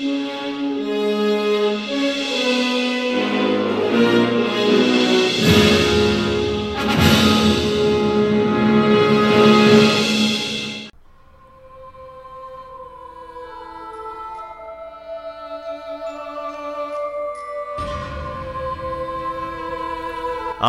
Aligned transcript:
I'm 0.00 0.06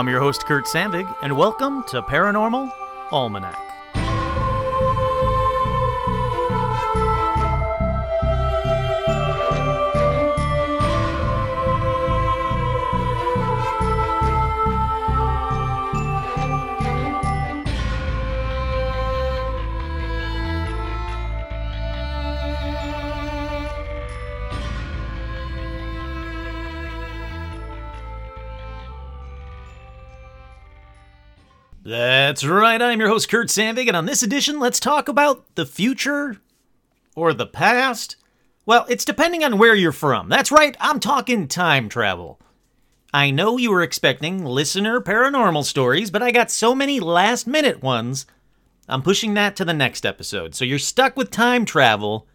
your 0.08 0.20
host, 0.20 0.46
Kurt 0.46 0.66
Sandvig, 0.66 1.16
and 1.22 1.38
welcome 1.38 1.84
to 1.90 2.02
Paranormal 2.02 2.72
Almanac. 3.12 3.69
That's 32.40 32.50
right, 32.50 32.82
I'm 32.82 33.02
your 33.02 33.10
host, 33.10 33.28
Kurt 33.28 33.50
Sandvig, 33.50 33.90
and 33.90 33.98
on 33.98 34.06
this 34.06 34.24
edition, 34.24 34.62
let's 34.62 34.80
talk 34.80 35.10
about 35.10 35.56
the 35.56 35.66
future 35.66 36.38
or 37.14 37.34
the 37.34 37.46
past. 37.46 38.16
Well, 38.66 38.86
it's 38.88 39.04
depending 39.04 39.44
on 39.44 39.58
where 39.58 39.76
you're 39.76 39.92
from. 39.92 40.30
That's 40.30 40.50
right, 40.50 40.78
I'm 40.80 41.02
talking 41.02 41.50
time 41.50 41.90
travel. 41.90 42.40
I 43.14 43.30
know 43.30 43.58
you 43.58 43.72
were 43.72 43.82
expecting 43.82 44.46
listener 44.46 45.02
paranormal 45.02 45.66
stories, 45.66 46.12
but 46.12 46.24
I 46.24 46.32
got 46.32 46.50
so 46.50 46.74
many 46.74 47.02
last 47.02 47.46
minute 47.46 47.84
ones, 47.84 48.26
I'm 48.88 49.02
pushing 49.02 49.34
that 49.34 49.58
to 49.58 49.66
the 49.66 49.74
next 49.74 50.06
episode. 50.06 50.56
So 50.56 50.64
you're 50.64 50.80
stuck 50.80 51.18
with 51.18 51.32
time 51.32 51.66
travel, 51.66 52.26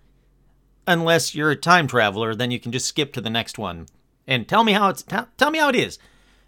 unless 0.86 1.34
you're 1.34 1.52
a 1.52 1.56
time 1.56 1.86
traveler, 1.86 2.34
then 2.34 2.50
you 2.50 2.60
can 2.60 2.72
just 2.72 2.88
skip 2.88 3.14
to 3.14 3.22
the 3.22 3.30
next 3.30 3.56
one. 3.56 3.86
And 4.27 4.47
tell 4.47 4.64
me 4.64 4.72
how 4.75 4.91
it's 4.91 5.02
tell, 5.02 5.28
tell 5.38 5.50
me 5.50 5.60
how 5.60 5.70
it 5.70 5.77
is. 5.77 5.98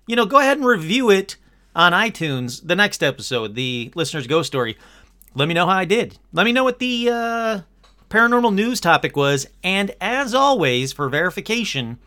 You 0.06 0.14
know, 0.14 0.26
go 0.26 0.40
ahead 0.40 0.58
and 0.58 0.66
review 0.66 1.08
it 1.08 1.36
on 1.76 1.92
iTunes 1.92 2.66
the 2.66 2.74
next 2.74 3.02
episode, 3.02 3.54
the 3.54 3.92
listener's 3.94 4.26
ghost 4.26 4.48
story. 4.48 4.76
Let 5.34 5.46
me 5.46 5.54
know 5.54 5.66
how 5.66 5.76
I 5.76 5.84
did. 5.84 6.18
Let 6.32 6.44
me 6.44 6.52
know 6.52 6.64
what 6.64 6.78
the 6.78 7.10
uh, 7.12 7.60
paranormal 8.08 8.54
news 8.54 8.80
topic 8.80 9.14
was. 9.14 9.46
And 9.62 9.94
as 10.00 10.34
always, 10.34 10.92
for 10.92 11.08
verification, 11.10 11.98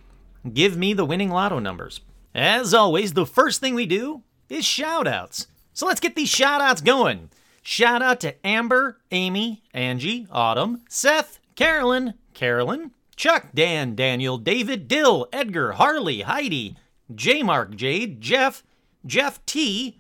give 0.52 0.76
me 0.76 0.94
the 0.94 1.06
winning 1.06 1.30
lotto 1.30 1.60
numbers. 1.60 2.02
As 2.34 2.74
always, 2.74 3.14
the 3.14 3.28
first 3.28 3.62
thing 3.62 3.76
we 3.76 3.86
do 3.86 4.24
is 4.50 4.66
shout 4.66 5.08
outs. 5.08 5.48
So 5.74 5.86
let's 5.86 6.00
get 6.00 6.16
these 6.16 6.30
shout 6.30 6.62
outs 6.62 6.82
going. 6.82 7.30
Shout 7.62 8.02
out 8.02 8.20
to 8.22 8.36
Amber, 8.46 8.98
Amy, 9.12 9.62
Angie, 9.74 10.28
Autumn, 10.32 10.82
Seth, 10.90 11.40
Carolyn, 11.56 12.16
Carolyn, 12.34 12.92
Chuck, 13.16 13.50
Dan, 13.54 13.96
Daniel, 13.96 14.40
David, 14.40 14.88
Dill, 14.88 15.28
Edgar, 15.32 15.74
Harley, 15.74 16.22
Heidi, 16.22 16.76
J 17.14 17.44
Mark, 17.44 17.76
Jade, 17.76 18.22
Jeff, 18.22 18.64
Jeff 19.06 19.46
T, 19.46 20.00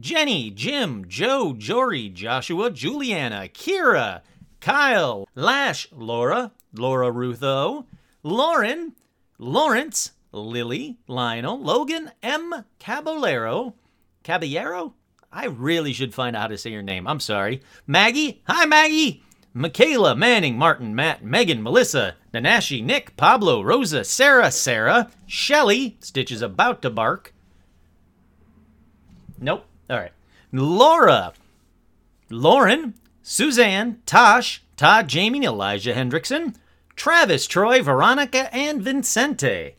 Jenny, 0.00 0.50
Jim, 0.50 1.04
Joe, 1.08 1.54
Jory, 1.54 2.08
Joshua, 2.08 2.70
Juliana, 2.70 3.48
Kira, 3.52 4.22
Kyle, 4.60 5.28
Lash, 5.34 5.88
Laura, 5.92 6.52
Laura 6.72 7.10
Rutho, 7.10 7.84
Lauren, 8.22 8.94
Lawrence, 9.38 10.12
Lily, 10.30 10.98
Lionel, 11.08 11.60
Logan, 11.60 12.12
M. 12.22 12.64
Caballero, 12.78 13.74
Caballero? 14.22 14.94
I 15.32 15.46
really 15.46 15.92
should 15.92 16.14
find 16.14 16.36
out 16.36 16.42
how 16.42 16.46
to 16.48 16.58
say 16.58 16.70
your 16.70 16.82
name. 16.82 17.06
I'm 17.06 17.20
sorry. 17.20 17.60
Maggie? 17.86 18.42
Hi, 18.46 18.66
Maggie! 18.66 19.22
Michaela, 19.52 20.14
Manning, 20.14 20.56
Martin, 20.56 20.94
Matt, 20.94 21.24
Megan, 21.24 21.62
Melissa, 21.62 22.14
Nanashi, 22.32 22.84
Nick, 22.84 23.16
Pablo, 23.16 23.62
Rosa, 23.62 24.04
Sarah, 24.04 24.52
Sarah, 24.52 25.10
Shelly, 25.26 25.96
Stitch 26.00 26.30
is 26.30 26.42
about 26.42 26.82
to 26.82 26.90
bark, 26.90 27.34
Nope. 29.40 29.64
All 29.90 29.96
right. 29.98 30.12
Laura, 30.52 31.32
Lauren, 32.30 32.94
Suzanne, 33.22 34.00
Tosh, 34.06 34.62
Todd, 34.76 35.08
Jamie, 35.08 35.44
Elijah 35.44 35.92
Hendrickson, 35.92 36.54
Travis, 36.96 37.46
Troy, 37.46 37.82
Veronica, 37.82 38.52
and 38.54 38.82
Vincente. 38.82 39.74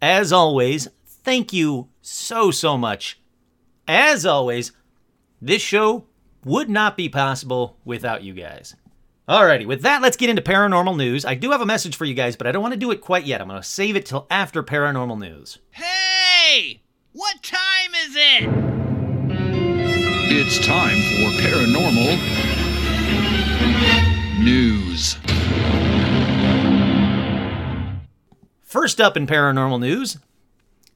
As 0.00 0.32
always, 0.32 0.88
thank 1.06 1.52
you 1.52 1.88
so, 2.02 2.50
so 2.50 2.76
much. 2.78 3.18
As 3.88 4.24
always, 4.24 4.72
this 5.40 5.62
show 5.62 6.06
would 6.44 6.68
not 6.68 6.96
be 6.96 7.08
possible 7.08 7.76
without 7.84 8.22
you 8.22 8.32
guys. 8.32 8.76
Alrighty, 9.28 9.66
with 9.66 9.82
that, 9.82 10.02
let's 10.02 10.16
get 10.16 10.30
into 10.30 10.42
paranormal 10.42 10.96
news. 10.96 11.24
I 11.24 11.34
do 11.34 11.50
have 11.50 11.60
a 11.60 11.66
message 11.66 11.96
for 11.96 12.04
you 12.04 12.14
guys, 12.14 12.36
but 12.36 12.46
I 12.46 12.52
don't 12.52 12.62
want 12.62 12.74
to 12.74 12.80
do 12.80 12.92
it 12.92 13.00
quite 13.00 13.26
yet. 13.26 13.40
I'm 13.40 13.48
going 13.48 13.60
to 13.60 13.66
save 13.66 13.96
it 13.96 14.06
till 14.06 14.26
after 14.30 14.62
paranormal 14.62 15.18
news. 15.18 15.58
Hey! 15.72 16.82
What 17.12 17.42
time 17.42 17.94
is 18.06 18.14
it? 18.14 18.85
It's 20.38 20.58
time 20.58 20.98
for 20.98 21.30
paranormal 21.40 22.18
news. 24.38 25.16
First 28.60 29.00
up 29.00 29.16
in 29.16 29.26
paranormal 29.26 29.80
news 29.80 30.18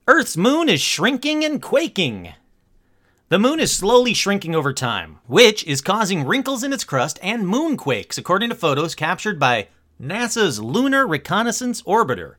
Earth's 0.07 0.37
moon 0.37 0.69
is 0.69 0.83
shrinking 0.83 1.43
and 1.43 1.63
quaking. 1.63 2.35
The 3.31 3.39
moon 3.39 3.61
is 3.61 3.75
slowly 3.75 4.13
shrinking 4.13 4.55
over 4.55 4.75
time, 4.75 5.21
which 5.27 5.65
is 5.65 5.81
causing 5.81 6.27
wrinkles 6.27 6.63
in 6.63 6.75
its 6.75 6.85
crust 6.85 7.19
and 7.23 7.47
moonquakes, 7.47 8.19
according 8.19 8.51
to 8.51 8.55
photos 8.55 8.95
captured 8.95 9.41
by 9.41 9.69
NASA's 9.99 10.61
Lunar 10.61 11.07
Reconnaissance 11.07 11.81
Orbiter. 11.85 12.35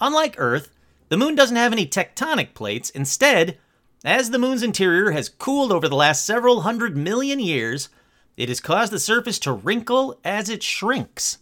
Unlike 0.00 0.36
Earth, 0.38 0.70
the 1.08 1.16
moon 1.16 1.34
doesn't 1.34 1.56
have 1.56 1.72
any 1.72 1.88
tectonic 1.88 2.54
plates. 2.54 2.90
Instead, 2.90 3.58
as 4.04 4.30
the 4.30 4.38
moon's 4.38 4.62
interior 4.62 5.12
has 5.12 5.28
cooled 5.28 5.72
over 5.72 5.88
the 5.88 5.96
last 5.96 6.26
several 6.26 6.60
hundred 6.60 6.96
million 6.96 7.40
years, 7.40 7.88
it 8.36 8.48
has 8.48 8.60
caused 8.60 8.92
the 8.92 8.98
surface 8.98 9.38
to 9.40 9.52
wrinkle 9.52 10.18
as 10.24 10.48
it 10.48 10.62
shrinks. 10.62 11.38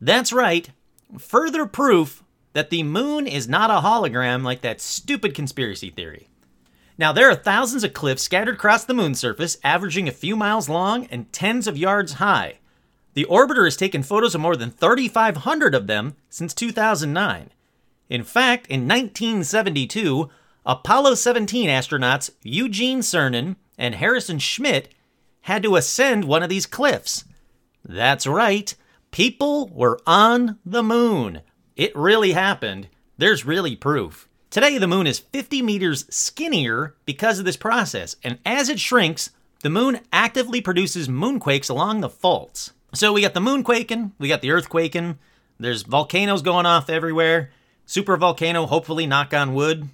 That's 0.00 0.32
right, 0.32 0.70
further 1.18 1.66
proof 1.66 2.22
that 2.52 2.70
the 2.70 2.82
moon 2.82 3.26
is 3.26 3.48
not 3.48 3.70
a 3.70 3.86
hologram 3.86 4.42
like 4.42 4.60
that 4.60 4.80
stupid 4.80 5.34
conspiracy 5.34 5.90
theory. 5.90 6.28
Now, 6.98 7.12
there 7.12 7.30
are 7.30 7.34
thousands 7.34 7.84
of 7.84 7.94
cliffs 7.94 8.22
scattered 8.22 8.56
across 8.56 8.84
the 8.84 8.94
moon's 8.94 9.18
surface, 9.18 9.56
averaging 9.64 10.08
a 10.08 10.12
few 10.12 10.36
miles 10.36 10.68
long 10.68 11.06
and 11.06 11.32
tens 11.32 11.66
of 11.66 11.78
yards 11.78 12.14
high. 12.14 12.58
The 13.14 13.24
orbiter 13.24 13.64
has 13.64 13.76
taken 13.76 14.02
photos 14.02 14.34
of 14.34 14.40
more 14.40 14.56
than 14.56 14.70
3,500 14.70 15.74
of 15.74 15.86
them 15.86 16.16
since 16.28 16.54
2009. 16.54 17.50
In 18.08 18.24
fact, 18.24 18.66
in 18.66 18.86
1972, 18.86 20.30
Apollo 20.64 21.14
17 21.14 21.68
astronauts 21.68 22.30
Eugene 22.44 23.00
Cernan 23.00 23.56
and 23.76 23.96
Harrison 23.96 24.38
Schmitt 24.38 24.94
had 25.42 25.64
to 25.64 25.74
ascend 25.74 26.24
one 26.24 26.42
of 26.42 26.48
these 26.48 26.66
cliffs. 26.66 27.24
That's 27.84 28.28
right, 28.28 28.72
people 29.10 29.68
were 29.74 29.98
on 30.06 30.58
the 30.64 30.84
moon. 30.84 31.40
It 31.74 31.96
really 31.96 32.32
happened. 32.32 32.86
There's 33.18 33.44
really 33.44 33.74
proof. 33.74 34.28
Today, 34.50 34.78
the 34.78 34.86
moon 34.86 35.08
is 35.08 35.18
50 35.18 35.62
meters 35.62 36.04
skinnier 36.10 36.94
because 37.06 37.40
of 37.40 37.44
this 37.44 37.56
process, 37.56 38.14
and 38.22 38.38
as 38.46 38.68
it 38.68 38.78
shrinks, 38.78 39.30
the 39.62 39.70
moon 39.70 40.00
actively 40.12 40.60
produces 40.60 41.08
moonquakes 41.08 41.70
along 41.70 42.02
the 42.02 42.08
faults. 42.08 42.72
So 42.94 43.12
we 43.12 43.22
got 43.22 43.34
the 43.34 43.40
moon 43.40 43.64
quaking, 43.64 44.12
we 44.18 44.28
got 44.28 44.42
the 44.42 44.52
earth 44.52 44.68
quaking, 44.68 45.18
there's 45.58 45.82
volcanoes 45.82 46.42
going 46.42 46.66
off 46.66 46.88
everywhere. 46.88 47.50
Super 47.84 48.16
volcano, 48.16 48.66
hopefully, 48.66 49.06
knock 49.06 49.34
on 49.34 49.54
wood, 49.54 49.88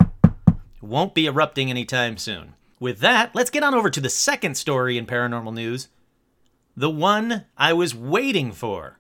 won't 0.81 1.15
be 1.15 1.27
erupting 1.27 1.71
anytime 1.71 2.17
soon. 2.17 2.55
With 2.81 3.01
that, 3.01 3.35
let's 3.35 3.51
get 3.51 3.63
on 3.63 3.75
over 3.75 3.91
to 3.91 4.01
the 4.01 4.09
second 4.09 4.57
story 4.57 4.97
in 4.97 5.07
paranormal 5.07 5.55
news. 5.55 5.89
The 6.77 6.91
one 6.91 7.47
I 7.57 7.73
was 7.73 7.95
waiting 7.95 8.53
for. 8.53 8.99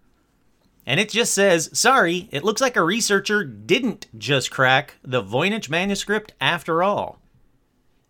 And 0.84 0.98
it 0.98 1.10
just 1.10 1.34
says, 1.34 1.70
sorry, 1.78 2.28
it 2.32 2.42
looks 2.42 2.60
like 2.60 2.76
a 2.76 2.82
researcher 2.82 3.44
didn't 3.44 4.06
just 4.16 4.50
crack 4.50 4.94
the 5.02 5.22
Voynich 5.22 5.68
manuscript 5.68 6.32
after 6.40 6.82
all. 6.82 7.20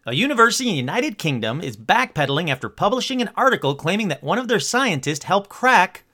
A 0.07 0.15
university 0.15 0.69
in 0.71 0.75
the 0.75 0.79
United 0.79 1.19
Kingdom 1.19 1.61
is 1.61 1.77
backpedaling 1.77 2.49
after 2.49 2.69
publishing 2.69 3.21
an 3.21 3.31
article 3.37 3.75
claiming 3.75 4.09
that 4.09 4.23
one 4.23 4.39
of 4.39 4.49
their 4.49 4.61
scientists 4.61 5.25
helped 5.25 5.51
crack 5.51 6.05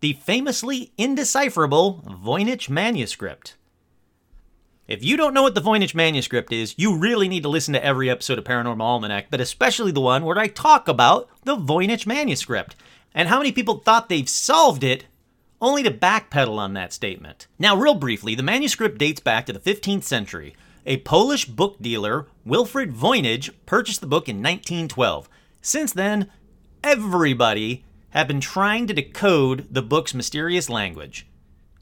the 0.00 0.14
famously 0.14 0.92
indecipherable 0.96 2.02
Voynich 2.24 2.68
manuscript. 2.68 3.54
If 4.88 5.04
you 5.04 5.18
don't 5.18 5.34
know 5.34 5.42
what 5.42 5.54
the 5.54 5.60
Voynich 5.60 5.94
manuscript 5.94 6.50
is, 6.50 6.74
you 6.78 6.96
really 6.96 7.28
need 7.28 7.42
to 7.42 7.50
listen 7.50 7.74
to 7.74 7.84
every 7.84 8.08
episode 8.08 8.38
of 8.38 8.44
Paranormal 8.44 8.80
Almanac, 8.80 9.26
but 9.28 9.38
especially 9.38 9.92
the 9.92 10.00
one 10.00 10.24
where 10.24 10.38
I 10.38 10.46
talk 10.46 10.88
about 10.88 11.28
the 11.44 11.58
Voynich 11.58 12.06
manuscript 12.06 12.74
and 13.14 13.28
how 13.28 13.36
many 13.36 13.52
people 13.52 13.80
thought 13.80 14.08
they've 14.08 14.26
solved 14.26 14.82
it 14.82 15.04
only 15.60 15.82
to 15.82 15.90
backpedal 15.90 16.56
on 16.56 16.72
that 16.72 16.94
statement. 16.94 17.48
Now, 17.58 17.76
real 17.76 17.96
briefly, 17.96 18.34
the 18.34 18.42
manuscript 18.42 18.96
dates 18.96 19.20
back 19.20 19.44
to 19.44 19.52
the 19.52 19.60
15th 19.60 20.04
century. 20.04 20.56
A 20.86 20.96
Polish 20.98 21.44
book 21.44 21.76
dealer, 21.82 22.26
Wilfrid 22.46 22.94
Voynich, 22.94 23.50
purchased 23.66 24.00
the 24.00 24.06
book 24.06 24.26
in 24.26 24.36
1912. 24.36 25.28
Since 25.60 25.92
then, 25.92 26.30
everybody 26.82 27.84
have 28.10 28.26
been 28.26 28.40
trying 28.40 28.86
to 28.86 28.94
decode 28.94 29.66
the 29.70 29.82
book's 29.82 30.14
mysterious 30.14 30.70
language. 30.70 31.26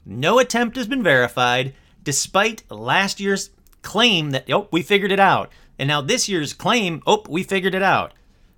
No 0.05 0.39
attempt 0.39 0.75
has 0.75 0.87
been 0.87 1.03
verified, 1.03 1.73
despite 2.07 2.63
last 2.71 3.19
year's 3.19 3.49
claim 3.81 4.29
that, 4.29 4.49
oh, 4.49 4.69
we 4.71 4.81
figured 4.81 5.11
it 5.11 5.19
out. 5.19 5.51
And 5.77 5.89
now 5.89 5.99
this 5.99 6.29
year's 6.29 6.53
claim, 6.53 7.01
oh, 7.05 7.25
we 7.27 7.43
figured 7.43 7.75
it 7.75 7.83
out. 7.83 8.13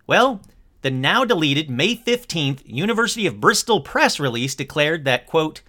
Well, 0.05 0.43
the 0.83 0.91
now 0.91 1.25
deleted 1.25 1.67
May 1.67 1.95
15th 1.95 2.61
University 2.63 3.25
of 3.25 3.39
Bristol 3.39 3.81
press 3.81 4.19
release 4.19 4.53
declared 4.53 5.03
that, 5.05 5.25
quote, 5.25 5.63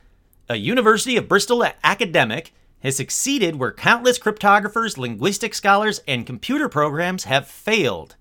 a 0.46 0.56
University 0.56 1.16
of 1.16 1.26
Bristol 1.26 1.66
academic 1.82 2.52
has 2.80 2.96
succeeded 2.98 3.56
where 3.56 3.72
countless 3.72 4.18
cryptographers, 4.18 4.98
linguistic 4.98 5.54
scholars, 5.54 6.02
and 6.06 6.26
computer 6.26 6.68
programs 6.68 7.24
have 7.24 7.48
failed. 7.48 8.14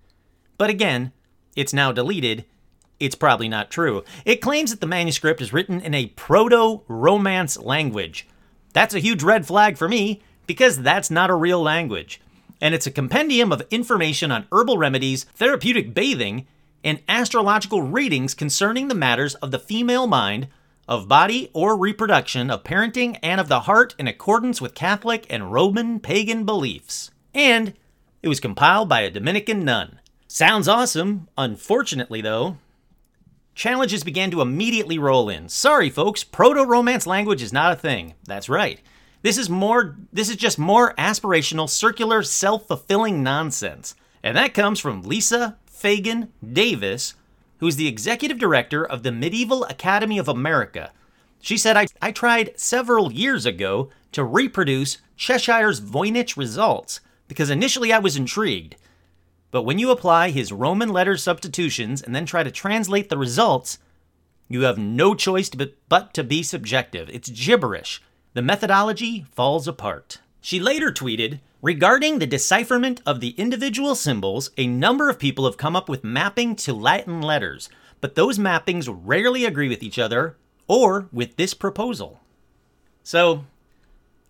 But 0.57 0.69
again, 0.69 1.11
it's 1.57 1.73
now 1.73 1.91
deleted. 1.91 2.45
It's 2.97 3.15
probably 3.15 3.49
not 3.49 3.71
true. 3.71 4.05
It 4.23 4.39
claims 4.39 4.71
that 4.71 4.79
the 4.79 4.87
manuscript 4.87 5.41
is 5.41 5.51
written 5.51 5.81
in 5.81 5.93
a 5.93 6.05
proto 6.05 6.83
Romance 6.87 7.57
language. 7.57 8.25
That's 8.73 8.93
a 8.93 8.99
huge 8.99 9.23
red 9.23 9.45
flag 9.45 9.77
for 9.77 9.87
me 9.87 10.21
because 10.47 10.81
that's 10.81 11.11
not 11.11 11.29
a 11.29 11.35
real 11.35 11.61
language. 11.61 12.21
And 12.61 12.75
it's 12.75 12.87
a 12.87 12.91
compendium 12.91 13.51
of 13.51 13.61
information 13.71 14.31
on 14.31 14.47
herbal 14.51 14.77
remedies, 14.77 15.23
therapeutic 15.35 15.93
bathing, 15.93 16.45
and 16.83 17.01
astrological 17.07 17.81
readings 17.81 18.33
concerning 18.33 18.87
the 18.87 18.95
matters 18.95 19.35
of 19.35 19.51
the 19.51 19.59
female 19.59 20.07
mind, 20.07 20.47
of 20.87 21.07
body 21.07 21.49
or 21.53 21.77
reproduction, 21.77 22.49
of 22.49 22.63
parenting, 22.63 23.17
and 23.21 23.39
of 23.39 23.47
the 23.47 23.61
heart 23.61 23.95
in 23.99 24.07
accordance 24.07 24.59
with 24.59 24.73
Catholic 24.73 25.25
and 25.29 25.53
Roman 25.53 25.99
pagan 25.99 26.45
beliefs. 26.45 27.11
And 27.33 27.73
it 28.23 28.27
was 28.27 28.39
compiled 28.39 28.89
by 28.89 29.01
a 29.01 29.11
Dominican 29.11 29.63
nun. 29.63 29.99
Sounds 30.27 30.67
awesome. 30.67 31.27
Unfortunately, 31.37 32.21
though, 32.21 32.57
challenges 33.59 34.05
began 34.05 34.31
to 34.31 34.39
immediately 34.39 34.97
roll 34.97 35.27
in. 35.27 35.49
Sorry, 35.49 35.89
folks, 35.89 36.23
proto 36.23 36.63
Romance 36.63 37.05
language 37.05 37.43
is 37.43 37.51
not 37.51 37.73
a 37.73 37.75
thing. 37.75 38.13
That's 38.23 38.47
right. 38.47 38.79
This 39.21 39.37
is 39.37 39.49
more 39.49 39.97
this 40.13 40.29
is 40.29 40.37
just 40.37 40.57
more 40.57 40.93
aspirational, 40.95 41.69
circular, 41.69 42.23
self-fulfilling 42.23 43.21
nonsense. 43.21 43.95
And 44.23 44.37
that 44.37 44.53
comes 44.53 44.79
from 44.79 45.03
Lisa 45.03 45.57
Fagan 45.65 46.31
Davis, 46.41 47.15
who's 47.57 47.75
the 47.75 47.89
executive 47.89 48.39
director 48.39 48.85
of 48.85 49.03
the 49.03 49.11
Medieval 49.11 49.65
Academy 49.65 50.17
of 50.17 50.29
America. 50.29 50.91
She 51.41 51.57
said, 51.57 51.75
I, 51.75 51.87
I 52.01 52.13
tried 52.13 52.57
several 52.57 53.11
years 53.11 53.45
ago 53.45 53.89
to 54.13 54.23
reproduce 54.23 54.99
Cheshire's 55.17 55.81
Voynich 55.81 56.37
results 56.37 57.01
because 57.27 57.49
initially 57.49 57.91
I 57.91 57.99
was 57.99 58.15
intrigued. 58.15 58.77
But 59.51 59.63
when 59.63 59.79
you 59.79 59.91
apply 59.91 60.29
his 60.29 60.51
Roman 60.51 60.89
letter 60.89 61.17
substitutions 61.17 62.01
and 62.01 62.15
then 62.15 62.25
try 62.25 62.43
to 62.43 62.51
translate 62.51 63.09
the 63.09 63.17
results, 63.17 63.79
you 64.47 64.61
have 64.61 64.77
no 64.77 65.15
choice 65.15 65.49
but 65.89 66.13
to 66.13 66.23
be 66.23 66.43
subjective. 66.43 67.09
It's 67.09 67.29
gibberish. 67.29 68.01
The 68.33 68.41
methodology 68.41 69.25
falls 69.31 69.67
apart. 69.67 70.19
She 70.41 70.59
later 70.59 70.91
tweeted, 70.91 71.39
Regarding 71.61 72.19
the 72.19 72.27
decipherment 72.27 73.01
of 73.05 73.19
the 73.19 73.31
individual 73.31 73.93
symbols, 73.93 74.49
a 74.57 74.65
number 74.65 75.09
of 75.09 75.19
people 75.19 75.45
have 75.45 75.57
come 75.57 75.75
up 75.75 75.89
with 75.89 76.05
mapping 76.05 76.55
to 76.57 76.73
Latin 76.73 77.21
letters, 77.21 77.69
but 77.99 78.15
those 78.15 78.39
mappings 78.39 78.87
rarely 78.89 79.43
agree 79.43 79.67
with 79.67 79.83
each 79.83 79.99
other 79.99 80.37
or 80.67 81.09
with 81.11 81.35
this 81.35 81.53
proposal. 81.53 82.21
So, 83.03 83.43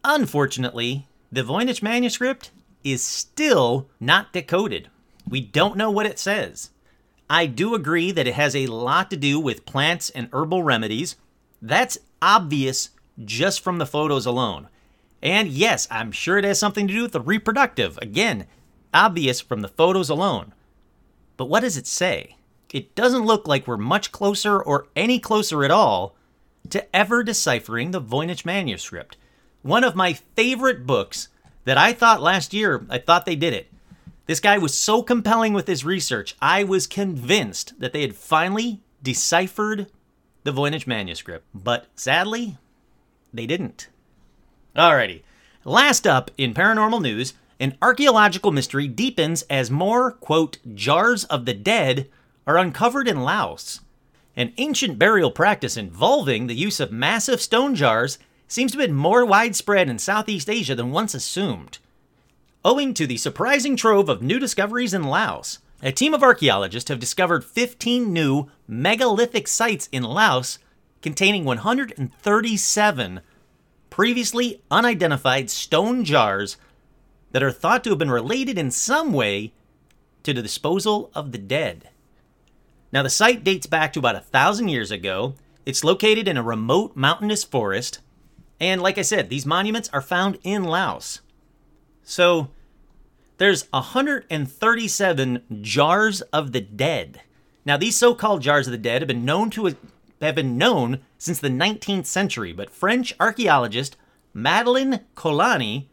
unfortunately, 0.04 1.07
the 1.31 1.44
Voynich 1.44 1.83
manuscript 1.83 2.50
is 2.83 3.04
still 3.04 3.88
not 4.00 4.33
decoded. 4.33 4.89
We 5.30 5.42
don't 5.42 5.78
know 5.78 5.92
what 5.92 6.08
it 6.08 6.18
says. 6.18 6.72
I 7.30 7.46
do 7.46 7.76
agree 7.76 8.12
that 8.12 8.28
it 8.28 8.34
has 8.34 8.56
a 8.56 8.68
lot 8.68 9.12
to 9.12 9.18
do 9.18 9.40
with 9.40 9.66
plants 9.66 10.10
and 10.10 10.30
herbal 10.34 10.64
remedies. 10.64 11.16
That's 11.62 12.00
obvious 12.22 12.90
just 13.24 13.62
from 13.62 13.78
the 13.78 13.86
photos 13.86 14.26
alone. 14.26 14.70
And 15.22 15.50
yes, 15.50 15.88
I'm 15.92 16.12
sure 16.12 16.38
it 16.38 16.46
has 16.46 16.58
something 16.58 16.88
to 16.88 16.94
do 16.94 17.04
with 17.04 17.12
the 17.12 17.22
reproductive. 17.22 18.00
Again, 18.02 18.48
obvious 18.94 19.40
from 19.40 19.62
the 19.62 19.68
photos 19.68 20.10
alone. 20.10 20.54
But 21.38 21.46
what 21.46 21.60
does 21.60 21.78
it 21.78 21.86
say? 21.86 22.38
It 22.74 22.96
doesn't 22.96 23.26
look 23.26 23.48
like 23.48 23.68
we're 23.68 23.78
much 23.78 24.12
closer 24.12 24.62
or 24.62 24.88
any 24.96 25.20
closer 25.20 25.64
at 25.64 25.72
all 25.72 26.16
to 26.70 26.96
ever 26.96 27.24
deciphering 27.24 27.92
the 27.92 28.02
Voynich 28.02 28.46
manuscript. 28.46 29.18
One 29.62 29.84
of 29.84 29.96
my 29.96 30.14
favorite 30.14 30.86
books 30.86 31.28
that 31.66 31.78
I 31.78 31.94
thought 31.94 32.22
last 32.22 32.54
year, 32.54 32.86
I 32.90 32.98
thought 32.98 33.26
they 33.26 33.36
did 33.36 33.54
it. 33.54 33.72
This 34.30 34.40
guy 34.40 34.60
was 34.60 34.78
so 34.78 35.02
compelling 35.02 35.54
with 35.54 35.66
his 35.66 35.84
research, 35.84 36.36
I 36.40 36.64
was 36.64 36.86
convinced 36.86 37.74
that 37.80 37.94
they 37.94 38.02
had 38.02 38.16
finally 38.16 38.80
deciphered 39.02 39.88
the 40.44 40.52
Voynich 40.52 40.86
manuscript. 40.86 41.48
But 41.52 41.88
sadly, 41.96 42.60
they 43.34 43.48
didn't. 43.48 43.88
Alrighty. 44.76 45.24
Last 45.66 46.06
up 46.06 46.30
in 46.38 46.54
paranormal 46.54 47.02
news, 47.02 47.34
an 47.60 47.76
archaeological 47.81 48.52
mystery 48.52 48.88
deepens 48.88 49.42
as 49.50 49.72
more, 49.72 50.12
quote, 50.12 50.60
jars 50.76 51.24
of 51.24 51.46
the 51.46 51.56
dead 51.56 52.08
are 52.46 52.60
uncovered 52.60 53.08
in 53.08 53.24
Laos. 53.24 53.80
An 54.36 54.54
ancient 54.58 55.00
burial 55.00 55.31
practice 55.31 55.76
involving 55.76 56.46
the 56.46 56.54
use 56.54 56.80
of 56.80 56.92
massive 56.92 57.42
stone 57.42 57.74
jars 57.74 58.20
seems 58.48 58.74
to 58.74 58.78
have 58.78 58.90
been 58.90 58.96
more 58.96 59.26
widespread 59.26 59.90
in 59.90 59.98
Southeast 59.98 60.52
Asia 60.52 60.76
than 60.76 60.92
once 60.92 61.16
assumed. 61.16 61.80
Owing 62.69 62.94
to 62.94 63.07
the 63.07 63.18
surprising 63.18 63.75
trove 63.75 64.10
of 64.10 64.21
new 64.21 64.38
discoveries 64.38 64.94
in 64.94 65.01
Laos, 65.01 65.57
a 65.81 65.92
team 65.92 66.13
of 66.13 66.21
archaeologists 66.21 66.88
have 66.89 67.00
discovered 67.00 67.44
15 67.44 68.13
new 68.13 68.45
megalithic 68.68 69.48
sites 69.48 69.89
in 69.92 70.04
Laos 70.04 70.60
containing 71.01 71.45
137 71.45 73.21
previously 73.89 74.62
unidentified 74.69 75.50
stone 75.50 76.06
jars 76.06 76.57
that 77.31 77.42
are 77.42 77.51
thought 77.51 77.83
to 77.86 77.89
have 77.89 77.98
been 77.98 78.12
related 78.12 78.60
in 78.60 78.69
some 78.69 79.13
way 79.13 79.51
to 80.21 80.31
the 80.31 80.44
disposal 80.44 81.10
of 81.16 81.31
the 81.31 81.39
dead. 81.39 81.89
Now, 82.92 83.01
the 83.01 83.10
site 83.10 83.44
dates 83.44 83.66
back 83.66 83.94
to 83.94 84.00
about 84.00 84.16
a 84.16 84.19
thousand 84.19 84.68
years 84.68 84.92
ago. 84.92 85.33
It's 85.66 85.83
located 85.83 86.27
in 86.27 86.38
a 86.38 86.44
remote 86.44 86.95
mountainous 86.95 87.44
forest. 87.44 87.97
And 88.59 88.80
like 88.80 88.99
I 88.99 89.02
said, 89.02 89.31
these 89.31 89.44
monuments 89.44 89.90
are 89.92 90.04
found 90.04 90.38
in 90.44 90.66
Laos. 90.66 91.21
So, 92.04 92.49
there's 93.40 93.68
137 93.72 95.44
jars 95.62 96.22
of 96.22 96.52
the 96.52 96.62
dead. 96.62 97.22
Now, 97.66 97.78
these 97.78 97.98
so 97.98 98.14
called 98.14 98.42
jars 98.42 98.68
of 98.68 98.72
the 98.72 98.78
dead 98.78 99.02
have 99.02 99.08
been 99.08 99.26
known 99.26 99.50
to 99.52 99.76
have 100.22 100.36
been 100.36 100.58
known 100.58 101.00
since 101.18 101.40
the 101.40 101.48
19th 101.48 102.06
century, 102.06 102.52
but 102.52 102.69
French 102.69 103.16
archaeologist 103.19 103.96
Madeleine 104.34 105.00
Colani 105.16 105.88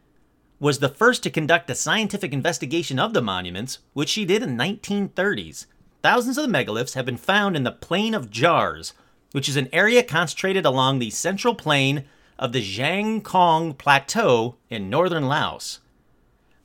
was 0.59 0.79
the 0.79 0.89
first 0.89 1.23
to 1.23 1.29
conduct 1.29 1.69
a 1.69 1.75
scientific 1.75 2.33
investigation 2.33 2.99
of 2.99 3.13
the 3.13 3.21
monuments, 3.21 3.79
which 3.93 4.09
she 4.09 4.25
did 4.25 4.43
in 4.43 4.57
the 4.57 4.63
1930s. 4.63 5.67
Thousands 6.03 6.37
of 6.37 6.45
the 6.45 6.51
megaliths 6.51 6.95
have 6.95 7.05
been 7.05 7.17
found 7.17 7.55
in 7.55 7.63
the 7.63 7.71
Plain 7.71 8.13
of 8.13 8.29
Jars, 8.29 8.93
which 9.31 9.47
is 9.47 9.55
an 9.55 9.69
area 9.71 10.03
concentrated 10.03 10.65
along 10.65 10.99
the 10.99 11.09
central 11.09 11.55
plain 11.55 12.03
of 12.37 12.51
the 12.51 13.21
Kong 13.23 13.73
Plateau 13.73 14.55
in 14.69 14.89
northern 14.89 15.27
Laos. 15.27 15.79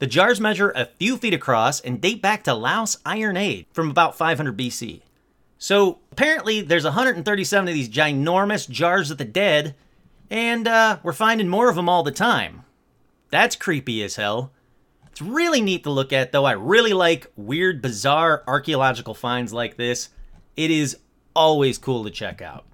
The 0.02 0.08
jars 0.08 0.40
measure 0.40 0.70
a 0.70 0.86
few 0.86 1.16
feet 1.16 1.32
across 1.32 1.80
and 1.80 2.00
date 2.00 2.20
back 2.20 2.42
to 2.42 2.54
Laos 2.54 2.96
Iron 3.06 3.36
Age 3.36 3.66
from 3.72 3.88
about 3.88 4.18
500 4.18 4.58
BC. 4.58 5.02
So 5.58 6.00
apparently, 6.10 6.60
there's 6.60 6.82
137 6.82 7.68
of 7.68 7.72
these 7.72 7.88
ginormous 7.88 8.68
jars 8.68 9.12
of 9.12 9.18
the 9.18 9.24
dead, 9.24 9.76
and 10.28 10.66
uh, 10.66 10.98
we're 11.04 11.12
finding 11.12 11.46
more 11.46 11.70
of 11.70 11.76
them 11.76 11.88
all 11.88 12.02
the 12.02 12.10
time. 12.10 12.64
That's 13.30 13.54
creepy 13.54 14.02
as 14.02 14.16
hell. 14.16 14.50
It's 15.06 15.22
really 15.22 15.60
neat 15.60 15.84
to 15.84 15.90
look 15.90 16.12
at, 16.12 16.32
though. 16.32 16.46
I 16.46 16.54
really 16.54 16.94
like 16.94 17.30
weird, 17.36 17.80
bizarre 17.80 18.42
archaeological 18.48 19.14
finds 19.14 19.52
like 19.52 19.76
this. 19.76 20.08
It 20.56 20.72
is 20.72 20.96
always 21.36 21.78
cool 21.78 22.02
to 22.02 22.10
check 22.10 22.42
out. 22.42 22.64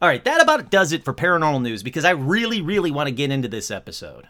All 0.00 0.08
right, 0.08 0.24
that 0.24 0.42
about 0.42 0.72
does 0.72 0.90
it 0.90 1.04
for 1.04 1.14
paranormal 1.14 1.62
news 1.62 1.84
because 1.84 2.04
I 2.04 2.10
really, 2.10 2.60
really 2.60 2.90
want 2.90 3.06
to 3.06 3.14
get 3.14 3.30
into 3.30 3.46
this 3.46 3.70
episode. 3.70 4.26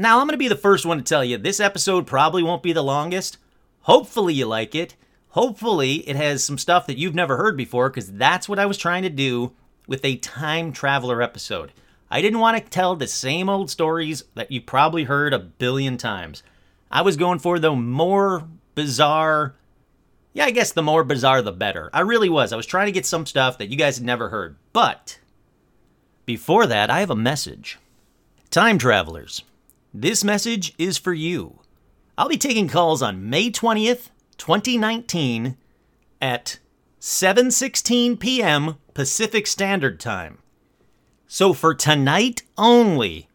Now, 0.00 0.18
I'm 0.18 0.26
going 0.26 0.32
to 0.32 0.38
be 0.38 0.48
the 0.48 0.56
first 0.56 0.86
one 0.86 0.96
to 0.96 1.04
tell 1.04 1.22
you 1.22 1.36
this 1.36 1.60
episode 1.60 2.06
probably 2.06 2.42
won't 2.42 2.62
be 2.62 2.72
the 2.72 2.82
longest. 2.82 3.36
Hopefully, 3.82 4.32
you 4.32 4.46
like 4.46 4.74
it. 4.74 4.96
Hopefully, 5.28 5.96
it 6.08 6.16
has 6.16 6.42
some 6.42 6.56
stuff 6.56 6.86
that 6.86 6.96
you've 6.96 7.14
never 7.14 7.36
heard 7.36 7.54
before 7.54 7.90
because 7.90 8.10
that's 8.10 8.48
what 8.48 8.58
I 8.58 8.64
was 8.64 8.78
trying 8.78 9.02
to 9.02 9.10
do 9.10 9.52
with 9.86 10.02
a 10.02 10.16
time 10.16 10.72
traveler 10.72 11.20
episode. 11.20 11.72
I 12.10 12.22
didn't 12.22 12.38
want 12.38 12.56
to 12.56 12.70
tell 12.70 12.96
the 12.96 13.06
same 13.06 13.50
old 13.50 13.70
stories 13.70 14.24
that 14.36 14.50
you 14.50 14.62
probably 14.62 15.04
heard 15.04 15.34
a 15.34 15.38
billion 15.38 15.98
times. 15.98 16.42
I 16.90 17.02
was 17.02 17.18
going 17.18 17.38
for 17.38 17.58
the 17.58 17.76
more 17.76 18.48
bizarre. 18.74 19.54
Yeah, 20.32 20.46
I 20.46 20.50
guess 20.50 20.72
the 20.72 20.82
more 20.82 21.04
bizarre, 21.04 21.42
the 21.42 21.52
better. 21.52 21.90
I 21.92 22.00
really 22.00 22.30
was. 22.30 22.54
I 22.54 22.56
was 22.56 22.64
trying 22.64 22.86
to 22.86 22.92
get 22.92 23.04
some 23.04 23.26
stuff 23.26 23.58
that 23.58 23.68
you 23.68 23.76
guys 23.76 23.98
had 23.98 24.06
never 24.06 24.30
heard. 24.30 24.56
But 24.72 25.18
before 26.24 26.66
that, 26.68 26.88
I 26.88 27.00
have 27.00 27.10
a 27.10 27.14
message. 27.14 27.78
Time 28.48 28.78
travelers, 28.78 29.42
this 29.92 30.22
message 30.22 30.74
is 30.78 30.98
for 30.98 31.12
you. 31.12 31.60
I'll 32.16 32.28
be 32.28 32.36
taking 32.38 32.68
calls 32.68 33.02
on 33.02 33.28
May 33.28 33.50
20th, 33.50 34.10
2019 34.38 35.56
at 36.20 36.58
7:16 37.00 38.18
p.m. 38.20 38.76
Pacific 38.94 39.46
Standard 39.46 39.98
Time. 39.98 40.38
So 41.26 41.52
for 41.52 41.74
tonight 41.74 42.42
only, 42.58 43.28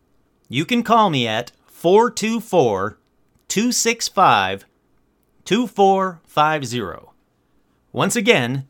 you 0.47 0.65
can 0.65 0.83
call 0.83 1.09
me 1.09 1.27
at 1.27 1.51
424 1.65 2.99
265 3.47 4.65
2450. 5.45 7.11
Once 7.91 8.15
again, 8.15 8.67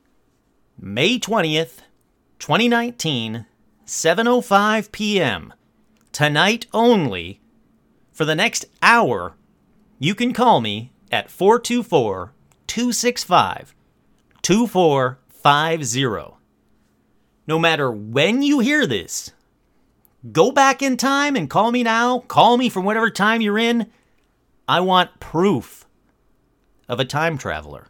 May 0.79 1.17
20th, 1.17 1.79
2019, 2.39 3.45
7:05 3.85 4.91
p.m. 4.91 5.53
Tonight 6.11 6.67
only. 6.73 7.41
For 8.15 8.25
the 8.25 8.33
next 8.33 8.65
hour, 8.81 9.35
you 9.99 10.15
can 10.15 10.31
call 10.31 10.61
me 10.61 10.93
at 11.11 11.29
424 11.29 12.31
265 12.65 13.75
2450. 14.41 16.37
No 17.45 17.59
matter 17.59 17.91
when 17.91 18.41
you 18.41 18.59
hear 18.59 18.87
this, 18.87 19.33
go 20.31 20.53
back 20.53 20.81
in 20.81 20.95
time 20.95 21.35
and 21.35 21.49
call 21.49 21.73
me 21.73 21.83
now. 21.83 22.19
Call 22.19 22.55
me 22.55 22.69
from 22.69 22.85
whatever 22.85 23.09
time 23.09 23.41
you're 23.41 23.59
in. 23.59 23.91
I 24.65 24.79
want 24.79 25.19
proof 25.19 25.85
of 26.87 27.01
a 27.01 27.05
time 27.05 27.37
traveler. 27.37 27.89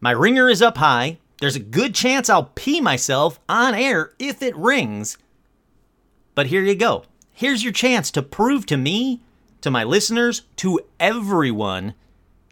My 0.00 0.10
ringer 0.10 0.48
is 0.48 0.60
up 0.60 0.78
high. 0.78 1.18
There's 1.38 1.54
a 1.54 1.60
good 1.60 1.94
chance 1.94 2.28
I'll 2.28 2.50
pee 2.56 2.80
myself 2.80 3.38
on 3.48 3.76
air 3.76 4.10
if 4.18 4.42
it 4.42 4.56
rings. 4.56 5.18
But 6.34 6.48
here 6.48 6.62
you 6.62 6.74
go. 6.74 7.04
Here's 7.42 7.64
your 7.64 7.72
chance 7.72 8.12
to 8.12 8.22
prove 8.22 8.66
to 8.66 8.76
me, 8.76 9.20
to 9.62 9.70
my 9.72 9.82
listeners, 9.82 10.42
to 10.58 10.78
everyone 11.00 11.94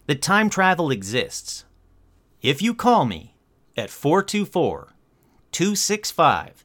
that 0.09 0.21
time 0.21 0.51
travel 0.51 0.91
exists. 0.91 1.65
If 2.43 2.61
you 2.61 2.75
call 2.75 3.05
me 3.05 3.37
at 3.77 3.89
424 3.89 4.93
265 5.53 6.65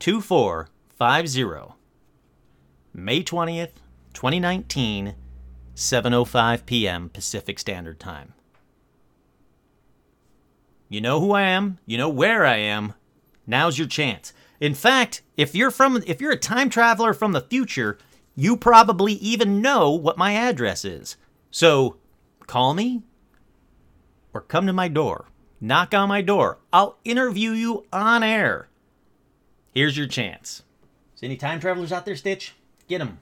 2450, 0.00 1.74
May 2.92 3.22
20th, 3.22 3.70
2019, 4.12 5.14
7:05 5.76 6.66
p.m. 6.66 7.08
Pacific 7.10 7.60
Standard 7.60 8.00
Time. 8.00 8.32
You 10.88 11.00
know 11.00 11.20
who 11.20 11.30
I 11.30 11.42
am, 11.42 11.78
you 11.86 11.96
know 11.96 12.08
where 12.08 12.44
I 12.44 12.56
am. 12.56 12.94
Now's 13.46 13.78
your 13.78 13.86
chance. 13.86 14.32
In 14.62 14.74
fact, 14.74 15.22
if 15.36 15.56
you're 15.56 15.72
from 15.72 16.04
if 16.06 16.20
you're 16.20 16.30
a 16.30 16.36
time 16.36 16.70
traveler 16.70 17.14
from 17.14 17.32
the 17.32 17.40
future, 17.40 17.98
you 18.36 18.56
probably 18.56 19.14
even 19.14 19.60
know 19.60 19.90
what 19.90 20.16
my 20.16 20.34
address 20.34 20.84
is. 20.84 21.16
So, 21.50 21.96
call 22.46 22.72
me 22.72 23.02
or 24.32 24.40
come 24.40 24.68
to 24.68 24.72
my 24.72 24.86
door. 24.86 25.26
Knock 25.60 25.94
on 25.94 26.08
my 26.08 26.22
door. 26.22 26.60
I'll 26.72 26.96
interview 27.04 27.50
you 27.50 27.86
on 27.92 28.22
air. 28.22 28.68
Here's 29.72 29.96
your 29.98 30.06
chance. 30.06 30.62
See 31.16 31.26
any 31.26 31.36
time 31.36 31.58
travelers 31.58 31.90
out 31.90 32.06
there, 32.06 32.14
Stitch? 32.14 32.54
Get 32.86 32.98
them. 32.98 33.18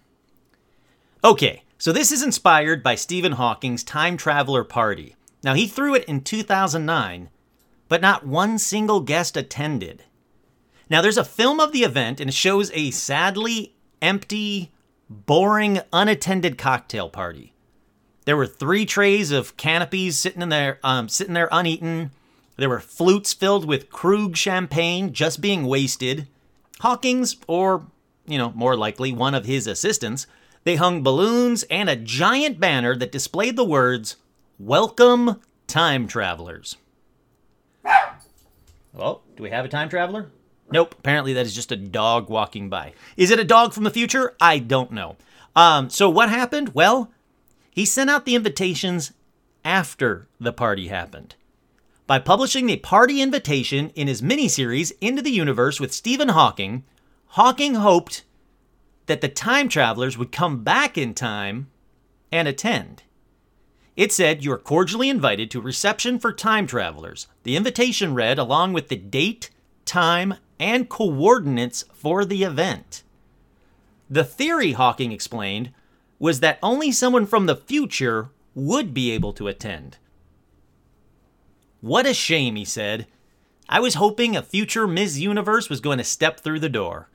Okay, 1.25 1.63
so 1.79 1.91
this 1.91 2.13
is 2.13 2.23
inspired 2.23 2.83
by 2.83 2.97
Stephen 2.97 3.33
Hawking's 3.33 3.83
Time 3.83 4.19
Traveler 4.19 4.63
Party. 4.63 5.17
Now, 5.43 5.55
he 5.55 5.67
threw 5.67 5.95
it 5.95 6.05
in 6.05 6.21
2009, 6.21 7.31
but 7.89 8.03
not 8.03 8.27
one 8.27 8.59
single 8.59 9.01
guest 9.01 9.39
attended. 9.39 10.05
Now, 10.91 11.01
there's 11.01 11.17
a 11.17 11.25
film 11.25 11.61
of 11.61 11.71
the 11.71 11.85
event, 11.85 12.21
and 12.21 12.29
it 12.29 12.35
shows 12.35 12.73
a 12.75 12.91
sadly 12.91 13.77
empty, 14.03 14.73
boring, 15.09 15.81
unattended 15.93 16.59
cocktail 16.59 17.09
party. 17.09 17.53
There 18.25 18.37
were 18.37 18.47
three 18.47 18.85
trays 18.85 19.31
of 19.31 19.57
canopies 19.57 20.19
sitting 20.19 20.43
in 20.43 20.49
there, 20.49 20.81
um, 20.83 21.09
sitting 21.09 21.35
there 21.35 21.49
uneaten. 21.53 22.11
There 22.57 22.69
were 22.69 22.81
flutes 22.81 23.33
filled 23.33 23.65
with 23.65 23.91
Krug 23.91 24.37
champagne 24.37 25.13
just 25.13 25.41
being 25.41 25.65
wasted. 25.65 26.27
Hawkins, 26.81 27.37
or 27.47 27.87
you 28.27 28.37
know, 28.37 28.53
more 28.55 28.77
likely 28.77 29.13
one 29.13 29.35
of 29.35 29.47
his 29.47 29.67
assistants, 29.67 30.27
they 30.65 30.77
hung 30.77 31.03
balloons 31.03 31.63
and 31.65 31.89
a 31.89 31.97
giant 31.97 32.59
banner 32.59 32.97
that 32.97 33.13
displayed 33.13 33.57
the 33.57 33.65
words 33.65 34.17
"Welcome, 34.59 35.41
Time 35.67 36.07
Travelers." 36.09 36.77
Well, 38.93 39.23
do 39.37 39.43
we 39.43 39.51
have 39.51 39.65
a 39.65 39.69
time 39.69 39.89
traveler? 39.89 40.31
Nope. 40.73 40.95
Apparently, 40.99 41.33
that 41.33 41.47
is 41.47 41.55
just 41.55 41.73
a 41.73 41.77
dog 41.77 42.29
walking 42.29 42.69
by. 42.69 42.93
Is 43.17 43.31
it 43.31 43.41
a 43.41 43.45
dog 43.45 43.73
from 43.73 43.85
the 43.85 43.91
future? 43.91 44.37
I 44.41 44.59
don't 44.59 44.93
know. 44.93 45.17
Um, 45.57 45.91
so 45.91 46.09
what 46.09 46.29
happened? 46.29 46.75
Well, 46.75 47.11
he 47.71 47.85
sent 47.85 48.11
out 48.11 48.25
the 48.25 48.35
invitations 48.37 49.13
after 49.65 50.29
the 50.39 50.53
party 50.53 50.89
happened. 50.89 51.35
By 52.07 52.19
publishing 52.19 52.67
the 52.67 52.77
party 52.77 53.21
invitation 53.21 53.91
in 53.91 54.09
his 54.09 54.23
miniseries 54.23 54.93
Into 55.01 55.23
the 55.23 55.31
Universe 55.31 55.79
with 55.79 55.93
Stephen 55.93 56.31
Hawking, 56.31 56.85
Hawking 57.35 57.77
hoped 57.77 58.25
that 59.07 59.21
the 59.21 59.29
time 59.29 59.69
travelers 59.69 60.19
would 60.19 60.33
come 60.33 60.65
back 60.65 60.99
in 60.99 61.15
time 61.15 61.69
and 62.33 62.49
attend. 62.49 63.05
It 63.97 64.13
said, 64.13 64.45
You 64.45 64.53
are 64.53 64.59
cordially 64.59 65.09
invited 65.09 65.51
to 65.51 65.61
a 65.61 65.63
reception 65.63 66.19
for 66.19 66.33
time 66.33 66.67
travelers. 66.67 67.29
The 67.45 67.57
invitation 67.57 68.15
read, 68.15 68.39
along 68.39 68.73
with 68.73 68.89
the 68.89 68.97
date, 68.97 69.51
time, 69.85 70.35
and 70.61 70.89
coordinates 70.89 71.85
for 71.95 72.25
the 72.25 72.45
event. 72.45 73.03
The 74.11 74.23
theory, 74.23 74.73
Hawking 74.73 75.11
explained, 75.11 75.73
was 76.19 76.41
that 76.41 76.59
only 76.63 76.93
someone 76.93 77.27
from 77.27 77.47
the 77.47 77.57
future 77.57 78.29
would 78.55 78.93
be 78.93 79.11
able 79.11 79.33
to 79.33 79.49
attend. 79.49 79.97
What 81.81 82.07
a 82.07 82.13
shame, 82.13 82.57
he 82.57 82.65
said. 82.67 83.07
I 83.69 83.81
was 83.81 83.95
hoping 83.95 84.37
a 84.37 84.43
future 84.43 84.87
Ms. 84.87 85.19
Universe 85.19 85.71
was 85.71 85.81
going 85.81 85.99
to 85.99 86.05
step 86.05 86.41
through 86.41 86.61
the 86.61 86.69
door. 86.69 87.09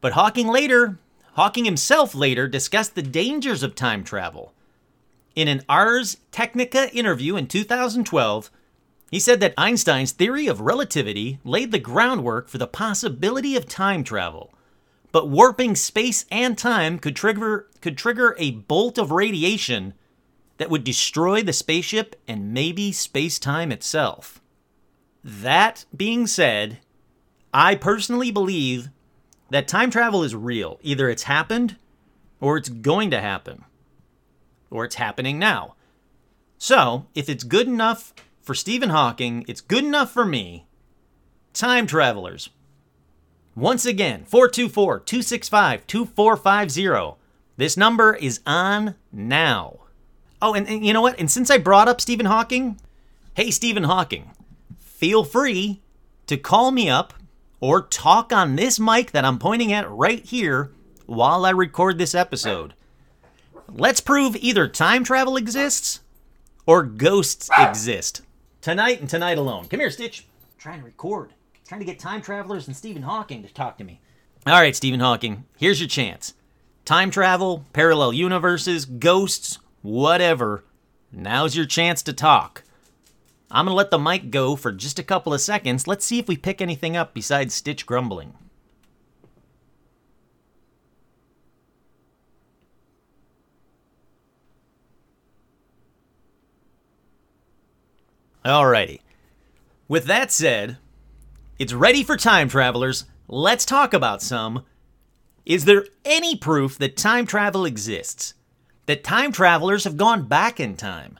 But 0.00 0.12
Hawking 0.14 0.48
later, 0.48 0.98
Hawking 1.32 1.66
himself 1.66 2.14
later 2.14 2.48
discussed 2.48 2.94
the 2.94 3.02
dangers 3.02 3.62
of 3.62 3.74
time 3.74 4.02
travel. 4.02 4.54
In 5.36 5.46
an 5.46 5.62
Ars 5.68 6.16
Technica 6.32 6.92
interview 6.94 7.36
in 7.36 7.46
2012, 7.46 8.50
he 9.10 9.18
said 9.18 9.40
that 9.40 9.54
Einstein's 9.56 10.12
theory 10.12 10.46
of 10.46 10.60
relativity 10.60 11.38
laid 11.44 11.72
the 11.72 11.78
groundwork 11.78 12.48
for 12.48 12.58
the 12.58 12.66
possibility 12.66 13.56
of 13.56 13.66
time 13.66 14.04
travel. 14.04 14.52
But 15.12 15.30
warping 15.30 15.74
space 15.74 16.26
and 16.30 16.58
time 16.58 16.98
could 16.98 17.16
trigger 17.16 17.66
could 17.80 17.96
trigger 17.96 18.36
a 18.38 18.50
bolt 18.50 18.98
of 18.98 19.10
radiation 19.10 19.94
that 20.58 20.68
would 20.68 20.84
destroy 20.84 21.42
the 21.42 21.52
spaceship 21.52 22.16
and 22.26 22.52
maybe 22.52 22.92
space-time 22.92 23.72
itself. 23.72 24.40
That 25.24 25.84
being 25.96 26.26
said, 26.26 26.80
I 27.54 27.76
personally 27.76 28.30
believe 28.30 28.90
that 29.50 29.68
time 29.68 29.90
travel 29.90 30.22
is 30.22 30.34
real. 30.34 30.78
Either 30.82 31.08
it's 31.08 31.22
happened 31.22 31.76
or 32.40 32.56
it's 32.56 32.68
going 32.68 33.10
to 33.12 33.20
happen 33.20 33.64
or 34.70 34.84
it's 34.84 34.96
happening 34.96 35.38
now. 35.38 35.74
So, 36.58 37.06
if 37.14 37.28
it's 37.28 37.44
good 37.44 37.68
enough 37.68 38.12
for 38.48 38.54
Stephen 38.54 38.88
Hawking, 38.88 39.44
it's 39.46 39.60
good 39.60 39.84
enough 39.84 40.10
for 40.10 40.24
me. 40.24 40.64
Time 41.52 41.86
travelers. 41.86 42.48
Once 43.54 43.84
again, 43.84 44.24
424 44.24 45.00
265 45.00 45.86
2450. 45.86 47.20
This 47.58 47.76
number 47.76 48.14
is 48.14 48.40
on 48.46 48.94
now. 49.12 49.80
Oh, 50.40 50.54
and, 50.54 50.66
and, 50.66 50.82
you 50.82 50.94
know 50.94 51.02
what? 51.02 51.20
And 51.20 51.30
since 51.30 51.50
I 51.50 51.58
brought 51.58 51.88
up 51.88 52.00
Stephen 52.00 52.24
Hawking, 52.24 52.80
hey, 53.34 53.50
Stephen 53.50 53.84
Hawking, 53.84 54.30
feel 54.78 55.24
free 55.24 55.82
to 56.26 56.38
call 56.38 56.70
me 56.70 56.88
up 56.88 57.12
or 57.60 57.82
talk 57.82 58.32
on 58.32 58.56
this 58.56 58.80
mic 58.80 59.10
that 59.10 59.26
I'm 59.26 59.38
pointing 59.38 59.74
at 59.74 59.90
right 59.90 60.24
here 60.24 60.72
while 61.04 61.44
I 61.44 61.50
record 61.50 61.98
this 61.98 62.14
episode. 62.14 62.72
Let's 63.68 64.00
prove 64.00 64.36
either 64.36 64.66
time 64.68 65.04
travel 65.04 65.36
exists 65.36 66.00
or 66.64 66.82
ghosts 66.82 67.50
exist. 67.58 68.22
Tonight 68.60 69.00
and 69.00 69.08
tonight 69.08 69.38
alone. 69.38 69.66
Come 69.68 69.80
here, 69.80 69.90
Stitch. 69.90 70.26
I'm 70.28 70.58
trying 70.58 70.78
to 70.80 70.84
record. 70.84 71.30
I'm 71.54 71.60
trying 71.66 71.80
to 71.80 71.86
get 71.86 72.00
time 72.00 72.20
travelers 72.20 72.66
and 72.66 72.76
Stephen 72.76 73.02
Hawking 73.02 73.42
to 73.44 73.54
talk 73.54 73.78
to 73.78 73.84
me. 73.84 74.00
All 74.46 74.60
right, 74.60 74.74
Stephen 74.74 75.00
Hawking, 75.00 75.44
here's 75.56 75.80
your 75.80 75.88
chance. 75.88 76.34
Time 76.84 77.10
travel, 77.10 77.64
parallel 77.72 78.12
universes, 78.12 78.84
ghosts, 78.84 79.58
whatever. 79.82 80.64
Now's 81.12 81.56
your 81.56 81.66
chance 81.66 82.02
to 82.02 82.12
talk. 82.12 82.64
I'm 83.50 83.66
going 83.66 83.72
to 83.72 83.76
let 83.76 83.90
the 83.90 83.98
mic 83.98 84.30
go 84.30 84.56
for 84.56 84.72
just 84.72 84.98
a 84.98 85.04
couple 85.04 85.32
of 85.32 85.40
seconds. 85.40 85.86
Let's 85.86 86.04
see 86.04 86.18
if 86.18 86.28
we 86.28 86.36
pick 86.36 86.60
anything 86.60 86.96
up 86.96 87.14
besides 87.14 87.54
Stitch 87.54 87.86
grumbling. 87.86 88.34
Alrighty. 98.48 99.00
With 99.88 100.06
that 100.06 100.32
said, 100.32 100.78
it's 101.58 101.74
ready 101.74 102.02
for 102.02 102.16
time 102.16 102.48
travelers. 102.48 103.04
let's 103.28 103.66
talk 103.66 103.92
about 103.92 104.22
some. 104.22 104.64
Is 105.44 105.66
there 105.66 105.84
any 106.06 106.34
proof 106.34 106.78
that 106.78 106.96
time 106.96 107.26
travel 107.26 107.66
exists? 107.66 108.32
That 108.86 109.04
time 109.04 109.32
travelers 109.32 109.84
have 109.84 109.98
gone 109.98 110.26
back 110.28 110.60
in 110.60 110.78
time? 110.78 111.18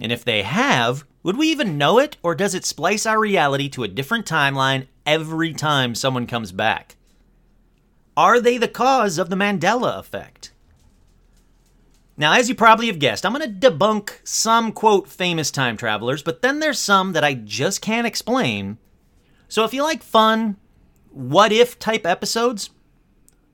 And 0.00 0.10
if 0.10 0.24
they 0.24 0.42
have, 0.42 1.04
would 1.22 1.36
we 1.36 1.48
even 1.48 1.76
know 1.76 1.98
it, 1.98 2.16
or 2.22 2.34
does 2.34 2.54
it 2.54 2.64
splice 2.64 3.04
our 3.04 3.20
reality 3.20 3.68
to 3.68 3.84
a 3.84 3.88
different 3.88 4.24
timeline 4.24 4.86
every 5.04 5.52
time 5.52 5.94
someone 5.94 6.26
comes 6.26 6.52
back? 6.52 6.96
Are 8.16 8.40
they 8.40 8.56
the 8.56 8.66
cause 8.66 9.18
of 9.18 9.28
the 9.28 9.36
Mandela 9.36 9.98
effect? 9.98 10.49
Now, 12.16 12.34
as 12.34 12.48
you 12.48 12.54
probably 12.54 12.88
have 12.88 12.98
guessed, 12.98 13.24
I'm 13.24 13.32
going 13.32 13.60
to 13.60 13.70
debunk 13.70 14.18
some, 14.24 14.72
quote, 14.72 15.08
famous 15.08 15.50
time 15.50 15.76
travelers, 15.76 16.22
but 16.22 16.42
then 16.42 16.60
there's 16.60 16.78
some 16.78 17.12
that 17.12 17.24
I 17.24 17.34
just 17.34 17.80
can't 17.80 18.06
explain. 18.06 18.78
So 19.48 19.64
if 19.64 19.72
you 19.72 19.82
like 19.82 20.02
fun, 20.02 20.56
what 21.10 21.50
if 21.50 21.78
type 21.78 22.04
episodes, 22.06 22.70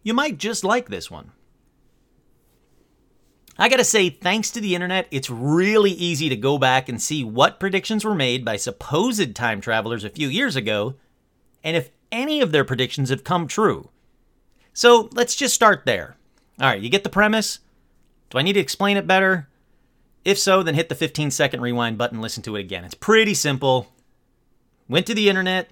you 0.03 0.15
might 0.15 0.39
just 0.39 0.65
like 0.65 0.89
this 0.89 1.11
one. 1.11 1.33
I 3.59 3.69
gotta 3.69 3.85
say, 3.85 4.11
thanks 4.11 4.51
to 4.51 4.61
the 4.61 4.75
internet, 4.75 5.07
it's 5.11 5.31
really 5.31 5.93
easy 5.93 6.29
to 6.29 6.37
go 6.37 6.59
back 6.59 6.89
and 6.89 7.01
see 7.01 7.25
what 7.25 7.59
predictions 7.59 8.05
were 8.05 8.15
made 8.15 8.45
by 8.45 8.57
supposed 8.57 9.35
time 9.35 9.61
travelers 9.61 10.05
a 10.05 10.11
few 10.11 10.29
years 10.29 10.57
ago, 10.57 10.97
and 11.65 11.77
if 11.77 11.91
any 12.13 12.41
of 12.41 12.53
their 12.53 12.65
predictions 12.65 13.09
have 13.09 13.25
come 13.25 13.47
true. 13.47 13.89
So 14.75 15.09
let's 15.13 15.35
just 15.35 15.55
start 15.55 15.87
there. 15.87 16.17
All 16.61 16.69
right, 16.69 16.83
you 16.83 16.91
get 16.91 17.03
the 17.03 17.09
premise? 17.09 17.61
Do 18.31 18.39
I 18.39 18.43
need 18.43 18.55
to 18.55 18.61
explain 18.61 18.97
it 18.97 19.07
better? 19.07 19.49
If 20.25 20.39
so, 20.39 20.63
then 20.63 20.75
hit 20.75 20.89
the 20.89 20.95
15 20.95 21.31
second 21.31 21.61
rewind 21.61 21.99
button, 21.99 22.21
listen 22.21 22.43
to 22.45 22.57
it 22.57 22.61
again. 22.61 22.85
It's 22.85 22.95
pretty 22.95 23.35
simple. 23.35 23.93
Went 24.89 25.07
to 25.07 25.15
the 25.15 25.29
internet, 25.29 25.71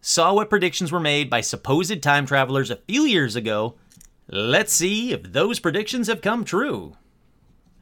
saw 0.00 0.34
what 0.34 0.50
predictions 0.50 0.92
were 0.92 1.00
made 1.00 1.28
by 1.30 1.40
supposed 1.40 2.02
time 2.02 2.26
travelers 2.26 2.70
a 2.70 2.76
few 2.76 3.02
years 3.02 3.36
ago. 3.36 3.74
Let's 4.28 4.72
see 4.72 5.12
if 5.12 5.22
those 5.32 5.60
predictions 5.60 6.08
have 6.08 6.22
come 6.22 6.44
true. 6.44 6.96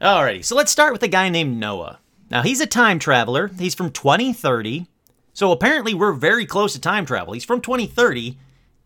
Alrighty, 0.01 0.45
so 0.45 0.57
let's 0.57 0.73
start 0.73 0.93
with 0.93 1.03
a 1.05 1.09
guy 1.09 1.29
named 1.29 1.59
Noah. 1.59 2.01
Now, 2.31 2.43
he's 2.43 2.61
a 2.61 2.67
time 2.67 2.99
traveler. 2.99 3.49
He's 3.59 3.75
from 3.75 3.93
2030. 3.93 4.87
So 5.33 5.53
apparently, 5.53 5.95
we're 5.95 6.13
very 6.13 6.47
close 6.47 6.73
to 6.73 6.81
time 6.81 7.07
travel. 7.07 7.35
He's 7.35 7.45
from 7.45 7.61
2030. 7.61 8.39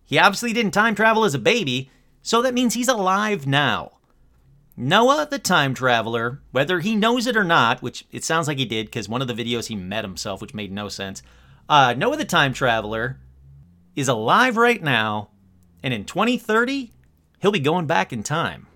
He 0.04 0.18
obviously 0.18 0.52
didn't 0.52 0.74
time 0.74 0.94
travel 0.94 1.24
as 1.24 1.34
a 1.34 1.38
baby, 1.38 1.90
so 2.22 2.42
that 2.42 2.54
means 2.54 2.74
he's 2.74 2.88
alive 2.88 3.46
now. 3.46 3.92
Noah, 4.76 5.26
the 5.30 5.38
time 5.38 5.72
traveler, 5.72 6.42
whether 6.50 6.80
he 6.80 6.94
knows 6.94 7.26
it 7.26 7.36
or 7.36 7.44
not, 7.44 7.80
which 7.80 8.04
it 8.10 8.24
sounds 8.24 8.46
like 8.46 8.58
he 8.58 8.66
did 8.66 8.86
because 8.86 9.08
one 9.08 9.22
of 9.22 9.28
the 9.28 9.34
videos 9.34 9.66
he 9.66 9.76
met 9.76 10.04
himself, 10.04 10.42
which 10.42 10.52
made 10.52 10.70
no 10.70 10.88
sense. 10.88 11.22
Uh, 11.68 11.94
Noah, 11.96 12.18
the 12.18 12.26
time 12.26 12.52
traveler, 12.52 13.18
is 13.94 14.08
alive 14.08 14.58
right 14.58 14.82
now, 14.82 15.30
and 15.82 15.94
in 15.94 16.04
2030, 16.04 16.92
he'll 17.40 17.50
be 17.50 17.58
going 17.58 17.86
back 17.86 18.12
in 18.12 18.22
time. 18.22 18.66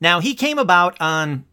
Now, 0.00 0.20
he 0.20 0.34
came 0.34 0.58
about 0.58 0.98
on 1.00 1.44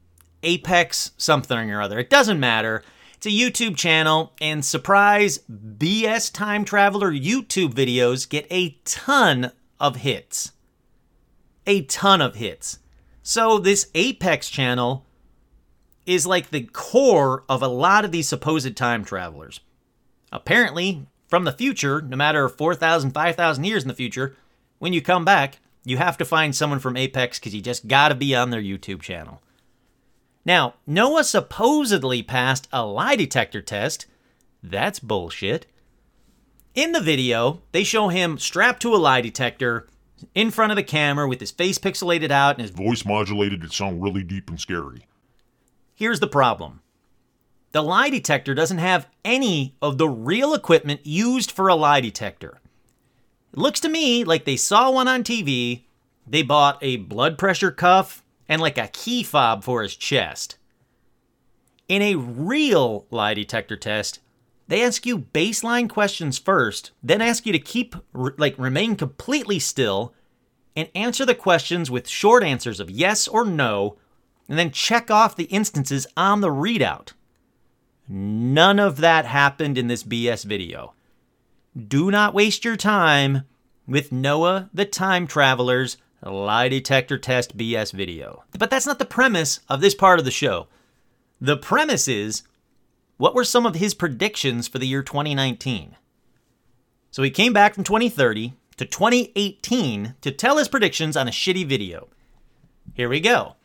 Apex 0.42 1.12
something 1.18 1.72
or 1.72 1.82
other. 1.82 2.00
It 2.00 2.10
doesn't 2.10 2.40
matter. 2.40 2.84
It's 3.16 3.26
a 3.26 3.30
YouTube 3.30 3.76
channel, 3.76 4.34
and 4.40 4.64
surprise, 4.64 5.40
BS 5.50 6.32
Time 6.32 6.64
Traveler 6.64 7.12
YouTube 7.12 7.74
videos 7.74 8.30
get 8.30 8.48
a 8.50 8.78
ton 8.86 9.52
of 9.80 9.98
hits. 9.98 10.52
A 11.68 11.82
ton 11.84 12.22
of 12.22 12.36
hits. 12.36 12.80
So, 13.24 13.58
this 13.58 13.90
Apex 13.96 14.50
channel 14.50 15.06
is 16.06 16.28
like 16.28 16.50
the 16.50 16.70
core 16.72 17.44
of 17.50 17.62
a 17.62 17.68
lot 17.68 18.06
of 18.06 18.12
these 18.12 18.28
supposed 18.28 18.76
time 18.78 19.04
travelers. 19.04 19.62
Apparently, 20.32 21.08
from 21.28 21.44
the 21.44 21.52
future, 21.52 22.02
no 22.02 22.16
matter 22.16 22.48
4,000, 22.48 23.12
5,000 23.12 23.64
years 23.64 23.84
in 23.84 23.88
the 23.88 23.96
future, 23.96 24.36
when 24.78 24.94
you 24.94 25.02
come 25.02 25.26
back, 25.26 25.60
you 25.84 25.98
have 25.98 26.18
to 26.18 26.26
find 26.26 26.56
someone 26.56 26.80
from 26.80 26.98
Apex 26.98 27.40
because 27.40 27.56
you 27.56 27.62
just 27.62 27.88
gotta 27.88 28.16
be 28.16 28.36
on 28.36 28.50
their 28.50 28.62
YouTube 28.62 29.02
channel. 29.02 29.42
Now, 30.46 30.76
Noah 30.86 31.24
supposedly 31.24 32.22
passed 32.22 32.68
a 32.72 32.86
lie 32.86 33.16
detector 33.16 33.62
test. 33.62 34.06
That's 34.62 35.00
bullshit. 35.00 35.66
In 36.76 36.92
the 36.92 37.02
video, 37.02 37.62
they 37.72 37.84
show 37.84 38.10
him 38.10 38.38
strapped 38.38 38.82
to 38.84 38.94
a 38.94 38.98
lie 38.98 39.22
detector 39.22 39.88
in 40.34 40.52
front 40.52 40.72
of 40.72 40.76
the 40.76 40.84
camera 40.84 41.28
with 41.28 41.40
his 41.40 41.52
face 41.52 41.78
pixelated 41.78 42.32
out 42.32 42.56
and 42.56 42.62
his 42.62 42.72
voice 42.72 43.06
modulated 43.06 43.62
to 43.62 43.70
sound 43.70 44.02
really 44.02 44.24
deep 44.24 44.50
and 44.50 44.60
scary. 44.60 45.08
Here's 45.94 46.20
the 46.20 46.28
problem 46.28 46.82
the 47.72 47.82
lie 47.82 48.10
detector 48.10 48.54
doesn't 48.54 48.78
have 48.78 49.08
any 49.26 49.76
of 49.82 49.98
the 49.98 50.08
real 50.08 50.54
equipment 50.54 51.02
used 51.06 51.52
for 51.52 51.68
a 51.68 51.76
lie 51.76 52.00
detector. 52.00 52.62
It 53.52 53.60
looks 53.60 53.82
to 53.82 53.90
me 53.90 54.24
like 54.24 54.46
they 54.46 54.56
saw 54.56 54.92
one 54.92 55.08
on 55.08 55.24
TV, 55.24 55.84
they 56.26 56.42
bought 56.42 56.78
a 56.82 56.98
blood 56.98 57.38
pressure 57.38 57.72
cuff, 57.72 58.24
and 58.48 58.62
like 58.62 58.78
a 58.78 58.88
key 58.88 59.24
fob 59.24 59.64
for 59.64 59.82
his 59.82 59.96
chest. 59.96 60.58
In 61.88 62.02
a 62.02 62.16
real 62.16 63.06
lie 63.12 63.34
detector 63.34 63.76
test, 63.76 64.20
they 64.68 64.84
ask 64.84 65.06
you 65.06 65.20
baseline 65.20 65.90
questions 65.90 66.38
first, 66.38 66.92
then 67.04 67.22
ask 67.22 67.46
you 67.46 67.52
to 67.52 67.60
keep, 67.60 67.96
like, 68.14 68.58
remain 68.58 68.96
completely 68.96 69.60
still 69.60 70.14
and 70.76 70.90
answer 70.96 71.26
the 71.26 71.36
questions 71.36 71.92
with 71.92 72.08
short 72.08 72.44
answers 72.44 72.80
of 72.80 72.90
yes 72.90 73.28
or 73.28 73.46
no, 73.46 73.98
and 74.50 74.58
then 74.58 74.72
check 74.72 75.10
off 75.10 75.36
the 75.36 75.46
instances 75.46 76.06
on 76.18 76.42
the 76.42 76.50
readout. 76.50 77.14
None 78.08 78.80
of 78.80 78.98
that 78.98 79.26
happened 79.26 79.78
in 79.78 79.88
this 79.88 80.04
BS 80.04 80.46
video. 80.46 80.94
Do 81.76 82.12
not 82.12 82.34
waste 82.34 82.64
your 82.64 82.76
time 82.76 83.44
with 83.88 84.12
Noah 84.12 84.70
the 84.74 84.86
Time 84.86 85.28
Traveler's 85.28 85.98
lie 86.24 86.70
detector 86.70 87.18
test 87.18 87.58
BS 87.58 87.92
video. 87.92 88.44
But 88.58 88.70
that's 88.70 88.86
not 88.86 89.00
the 89.00 89.06
premise 89.06 89.60
of 89.70 89.82
this 89.82 89.96
part 89.96 90.20
of 90.20 90.26
the 90.26 90.32
show. 90.32 90.68
The 91.40 91.58
premise 91.58 92.08
is 92.08 92.44
what 93.18 93.34
were 93.34 93.44
some 93.44 93.66
of 93.66 93.76
his 93.76 93.94
predictions 93.94 94.68
for 94.68 94.80
the 94.80 94.88
year 94.88 95.04
2019? 95.04 95.96
So 97.12 97.24
he 97.24 97.30
came 97.30 97.54
back 97.54 97.74
from 97.74 97.84
2030 97.86 98.54
to 98.78 98.86
2018 98.86 100.16
to 100.20 100.32
tell 100.32 100.58
his 100.58 100.68
predictions 100.68 101.16
on 101.16 101.28
a 101.28 101.32
shitty 101.32 101.66
video. 101.66 102.10
Here 102.94 103.08
we 103.08 103.20
go. 103.20 103.56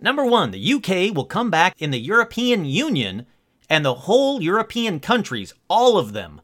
Number 0.00 0.24
one, 0.24 0.50
the 0.50 0.74
UK 0.74 1.14
will 1.14 1.24
come 1.24 1.50
back 1.50 1.74
in 1.78 1.90
the 1.90 1.98
European 1.98 2.64
Union 2.64 3.26
and 3.68 3.84
the 3.84 3.94
whole 3.94 4.42
European 4.42 5.00
countries, 5.00 5.54
all 5.68 5.98
of 5.98 6.12
them, 6.12 6.40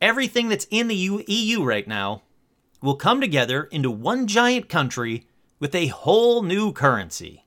everything 0.00 0.48
that's 0.48 0.66
in 0.70 0.88
the 0.88 0.94
EU 1.26 1.62
right 1.62 1.86
now, 1.86 2.22
will 2.82 2.96
come 2.96 3.20
together 3.20 3.64
into 3.64 3.90
one 3.90 4.26
giant 4.26 4.68
country 4.68 5.26
with 5.58 5.74
a 5.74 5.86
whole 5.86 6.42
new 6.42 6.72
currency. 6.72 7.45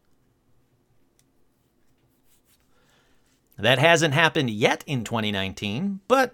That 3.59 3.77
hasn't 3.77 4.13
happened 4.13 4.49
yet 4.49 4.85
in 4.87 5.03
2019, 5.03 5.99
but 6.07 6.33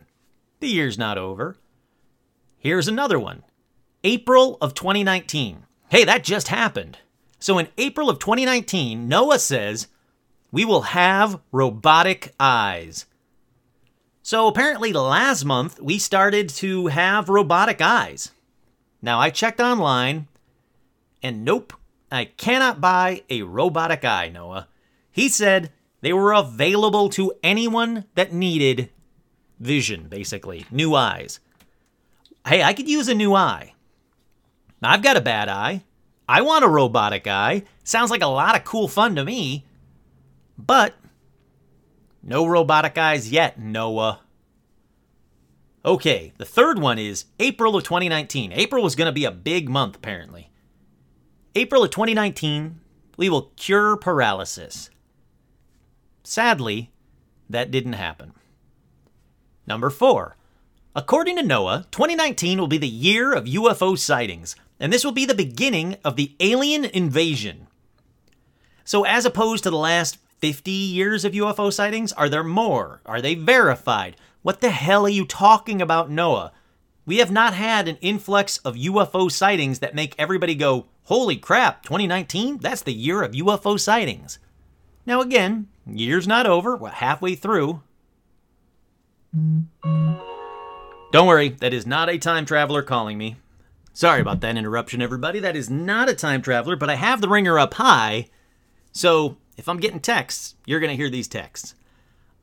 the 0.59 0.67
year's 0.67 0.97
not 0.97 1.17
over. 1.17 1.57
Here's 2.57 2.87
another 2.87 3.19
one 3.19 3.43
April 4.03 4.59
of 4.61 4.75
2019. 4.75 5.65
Hey, 5.89 6.03
that 6.03 6.23
just 6.23 6.49
happened. 6.49 6.99
So 7.39 7.57
in 7.57 7.67
April 7.79 8.09
of 8.09 8.19
2019, 8.19 9.07
Noah 9.07 9.39
says 9.39 9.87
we 10.51 10.65
will 10.65 10.81
have 10.81 11.41
robotic 11.51 12.33
eyes. 12.39 13.07
So 14.21 14.47
apparently 14.47 14.93
last 14.93 15.45
month 15.45 15.79
we 15.79 15.97
started 15.97 16.49
to 16.49 16.87
have 16.87 17.27
robotic 17.27 17.81
eyes. 17.81 18.31
Now 19.01 19.19
I 19.19 19.31
checked 19.31 19.59
online 19.59 20.27
and 21.23 21.43
nope, 21.43 21.73
I 22.11 22.25
cannot 22.25 22.81
buy 22.81 23.23
a 23.31 23.41
robotic 23.41 24.05
eye, 24.05 24.29
Noah. 24.29 24.67
He 25.11 25.27
said 25.27 25.71
they 26.05 26.13
were 26.13 26.33
available 26.33 27.09
to 27.09 27.33
anyone 27.41 28.05
that 28.13 28.31
needed 28.31 28.91
vision, 29.59 30.07
basically, 30.07 30.63
new 30.69 30.93
eyes. 30.93 31.39
Hey, 32.45 32.61
I 32.61 32.75
could 32.75 32.87
use 32.87 33.07
a 33.07 33.15
new 33.15 33.33
eye. 33.33 33.73
I've 34.83 35.01
got 35.01 35.17
a 35.17 35.21
bad 35.21 35.49
eye. 35.49 35.83
I 36.29 36.43
want 36.43 36.63
a 36.63 36.67
robotic 36.67 37.25
eye. 37.25 37.63
Sounds 37.83 38.11
like 38.11 38.21
a 38.21 38.27
lot 38.27 38.55
of 38.55 38.63
cool 38.63 38.87
fun 38.87 39.15
to 39.15 39.25
me. 39.25 39.65
But 40.59 40.93
no 42.21 42.45
robotic 42.45 42.99
eyes 42.99 43.31
yet, 43.31 43.59
Noah. 43.59 44.19
Okay, 45.83 46.33
the 46.37 46.45
third 46.45 46.77
one 46.77 46.99
is 46.99 47.25
April 47.39 47.75
of 47.75 47.83
2019. 47.83 48.51
April 48.51 48.83
was 48.83 48.95
going 48.95 49.07
to 49.07 49.11
be 49.11 49.25
a 49.25 49.31
big 49.31 49.69
month, 49.69 49.95
apparently. 49.95 50.51
April 51.55 51.83
of 51.83 51.89
2019, 51.89 52.79
we 53.17 53.27
will 53.27 53.53
cure 53.55 53.97
paralysis. 53.97 54.91
Sadly, 56.25 56.91
that 57.47 57.69
didn't 57.69 57.93
happen. 57.93 58.33
Number 59.67 59.91
four, 59.91 60.35
according 60.95 61.35
to 61.35 61.43
Noah, 61.43 61.85
2019 61.91 62.59
will 62.59 62.67
be 62.67 62.79
the 62.79 62.87
year 62.87 63.31
of 63.31 63.45
UFO 63.45 63.95
sightings, 63.95 64.55
and 64.79 64.91
this 64.91 65.05
will 65.05 65.11
be 65.11 65.25
the 65.25 65.35
beginning 65.35 65.97
of 66.03 66.15
the 66.15 66.35
alien 66.39 66.83
invasion. 66.83 67.67
So, 68.83 69.05
as 69.05 69.23
opposed 69.23 69.63
to 69.63 69.69
the 69.69 69.77
last 69.77 70.17
50 70.39 70.71
years 70.71 71.25
of 71.25 71.33
UFO 71.33 71.71
sightings, 71.71 72.11
are 72.13 72.29
there 72.29 72.43
more? 72.43 73.01
Are 73.05 73.21
they 73.21 73.35
verified? 73.35 74.15
What 74.41 74.61
the 74.61 74.71
hell 74.71 75.05
are 75.05 75.09
you 75.09 75.25
talking 75.25 75.79
about, 75.79 76.09
Noah? 76.09 76.51
We 77.05 77.17
have 77.17 77.31
not 77.31 77.53
had 77.53 77.87
an 77.87 77.97
influx 78.01 78.57
of 78.59 78.75
UFO 78.75 79.31
sightings 79.31 79.77
that 79.79 79.93
make 79.93 80.15
everybody 80.17 80.55
go, 80.55 80.87
holy 81.03 81.37
crap, 81.37 81.83
2019? 81.83 82.57
That's 82.57 82.81
the 82.81 82.93
year 82.93 83.21
of 83.21 83.33
UFO 83.33 83.79
sightings. 83.79 84.39
Now, 85.05 85.21
again, 85.21 85.67
year's 85.87 86.27
not 86.27 86.45
over, 86.45 86.75
we're 86.75 86.89
halfway 86.89 87.35
through. 87.35 87.81
Don't 91.11 91.27
worry, 91.27 91.49
that 91.49 91.73
is 91.73 91.85
not 91.85 92.09
a 92.09 92.17
time 92.17 92.45
traveler 92.45 92.81
calling 92.81 93.17
me. 93.17 93.37
Sorry 93.93 94.19
about 94.19 94.41
that 94.41 94.57
interruption, 94.57 95.01
everybody. 95.01 95.39
That 95.39 95.55
is 95.55 95.69
not 95.69 96.09
a 96.09 96.13
time 96.13 96.41
traveler, 96.41 96.75
but 96.75 96.89
I 96.89 96.95
have 96.95 97.21
the 97.21 97.29
ringer 97.29 97.57
up 97.57 97.75
high. 97.75 98.27
So 98.91 99.37
if 99.57 99.69
I'm 99.69 99.79
getting 99.79 100.01
texts, 100.01 100.55
you're 100.65 100.81
going 100.81 100.89
to 100.89 100.97
hear 100.97 101.09
these 101.09 101.27
texts. 101.27 101.75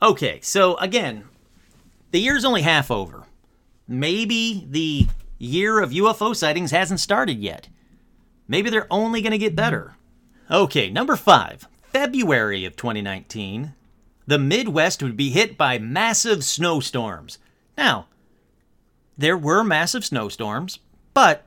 Okay, 0.00 0.40
so 0.40 0.76
again, 0.76 1.24
the 2.10 2.20
year's 2.20 2.44
only 2.44 2.62
half 2.62 2.90
over. 2.90 3.24
Maybe 3.86 4.66
the 4.70 5.06
year 5.38 5.80
of 5.80 5.90
UFO 5.90 6.34
sightings 6.34 6.70
hasn't 6.70 7.00
started 7.00 7.38
yet. 7.38 7.68
Maybe 8.48 8.70
they're 8.70 8.86
only 8.90 9.20
going 9.20 9.32
to 9.32 9.38
get 9.38 9.56
better. 9.56 9.94
Okay, 10.50 10.90
number 10.90 11.16
five, 11.16 11.68
February 11.92 12.64
of 12.64 12.74
2019, 12.74 13.74
the 14.26 14.38
Midwest 14.38 15.02
would 15.02 15.16
be 15.16 15.30
hit 15.30 15.58
by 15.58 15.78
massive 15.78 16.42
snowstorms. 16.42 17.38
Now, 17.76 18.06
there 19.18 19.36
were 19.36 19.62
massive 19.62 20.04
snowstorms, 20.04 20.78
but 21.12 21.44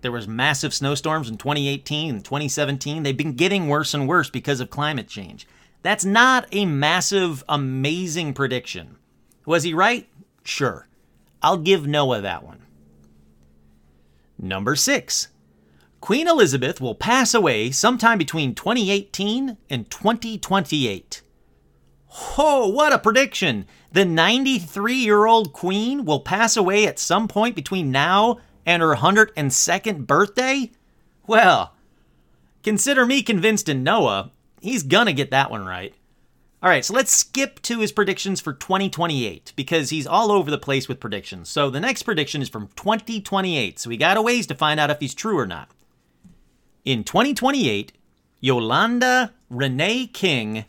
there 0.00 0.10
was 0.10 0.26
massive 0.26 0.74
snowstorms 0.74 1.28
in 1.28 1.36
2018 1.36 2.10
and 2.10 2.24
2017. 2.24 3.02
They've 3.02 3.16
been 3.16 3.34
getting 3.34 3.68
worse 3.68 3.94
and 3.94 4.08
worse 4.08 4.30
because 4.30 4.60
of 4.60 4.70
climate 4.70 5.08
change. 5.08 5.46
That's 5.82 6.04
not 6.04 6.46
a 6.50 6.66
massive, 6.66 7.44
amazing 7.48 8.34
prediction. 8.34 8.96
Was 9.46 9.62
he 9.62 9.74
right? 9.74 10.08
Sure. 10.42 10.88
I'll 11.40 11.56
give 11.56 11.86
Noah 11.86 12.20
that 12.20 12.42
one. 12.42 12.62
Number 14.38 14.74
six. 14.74 15.28
Queen 16.00 16.28
Elizabeth 16.28 16.80
will 16.80 16.94
pass 16.94 17.34
away 17.34 17.70
sometime 17.70 18.18
between 18.18 18.54
2018 18.54 19.56
and 19.68 19.90
2028. 19.90 21.22
Oh, 22.38 22.68
what 22.68 22.92
a 22.92 22.98
prediction! 22.98 23.66
The 23.92 24.04
93 24.04 24.94
year 24.94 25.26
old 25.26 25.52
Queen 25.52 26.04
will 26.04 26.20
pass 26.20 26.56
away 26.56 26.86
at 26.86 26.98
some 26.98 27.26
point 27.26 27.56
between 27.56 27.90
now 27.90 28.38
and 28.64 28.82
her 28.82 28.94
102nd 28.94 30.06
birthday? 30.06 30.70
Well, 31.26 31.74
consider 32.62 33.04
me 33.04 33.22
convinced 33.22 33.68
in 33.68 33.82
Noah. 33.82 34.30
He's 34.60 34.82
gonna 34.82 35.12
get 35.12 35.30
that 35.30 35.50
one 35.50 35.64
right. 35.64 35.94
All 36.62 36.68
right, 36.68 36.84
so 36.84 36.92
let's 36.92 37.12
skip 37.12 37.60
to 37.62 37.80
his 37.80 37.92
predictions 37.92 38.40
for 38.40 38.52
2028 38.52 39.52
because 39.54 39.90
he's 39.90 40.06
all 40.06 40.32
over 40.32 40.50
the 40.50 40.58
place 40.58 40.88
with 40.88 41.00
predictions. 41.00 41.48
So 41.48 41.70
the 41.70 41.80
next 41.80 42.02
prediction 42.02 42.42
is 42.42 42.48
from 42.48 42.68
2028. 42.76 43.78
So 43.78 43.88
we 43.88 43.96
got 43.96 44.16
a 44.16 44.22
ways 44.22 44.46
to 44.48 44.54
find 44.54 44.80
out 44.80 44.90
if 44.90 44.98
he's 45.00 45.14
true 45.14 45.38
or 45.38 45.46
not. 45.46 45.70
In 46.88 47.04
2028, 47.04 47.92
Yolanda 48.40 49.34
Renee 49.50 50.06
King, 50.06 50.64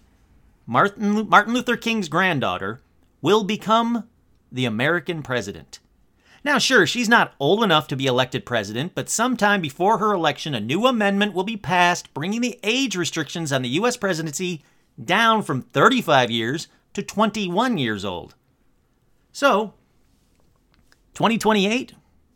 Martin, 0.66 1.30
Martin 1.30 1.54
Luther 1.54 1.78
King's 1.78 2.10
granddaughter, 2.10 2.82
will 3.22 3.46
become 3.46 4.04
the 4.52 4.66
American 4.66 5.24
president. 5.24 5.80
Now, 6.44 6.58
sure, 6.58 6.86
she's 6.86 7.08
not 7.08 7.36
old 7.40 7.64
enough 7.64 7.88
to 7.88 7.96
be 7.96 8.06
elected 8.06 8.46
president, 8.46 8.96
but 8.96 9.08
sometime 9.08 9.62
before 9.62 10.00
her 10.00 10.12
election, 10.12 10.54
a 10.54 10.60
new 10.60 10.88
amendment 10.88 11.34
will 11.34 11.46
be 11.46 11.56
passed 11.56 12.14
bringing 12.14 12.42
the 12.42 12.60
age 12.64 12.98
restrictions 12.98 13.54
on 13.54 13.62
the 13.62 13.70
U.S. 13.70 13.96
presidency 13.96 14.62
down 15.02 15.42
from 15.42 15.62
35 15.62 16.30
years 16.30 16.68
to 16.96 17.02
21 17.02 17.78
years 17.78 18.04
old. 18.04 18.36
So, 19.32 19.74
2028, 21.14 21.94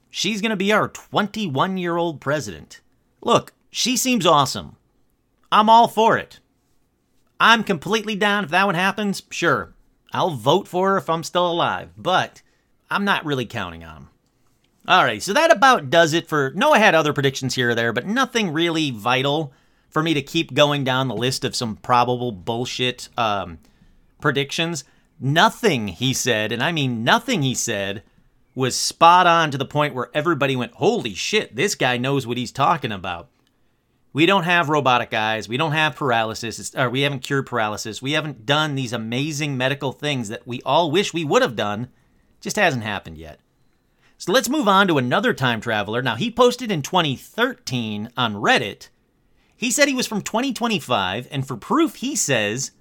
she's 0.09 0.39
going 0.39 0.51
to 0.51 0.55
be 0.55 0.71
our 0.71 0.87
21 0.87 1.75
year 1.75 1.97
old 1.97 2.21
president. 2.21 2.79
Look, 3.21 3.51
she 3.73 3.97
seems 3.97 4.25
awesome. 4.25 4.75
I'm 5.51 5.67
all 5.67 5.87
for 5.87 6.15
it. 6.15 6.39
I'm 7.39 7.63
completely 7.63 8.15
down 8.15 8.43
if 8.43 8.51
that 8.51 8.67
one 8.67 8.75
happens. 8.75 9.23
Sure, 9.31 9.73
I'll 10.11 10.29
vote 10.29 10.67
for 10.67 10.91
her 10.91 10.97
if 10.97 11.09
I'm 11.09 11.23
still 11.23 11.51
alive, 11.51 11.89
but 11.97 12.43
I'm 12.91 13.03
not 13.03 13.25
really 13.25 13.47
counting 13.47 13.83
on. 13.83 14.09
All 14.87 15.03
right, 15.03 15.23
so 15.23 15.33
that 15.33 15.51
about 15.51 15.89
does 15.89 16.13
it 16.13 16.27
for. 16.27 16.51
Noah 16.53 16.77
had 16.77 16.93
other 16.93 17.13
predictions 17.13 17.55
here 17.55 17.71
or 17.71 17.75
there, 17.75 17.91
but 17.91 18.05
nothing 18.05 18.53
really 18.53 18.91
vital 18.91 19.51
for 19.89 20.03
me 20.03 20.13
to 20.13 20.21
keep 20.21 20.53
going 20.53 20.83
down 20.83 21.07
the 21.07 21.15
list 21.15 21.43
of 21.43 21.55
some 21.55 21.77
probable 21.77 22.31
bullshit 22.31 23.09
um, 23.17 23.57
predictions. 24.21 24.83
Nothing 25.19 25.87
he 25.87 26.13
said, 26.13 26.51
and 26.51 26.61
I 26.61 26.71
mean 26.71 27.03
nothing 27.03 27.41
he 27.41 27.55
said, 27.55 28.03
was 28.53 28.75
spot 28.75 29.25
on 29.25 29.49
to 29.49 29.57
the 29.57 29.65
point 29.65 29.95
where 29.95 30.11
everybody 30.13 30.55
went, 30.55 30.73
Holy 30.73 31.15
shit, 31.15 31.55
this 31.55 31.73
guy 31.73 31.97
knows 31.97 32.27
what 32.27 32.37
he's 32.37 32.51
talking 32.51 32.91
about. 32.91 33.29
We 34.13 34.25
don't 34.25 34.43
have 34.43 34.69
robotic 34.69 35.13
eyes. 35.13 35.49
We 35.49 35.57
don't 35.57 35.71
have 35.71 35.95
paralysis, 35.95 36.73
or 36.75 36.89
we 36.89 37.01
haven't 37.01 37.23
cured 37.23 37.47
paralysis. 37.47 38.01
We 38.01 38.11
haven't 38.13 38.45
done 38.45 38.75
these 38.75 38.93
amazing 38.93 39.57
medical 39.57 39.91
things 39.91 40.29
that 40.29 40.47
we 40.47 40.61
all 40.63 40.91
wish 40.91 41.13
we 41.13 41.25
would 41.25 41.41
have 41.41 41.55
done. 41.55 41.89
Just 42.39 42.55
hasn't 42.55 42.83
happened 42.83 43.17
yet. 43.17 43.39
So 44.19 44.31
let's 44.31 44.49
move 44.49 44.67
on 44.67 44.87
to 44.87 44.99
another 44.99 45.33
time 45.33 45.59
traveler. 45.59 46.01
Now, 46.01 46.15
he 46.15 46.29
posted 46.29 46.71
in 46.71 46.83
2013 46.83 48.09
on 48.15 48.35
Reddit 48.35 48.89
he 49.63 49.71
said 49.71 49.87
he 49.87 49.93
was 49.93 50.07
from 50.07 50.21
2025, 50.21 51.29
and 51.31 51.47
for 51.47 51.55
proof, 51.55 51.95
he 51.95 52.17
says, 52.17 52.71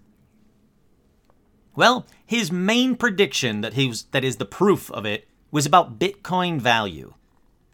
well, 1.76 2.08
his 2.26 2.50
main 2.50 2.96
prediction 2.96 3.60
that 3.60 3.74
he 3.74 3.86
was 3.86 4.06
that 4.10 4.24
is 4.24 4.38
the 4.38 4.44
proof 4.44 4.90
of 4.90 5.06
it 5.06 5.28
was 5.52 5.64
about 5.64 6.00
Bitcoin 6.00 6.60
value. 6.60 7.14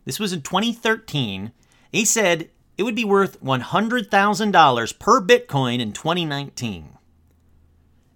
This 0.04 0.20
was 0.20 0.34
in 0.34 0.42
2013. 0.42 1.52
He 1.90 2.04
said 2.04 2.50
it 2.78 2.84
would 2.84 2.94
be 2.94 3.04
worth 3.04 3.42
$100,000 3.42 4.98
per 4.98 5.20
Bitcoin 5.20 5.80
in 5.80 5.92
2019. 5.92 6.96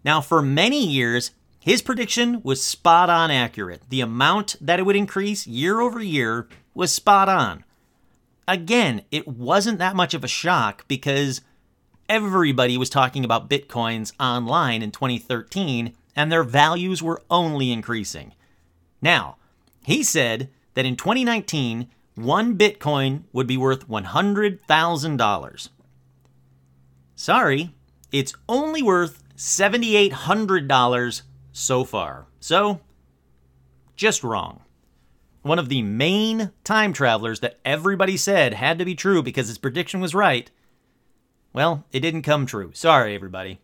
Now, 0.04 0.20
for 0.20 0.40
many 0.40 0.86
years, 0.86 1.32
his 1.60 1.82
prediction 1.82 2.40
was 2.42 2.62
spot 2.62 3.10
on 3.10 3.30
accurate. 3.30 3.82
The 3.90 4.00
amount 4.00 4.56
that 4.60 4.78
it 4.78 4.84
would 4.84 4.96
increase 4.96 5.46
year 5.46 5.80
over 5.80 6.00
year 6.00 6.48
was 6.74 6.92
spot 6.92 7.28
on 7.28 7.64
again, 8.46 9.02
it 9.10 9.28
wasn't 9.28 9.78
that 9.78 9.96
much 9.96 10.14
of 10.14 10.24
a 10.24 10.28
shock 10.28 10.86
because 10.88 11.40
everybody 12.08 12.76
was 12.76 12.90
talking 12.90 13.24
about 13.24 13.48
Bitcoins 13.48 14.12
online 14.20 14.82
in 14.82 14.90
2013 14.90 15.94
and 16.14 16.30
their 16.30 16.44
values 16.44 17.02
were 17.02 17.22
only 17.30 17.72
increasing. 17.72 18.34
Now, 19.00 19.36
he 19.84 20.02
said 20.02 20.50
that 20.74 20.84
in 20.84 20.96
2019, 20.96 21.88
one 22.14 22.56
Bitcoin 22.58 23.24
would 23.32 23.46
be 23.46 23.56
worth 23.56 23.88
$100,000. 23.88 25.68
Sorry, 27.14 27.74
it's 28.10 28.34
only 28.48 28.82
worth 28.82 29.22
$7,800 29.36 31.22
so 31.52 31.84
far. 31.84 32.26
So, 32.40 32.80
just 33.96 34.24
wrong 34.24 34.62
one 35.42 35.58
of 35.58 35.68
the 35.68 35.82
main 35.82 36.52
time 36.64 36.92
travelers 36.92 37.40
that 37.40 37.58
everybody 37.64 38.16
said 38.16 38.54
had 38.54 38.78
to 38.78 38.84
be 38.84 38.94
true 38.94 39.22
because 39.22 39.48
his 39.48 39.58
prediction 39.58 40.00
was 40.00 40.14
right, 40.14 40.50
well, 41.52 41.84
it 41.92 42.00
didn't 42.00 42.22
come 42.22 42.46
true. 42.46 42.70
Sorry, 42.72 43.14
everybody. 43.14 43.60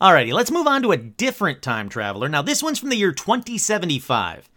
Alrighty, 0.00 0.32
let's 0.32 0.50
move 0.50 0.66
on 0.66 0.82
to 0.82 0.92
a 0.92 0.96
different 0.96 1.62
time 1.62 1.88
traveler. 1.88 2.28
Now, 2.28 2.42
this 2.42 2.62
one's 2.62 2.78
from 2.78 2.88
the 2.88 2.96
year 2.96 3.12
2075. 3.12 4.49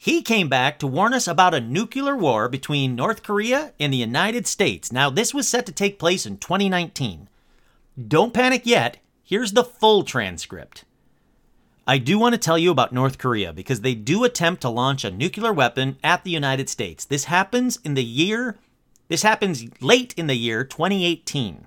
He 0.00 0.22
came 0.22 0.48
back 0.48 0.78
to 0.78 0.86
warn 0.86 1.12
us 1.12 1.26
about 1.26 1.54
a 1.54 1.60
nuclear 1.60 2.16
war 2.16 2.48
between 2.48 2.94
North 2.94 3.24
Korea 3.24 3.72
and 3.80 3.92
the 3.92 3.98
United 3.98 4.46
States. 4.46 4.92
Now, 4.92 5.10
this 5.10 5.34
was 5.34 5.48
set 5.48 5.66
to 5.66 5.72
take 5.72 5.98
place 5.98 6.24
in 6.24 6.38
2019. 6.38 7.28
Don't 8.06 8.32
panic 8.32 8.62
yet. 8.64 8.98
Here's 9.24 9.52
the 9.52 9.64
full 9.64 10.04
transcript. 10.04 10.84
I 11.84 11.98
do 11.98 12.16
want 12.16 12.34
to 12.34 12.40
tell 12.40 12.56
you 12.56 12.70
about 12.70 12.92
North 12.92 13.18
Korea 13.18 13.52
because 13.52 13.80
they 13.80 13.94
do 13.96 14.22
attempt 14.22 14.62
to 14.62 14.68
launch 14.68 15.04
a 15.04 15.10
nuclear 15.10 15.52
weapon 15.52 15.96
at 16.04 16.22
the 16.22 16.30
United 16.30 16.68
States. 16.68 17.04
This 17.04 17.24
happens 17.24 17.80
in 17.82 17.94
the 17.94 18.04
year, 18.04 18.56
this 19.08 19.22
happens 19.22 19.64
late 19.82 20.14
in 20.16 20.28
the 20.28 20.36
year 20.36 20.62
2018. 20.62 21.66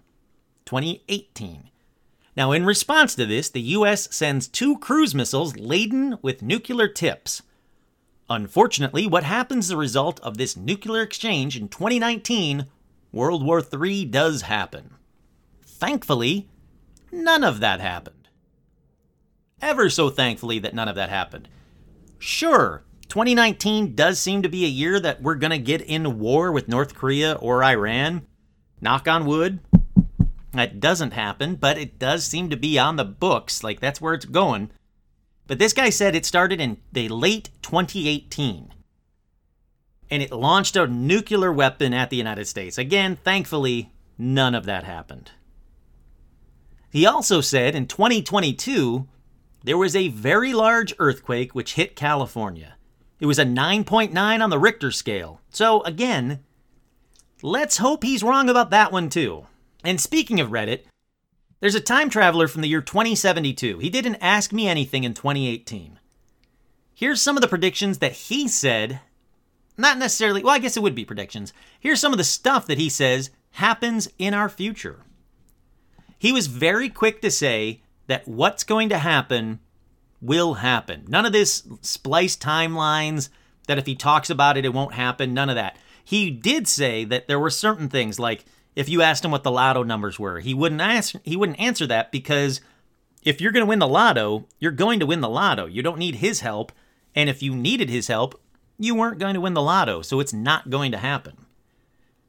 2018. 0.64 1.70
Now, 2.38 2.54
in 2.54 2.66
response 2.66 3.14
to 3.16 3.26
this, 3.26 3.50
the 3.50 3.62
US 3.62 4.16
sends 4.16 4.48
two 4.48 4.78
cruise 4.78 5.14
missiles 5.14 5.58
laden 5.58 6.18
with 6.22 6.42
nuclear 6.42 6.88
tips. 6.88 7.42
Unfortunately, 8.34 9.08
what 9.08 9.24
happens 9.24 9.66
as 9.66 9.72
a 9.72 9.78
result 9.78 10.20
of 10.22 10.38
this 10.38 10.56
nuclear 10.56 11.02
exchange 11.02 11.58
in 11.58 11.68
2019, 11.68 12.68
World 13.12 13.46
War 13.46 13.62
III 13.62 14.06
does 14.06 14.44
happen. 14.44 14.92
Thankfully, 15.66 16.48
none 17.12 17.44
of 17.44 17.60
that 17.60 17.82
happened 17.82 18.22
ever 19.62 19.90
so 19.90 20.10
thankfully 20.10 20.60
that 20.60 20.74
none 20.74 20.88
of 20.88 20.96
that 20.96 21.10
happened. 21.10 21.48
Sure, 22.20 22.84
2019 23.08 23.96
does 23.96 24.20
seem 24.20 24.42
to 24.42 24.50
be 24.50 24.66
a 24.66 24.70
year 24.70 25.00
that 25.00 25.22
we're 25.22 25.36
going 25.36 25.52
to 25.52 25.58
get 25.58 25.82
in 25.82 26.20
war 26.20 26.52
with 26.52 26.68
North 26.68 26.96
Korea 26.96 27.34
or 27.34 27.64
Iran. 27.64 28.26
Knock 28.80 29.08
on 29.08 29.26
wood. 29.26 29.60
That 30.54 30.80
doesn't 30.80 31.14
happen, 31.14 31.56
but 31.56 31.78
it 31.78 31.98
does 31.98 32.26
seem 32.26 32.50
to 32.50 32.58
be 32.58 32.78
on 32.78 32.98
the 32.98 33.06
books. 33.06 33.64
Like, 33.64 33.80
that's 33.80 34.02
where 34.02 34.14
it's 34.14 34.26
going. 34.26 34.72
But 35.48 35.60
this 35.60 35.74
guy 35.74 35.90
said 35.90 36.16
it 36.16 36.26
started 36.26 36.62
in 36.62 36.78
the 36.92 37.10
late 37.10 37.50
2018 37.62 38.74
and 40.12 40.22
it 40.22 40.32
launched 40.32 40.76
a 40.76 40.86
nuclear 40.86 41.52
weapon 41.52 41.94
at 41.94 42.10
the 42.10 42.18
United 42.18 42.46
States. 42.46 42.78
Again, 42.78 43.18
thankfully, 43.24 43.94
none 44.18 44.54
of 44.54 44.66
that 44.66 44.84
happened. 44.84 45.32
He 46.92 47.06
also 47.06 47.40
said 47.40 47.76
in 47.76 47.88
2022 47.88 49.08
there 49.64 49.78
was 49.78 49.96
a 49.96 50.10
very 50.10 50.54
large 50.54 50.94
earthquake 51.00 51.56
which 51.56 51.76
hit 51.76 51.96
California. 51.96 52.76
It 53.20 53.26
was 53.28 53.40
a 53.40 53.46
9.9 53.46 54.44
on 54.44 54.50
the 54.50 54.60
Richter 54.60 54.92
scale. 54.92 55.40
So, 55.50 55.82
again, 55.84 56.40
let's 57.42 57.78
hope 57.78 58.04
he's 58.04 58.24
wrong 58.24 58.50
about 58.50 58.72
that 58.72 58.92
one 58.92 59.10
too. 59.10 59.46
And 59.84 60.02
speaking 60.02 60.40
of 60.40 60.50
Reddit, 60.50 60.82
there's 61.62 61.76
a 61.76 61.80
time 61.80 62.10
traveler 62.10 62.48
from 62.48 62.62
the 62.62 62.68
year 62.68 62.82
2072. 62.82 63.80
He 63.80 63.90
didn't 63.90 64.16
ask 64.16 64.52
me 64.52 64.68
anything 64.68 65.06
in 65.06 65.14
2018. 65.14 66.00
Here's 66.94 67.22
some 67.22 67.38
of 67.38 67.42
the 67.42 67.48
predictions 67.48 68.00
that 68.00 68.12
he 68.12 68.48
said. 68.48 69.00
Not 69.78 69.98
necessarily, 69.98 70.44
well, 70.44 70.54
I 70.54 70.60
guess 70.60 70.76
it 70.76 70.84
would 70.84 70.96
be 70.96 71.06
predictions. 71.06 71.54
Here's 71.80 72.02
some 72.02 72.12
of 72.12 72.18
the 72.18 72.24
stuff 72.24 72.68
that 72.68 72.78
he 72.78 72.90
says 72.90 73.30
happens 73.52 74.10
in 74.18 74.34
our 74.34 74.50
future. 74.50 75.06
He 76.20 76.32
was 76.32 76.48
very 76.48 76.90
quick 76.90 77.22
to 77.22 77.32
say 77.32 77.82
that 78.08 78.28
what's 78.28 78.64
going 78.64 78.90
to 78.90 78.98
happen 78.98 79.60
will 80.20 80.56
happen. 80.56 81.06
None 81.08 81.26
of 81.26 81.32
this 81.32 81.68
spliced 81.82 82.42
timelines 82.42 83.30
that 83.68 83.78
if 83.78 83.86
he 83.86 83.96
talks 83.96 84.30
about 84.30 84.58
it, 84.58 84.66
it 84.66 84.74
won't 84.74 84.94
happen. 84.94 85.34
None 85.34 85.50
of 85.50 85.56
that. 85.56 85.78
He 86.04 86.30
did 86.30 86.68
say 86.68 87.06
that 87.06 87.28
there 87.28 87.40
were 87.40 87.50
certain 87.50 87.88
things 87.88 88.20
like 88.20 88.46
if 88.76 88.90
you 88.90 89.02
asked 89.02 89.26
him 89.26 89.32
what 89.32 89.44
the 89.44 89.52
lotto 89.52 89.84
numbers 89.84 90.18
were, 90.18 90.40
he 90.40 90.54
wouldn't 90.54 90.82
ask 90.82 91.16
he 91.24 91.36
wouldn't 91.36 91.60
answer 91.60 91.86
that 91.88 92.12
because 92.12 92.62
if 93.24 93.40
you're 93.40 93.52
going 93.52 93.66
to 93.66 93.70
win 93.70 93.80
the 93.80 93.88
lotto, 93.88 94.48
you're 94.60 94.72
going 94.72 95.00
to 95.00 95.06
win 95.06 95.22
the 95.22 95.30
lotto. 95.30 95.66
You 95.66 95.84
don't 95.84 96.00
need 96.00 96.16
his 96.16 96.40
help, 96.40 96.72
and 97.16 97.30
if 97.30 97.44
you 97.44 97.56
needed 97.56 97.90
his 97.90 98.08
help, 98.08 98.40
you 98.80 98.96
weren't 98.96 99.20
going 99.20 99.36
to 99.36 99.42
win 99.42 99.54
the 99.54 99.62
lotto, 99.62 100.02
so 100.02 100.20
it's 100.20 100.34
not 100.34 100.70
going 100.70 100.92
to 100.92 100.98
happen. 100.98 101.46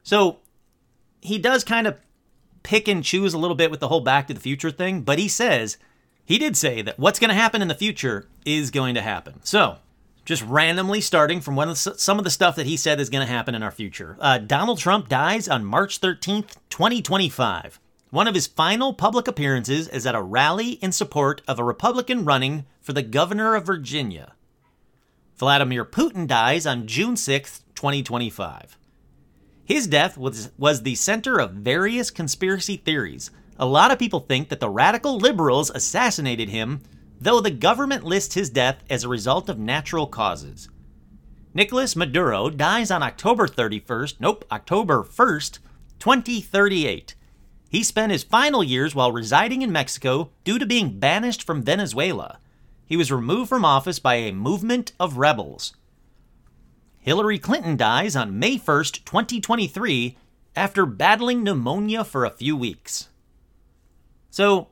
So, 0.03 0.41
he 1.21 1.39
does 1.39 1.65
kind 1.65 1.87
of 1.87 1.97
pick 2.63 2.89
and 2.89 3.03
choose 3.03 3.33
a 3.33 3.39
little 3.39 3.57
bit 3.57 3.71
with 3.71 3.81
the 3.81 3.89
whole 3.89 4.01
back 4.01 4.27
to 4.27 4.35
the 4.35 4.41
future 4.41 4.71
thing, 4.71 5.03
but 5.03 5.19
he 5.19 5.29
says 5.29 5.79
he 6.25 6.39
did 6.39 6.57
say 6.57 6.83
that 6.83 6.99
what's 6.99 7.19
going 7.19 7.31
to 7.31 7.35
happen 7.35 7.63
in 7.63 7.69
the 7.69 7.75
future 7.75 8.29
is 8.45 8.71
going 8.71 8.95
to 8.95 9.03
happen. 9.03 9.41
So, 9.45 9.79
just 10.25 10.43
randomly 10.45 11.01
starting 11.01 11.41
from 11.41 11.59
of 11.59 11.69
the, 11.69 11.95
some 11.99 12.19
of 12.19 12.25
the 12.25 12.31
stuff 12.31 12.57
that 12.57 12.67
he 12.67 12.77
said 12.77 13.01
is 13.01 13.11
going 13.11 13.27
to 13.27 13.33
happen 13.33 13.55
in 13.55 13.63
our 13.63 13.71
future. 13.71 14.17
Uh, 14.21 14.39
Donald 14.39 14.79
Trump 14.79 15.09
dies 15.09 15.49
on 15.49 15.65
March 15.65 16.01
13th, 16.01 16.57
2025. 16.71 17.81
One 18.11 18.29
of 18.29 18.35
his 18.35 18.47
final 18.47 18.93
public 18.93 19.27
appearances 19.27 19.89
is 19.89 20.07
at 20.07 20.15
a 20.15 20.23
rally 20.23 20.73
in 20.73 20.93
support 20.93 21.41
of 21.49 21.59
a 21.59 21.65
Republican 21.65 22.25
running 22.25 22.67
for 22.81 22.93
the 22.93 23.03
governor 23.03 23.55
of 23.55 23.67
Virginia. 23.67 24.35
Vladimir 25.37 25.85
Putin 25.85 26.27
dies 26.27 26.67
on 26.67 26.87
June 26.87 27.15
6th, 27.15 27.63
2025. 27.75 28.77
His 29.65 29.87
death 29.87 30.19
was, 30.19 30.51
was 30.59 30.83
the 30.83 30.95
center 30.95 31.41
of 31.41 31.53
various 31.53 32.11
conspiracy 32.11 32.77
theories. 32.77 33.31
A 33.59 33.67
lot 33.67 33.91
of 33.91 33.99
people 33.99 34.21
think 34.21 34.51
that 34.51 34.61
the 34.61 34.69
radical 34.69 35.17
liberals 35.17 35.71
assassinated 35.71 36.49
him 36.49 36.83
though 37.23 37.41
the 37.41 37.51
government 37.51 38.05
lists 38.05 38.35
his 38.35 38.51
death 38.51 38.83
as 38.91 39.05
a 39.05 39.09
result 39.09 39.49
of 39.49 39.59
natural 39.59 40.07
causes. 40.07 40.69
Nicolas 41.55 41.95
Maduro 41.95 42.51
dies 42.51 42.91
on 42.91 43.03
October 43.03 43.47
31st, 43.47 44.17
nope, 44.19 44.45
October 44.51 45.05
1st, 45.05 45.59
2038. 46.01 47.15
He 47.71 47.83
spent 47.85 48.11
his 48.11 48.25
final 48.25 48.65
years 48.65 48.95
while 48.95 49.13
residing 49.13 49.63
in 49.63 49.71
Mexico 49.71 50.31
due 50.43 50.59
to 50.59 50.67
being 50.67 50.99
banished 50.99 51.45
from 51.45 51.63
Venezuela. 51.63 52.39
He 52.85 52.97
was 52.97 53.13
removed 53.13 53.49
from 53.49 53.65
office 53.65 53.99
by 54.01 54.17
a 54.17 54.33
movement 54.33 54.93
of 54.99 55.17
rebels. 55.17 55.77
Hillary 56.99 57.39
Clinton 57.39 57.77
dies 57.77 58.17
on 58.17 58.39
May 58.39 58.59
1st, 58.59 59.05
2023, 59.05 60.17
after 60.57 60.85
battling 60.85 61.45
pneumonia 61.45 62.05
for 62.05 62.25
a 62.25 62.31
few 62.31 62.57
weeks. 62.57 63.09
So, 64.31 64.69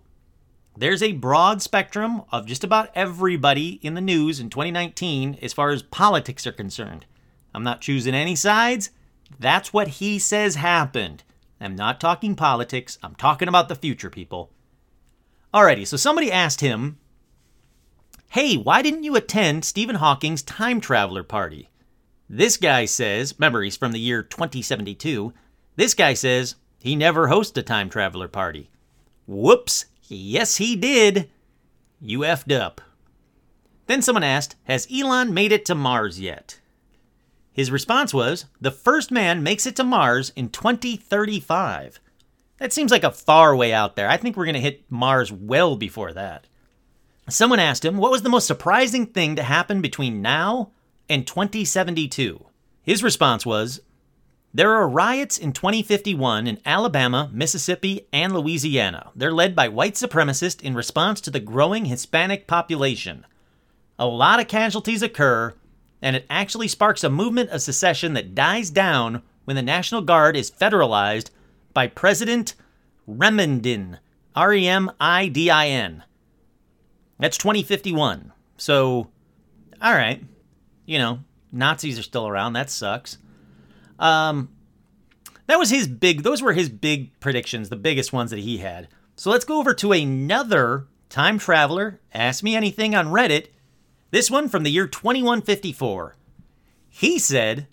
there's 0.80 1.02
a 1.02 1.12
broad 1.12 1.60
spectrum 1.60 2.22
of 2.32 2.46
just 2.46 2.64
about 2.64 2.88
everybody 2.94 3.78
in 3.82 3.92
the 3.92 4.00
news 4.00 4.40
in 4.40 4.48
2019 4.48 5.38
as 5.42 5.52
far 5.52 5.68
as 5.68 5.82
politics 5.82 6.46
are 6.46 6.52
concerned. 6.52 7.04
I'm 7.54 7.62
not 7.62 7.82
choosing 7.82 8.14
any 8.14 8.34
sides. 8.34 8.88
That's 9.38 9.74
what 9.74 9.88
he 9.88 10.18
says 10.18 10.54
happened. 10.54 11.22
I'm 11.60 11.76
not 11.76 12.00
talking 12.00 12.34
politics, 12.34 12.98
I'm 13.02 13.14
talking 13.14 13.46
about 13.46 13.68
the 13.68 13.74
future, 13.74 14.08
people. 14.08 14.50
Alrighty, 15.52 15.86
so 15.86 15.98
somebody 15.98 16.32
asked 16.32 16.62
him, 16.62 16.98
Hey, 18.30 18.56
why 18.56 18.80
didn't 18.80 19.04
you 19.04 19.16
attend 19.16 19.66
Stephen 19.66 19.96
Hawking's 19.96 20.42
time 20.42 20.80
traveler 20.80 21.22
party? 21.24 21.68
This 22.26 22.56
guy 22.56 22.86
says, 22.86 23.34
remember, 23.36 23.62
he's 23.62 23.76
from 23.76 23.92
the 23.92 24.00
year 24.00 24.22
2072. 24.22 25.34
This 25.76 25.92
guy 25.92 26.14
says 26.14 26.54
he 26.78 26.96
never 26.96 27.28
hosted 27.28 27.58
a 27.58 27.62
time 27.62 27.90
traveler 27.90 28.28
party. 28.28 28.70
Whoops, 29.26 29.86
Yes, 30.10 30.56
he 30.56 30.74
did. 30.74 31.30
You 32.00 32.20
effed 32.20 32.54
up. 32.54 32.80
Then 33.86 34.02
someone 34.02 34.24
asked, 34.24 34.56
Has 34.64 34.88
Elon 34.92 35.32
made 35.32 35.52
it 35.52 35.64
to 35.66 35.74
Mars 35.74 36.18
yet? 36.18 36.60
His 37.52 37.70
response 37.70 38.12
was, 38.12 38.46
The 38.60 38.70
first 38.70 39.10
man 39.10 39.42
makes 39.42 39.66
it 39.66 39.76
to 39.76 39.84
Mars 39.84 40.32
in 40.34 40.48
2035. 40.48 42.00
That 42.58 42.72
seems 42.72 42.90
like 42.90 43.04
a 43.04 43.10
far 43.10 43.54
way 43.54 43.72
out 43.72 43.96
there. 43.96 44.08
I 44.08 44.16
think 44.16 44.36
we're 44.36 44.44
going 44.44 44.54
to 44.54 44.60
hit 44.60 44.84
Mars 44.90 45.32
well 45.32 45.76
before 45.76 46.12
that. 46.12 46.46
Someone 47.28 47.60
asked 47.60 47.84
him, 47.84 47.96
What 47.96 48.10
was 48.10 48.22
the 48.22 48.28
most 48.28 48.46
surprising 48.46 49.06
thing 49.06 49.36
to 49.36 49.42
happen 49.42 49.80
between 49.80 50.22
now 50.22 50.72
and 51.08 51.26
2072? 51.26 52.46
His 52.82 53.02
response 53.02 53.46
was, 53.46 53.80
there 54.52 54.74
are 54.74 54.88
riots 54.88 55.38
in 55.38 55.52
2051 55.52 56.48
in 56.48 56.58
Alabama, 56.66 57.30
Mississippi, 57.32 58.06
and 58.12 58.34
Louisiana. 58.34 59.12
They're 59.14 59.32
led 59.32 59.54
by 59.54 59.68
white 59.68 59.94
supremacists 59.94 60.60
in 60.60 60.74
response 60.74 61.20
to 61.20 61.30
the 61.30 61.38
growing 61.38 61.84
Hispanic 61.84 62.48
population. 62.48 63.24
A 63.96 64.06
lot 64.06 64.40
of 64.40 64.48
casualties 64.48 65.02
occur, 65.02 65.54
and 66.02 66.16
it 66.16 66.26
actually 66.28 66.66
sparks 66.66 67.04
a 67.04 67.10
movement 67.10 67.50
of 67.50 67.62
secession 67.62 68.14
that 68.14 68.34
dies 68.34 68.70
down 68.70 69.22
when 69.44 69.54
the 69.54 69.62
National 69.62 70.00
Guard 70.00 70.36
is 70.36 70.50
federalized 70.50 71.30
by 71.72 71.86
President 71.86 72.54
Remindin, 73.08 73.98
R 74.34 74.52
E 74.52 74.66
M 74.66 74.90
I 75.00 75.28
D 75.28 75.48
I 75.48 75.68
N. 75.68 76.02
That's 77.20 77.38
2051. 77.38 78.32
So, 78.56 79.10
all 79.80 79.92
right, 79.92 80.24
you 80.86 80.98
know, 80.98 81.20
Nazis 81.52 81.98
are 81.98 82.02
still 82.02 82.26
around. 82.26 82.54
That 82.54 82.70
sucks. 82.70 83.18
Um, 84.00 84.48
that 85.46 85.58
was 85.58 85.70
his 85.70 85.86
big. 85.86 86.22
Those 86.22 86.42
were 86.42 86.54
his 86.54 86.68
big 86.68 87.18
predictions, 87.20 87.68
the 87.68 87.76
biggest 87.76 88.12
ones 88.12 88.30
that 88.30 88.40
he 88.40 88.58
had. 88.58 88.88
So 89.14 89.30
let's 89.30 89.44
go 89.44 89.58
over 89.58 89.74
to 89.74 89.92
another 89.92 90.86
time 91.08 91.38
traveler. 91.38 92.00
Ask 92.12 92.42
me 92.42 92.56
anything 92.56 92.94
on 92.94 93.08
Reddit. 93.08 93.48
This 94.10 94.30
one 94.30 94.48
from 94.48 94.62
the 94.64 94.70
year 94.70 94.88
2154. 94.88 96.16
He 96.88 97.18
said, 97.18 97.68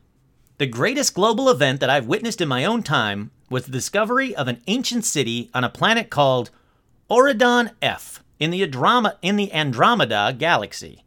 "The 0.57 0.67
greatest 0.67 1.13
global 1.13 1.49
event 1.49 1.79
that 1.79 1.89
I've 1.89 2.05
witnessed 2.05 2.41
in 2.41 2.47
my 2.47 2.65
own 2.65 2.83
time 2.83 3.31
was 3.49 3.65
the 3.65 3.71
discovery 3.71 4.35
of 4.35 4.47
an 4.47 4.61
ancient 4.67 5.05
city 5.05 5.49
on 5.53 5.63
a 5.63 5.69
planet 5.69 6.09
called 6.09 6.49
Auridon 7.09 7.71
F 7.81 8.23
in 8.39 8.51
the 8.51 8.61
in 9.21 9.35
the 9.35 9.53
Andromeda 9.53 10.35
galaxy. 10.37 11.03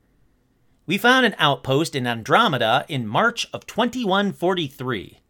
We 0.90 0.98
found 0.98 1.24
an 1.24 1.37
outpost 1.38 1.94
in 1.94 2.05
Andromeda 2.05 2.85
in 2.88 3.07
March 3.07 3.46
of 3.53 3.64
2143 3.64 5.20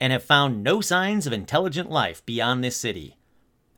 and 0.00 0.14
have 0.14 0.22
found 0.22 0.62
no 0.62 0.80
signs 0.80 1.26
of 1.26 1.32
intelligent 1.34 1.90
life 1.90 2.24
beyond 2.24 2.64
this 2.64 2.78
city. 2.78 3.18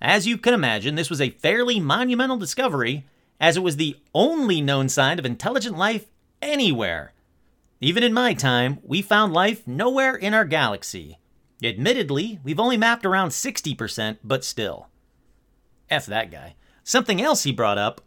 As 0.00 0.28
you 0.28 0.38
can 0.38 0.54
imagine, 0.54 0.94
this 0.94 1.10
was 1.10 1.20
a 1.20 1.30
fairly 1.30 1.80
monumental 1.80 2.36
discovery, 2.36 3.06
as 3.40 3.56
it 3.56 3.64
was 3.64 3.74
the 3.74 3.96
only 4.14 4.60
known 4.60 4.88
sign 4.88 5.18
of 5.18 5.26
intelligent 5.26 5.76
life 5.76 6.06
anywhere. 6.40 7.12
Even 7.80 8.04
in 8.04 8.12
my 8.12 8.32
time, 8.32 8.78
we 8.84 9.02
found 9.02 9.32
life 9.32 9.66
nowhere 9.66 10.14
in 10.14 10.32
our 10.32 10.44
galaxy. 10.44 11.18
Admittedly, 11.60 12.38
we've 12.44 12.60
only 12.60 12.76
mapped 12.76 13.04
around 13.04 13.30
60%, 13.30 14.18
but 14.22 14.44
still. 14.44 14.86
F 15.90 16.06
that 16.06 16.30
guy. 16.30 16.54
Something 16.84 17.20
else 17.20 17.42
he 17.42 17.50
brought 17.50 17.78
up 17.78 18.00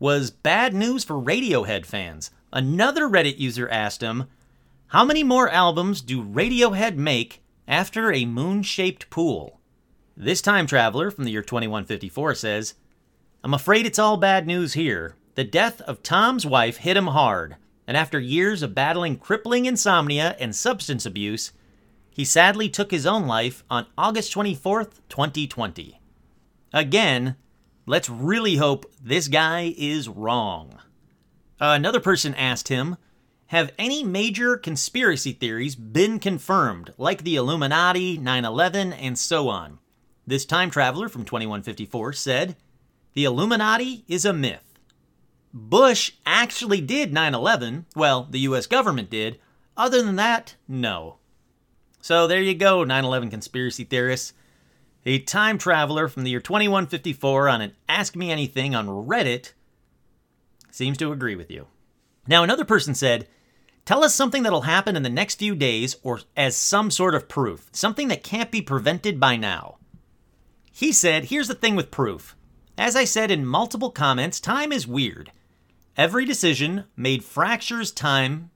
was 0.00 0.32
bad 0.32 0.74
news 0.74 1.04
for 1.04 1.14
Radiohead 1.14 1.86
fans. 1.86 2.32
Another 2.52 3.08
Reddit 3.08 3.38
user 3.38 3.68
asked 3.68 4.00
him, 4.00 4.24
How 4.88 5.04
many 5.04 5.22
more 5.22 5.50
albums 5.50 6.00
do 6.00 6.24
Radiohead 6.24 6.96
make 6.96 7.42
after 7.66 8.12
a 8.12 8.24
moon 8.24 8.62
shaped 8.62 9.10
pool? 9.10 9.60
This 10.16 10.40
time 10.40 10.66
traveler 10.66 11.10
from 11.10 11.24
the 11.24 11.30
year 11.30 11.42
2154 11.42 12.34
says, 12.34 12.74
I'm 13.44 13.54
afraid 13.54 13.86
it's 13.86 13.98
all 13.98 14.16
bad 14.16 14.46
news 14.46 14.72
here. 14.72 15.14
The 15.34 15.44
death 15.44 15.80
of 15.82 16.02
Tom's 16.02 16.44
wife 16.44 16.78
hit 16.78 16.96
him 16.96 17.08
hard, 17.08 17.56
and 17.86 17.96
after 17.96 18.18
years 18.18 18.62
of 18.62 18.74
battling 18.74 19.18
crippling 19.18 19.66
insomnia 19.66 20.34
and 20.40 20.56
substance 20.56 21.06
abuse, 21.06 21.52
he 22.10 22.24
sadly 22.24 22.68
took 22.68 22.90
his 22.90 23.06
own 23.06 23.26
life 23.26 23.62
on 23.70 23.86
August 23.96 24.34
24th, 24.34 25.00
2020. 25.08 26.00
Again, 26.72 27.36
let's 27.86 28.10
really 28.10 28.56
hope 28.56 28.90
this 29.00 29.28
guy 29.28 29.72
is 29.78 30.08
wrong. 30.08 30.80
Uh, 31.60 31.74
another 31.76 32.00
person 32.00 32.34
asked 32.34 32.68
him, 32.68 32.96
Have 33.46 33.72
any 33.78 34.04
major 34.04 34.56
conspiracy 34.56 35.32
theories 35.32 35.74
been 35.74 36.18
confirmed, 36.20 36.94
like 36.96 37.24
the 37.24 37.36
Illuminati, 37.36 38.16
9 38.16 38.44
11, 38.44 38.92
and 38.92 39.18
so 39.18 39.48
on? 39.48 39.78
This 40.26 40.44
time 40.44 40.70
traveler 40.70 41.08
from 41.08 41.24
2154 41.24 42.12
said, 42.12 42.56
The 43.14 43.24
Illuminati 43.24 44.04
is 44.06 44.24
a 44.24 44.32
myth. 44.32 44.78
Bush 45.52 46.12
actually 46.26 46.80
did 46.80 47.12
9 47.12 47.34
11. 47.34 47.86
Well, 47.96 48.28
the 48.30 48.40
US 48.40 48.66
government 48.66 49.10
did. 49.10 49.40
Other 49.76 50.02
than 50.02 50.16
that, 50.16 50.56
no. 50.68 51.16
So 52.00 52.26
there 52.26 52.42
you 52.42 52.54
go, 52.54 52.84
9 52.84 53.04
11 53.04 53.30
conspiracy 53.30 53.84
theorists. 53.84 54.32
A 55.06 55.18
time 55.20 55.58
traveler 55.58 56.06
from 56.08 56.24
the 56.24 56.30
year 56.30 56.40
2154 56.40 57.48
on 57.48 57.60
an 57.62 57.72
Ask 57.88 58.14
Me 58.14 58.30
Anything 58.30 58.74
on 58.74 58.86
Reddit 58.86 59.52
seems 60.78 60.96
to 60.96 61.12
agree 61.12 61.36
with 61.36 61.50
you. 61.50 61.66
Now, 62.26 62.42
another 62.42 62.64
person 62.64 62.94
said, 62.94 63.28
Tell 63.84 64.04
us 64.04 64.14
something 64.14 64.42
that'll 64.42 64.62
happen 64.62 64.96
in 64.96 65.02
the 65.02 65.10
next 65.10 65.38
few 65.38 65.54
days 65.54 65.96
or 66.02 66.20
as 66.36 66.56
some 66.56 66.90
sort 66.90 67.14
of 67.14 67.28
proof, 67.28 67.68
something 67.72 68.08
that 68.08 68.22
can't 68.22 68.50
be 68.50 68.62
prevented 68.62 69.18
by 69.18 69.36
now. 69.36 69.78
He 70.72 70.92
said, 70.92 71.26
Here's 71.26 71.48
the 71.48 71.54
thing 71.54 71.74
with 71.74 71.90
proof. 71.90 72.36
As 72.76 72.94
I 72.94 73.04
said 73.04 73.30
in 73.30 73.44
multiple 73.44 73.90
comments, 73.90 74.38
time 74.38 74.72
is 74.72 74.86
weird. 74.86 75.32
Every 75.96 76.24
decision 76.24 76.84
made 76.96 77.24
fractures 77.24 77.90
time 77.90 78.50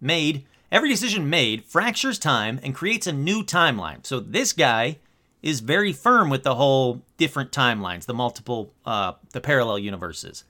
made 0.00 0.44
every 0.70 0.90
decision 0.90 1.28
made 1.28 1.64
fractures 1.64 2.18
time 2.18 2.60
and 2.62 2.74
creates 2.74 3.06
a 3.06 3.12
new 3.12 3.42
timeline. 3.42 4.06
So 4.06 4.20
this 4.20 4.52
guy 4.52 4.98
is 5.42 5.60
very 5.60 5.92
firm 5.92 6.30
with 6.30 6.44
the 6.44 6.54
whole 6.54 7.02
different 7.16 7.50
timelines, 7.50 8.06
the 8.06 8.14
multiple 8.14 8.72
uh, 8.84 9.14
the 9.32 9.40
parallel 9.40 9.78
universes. 9.78 10.44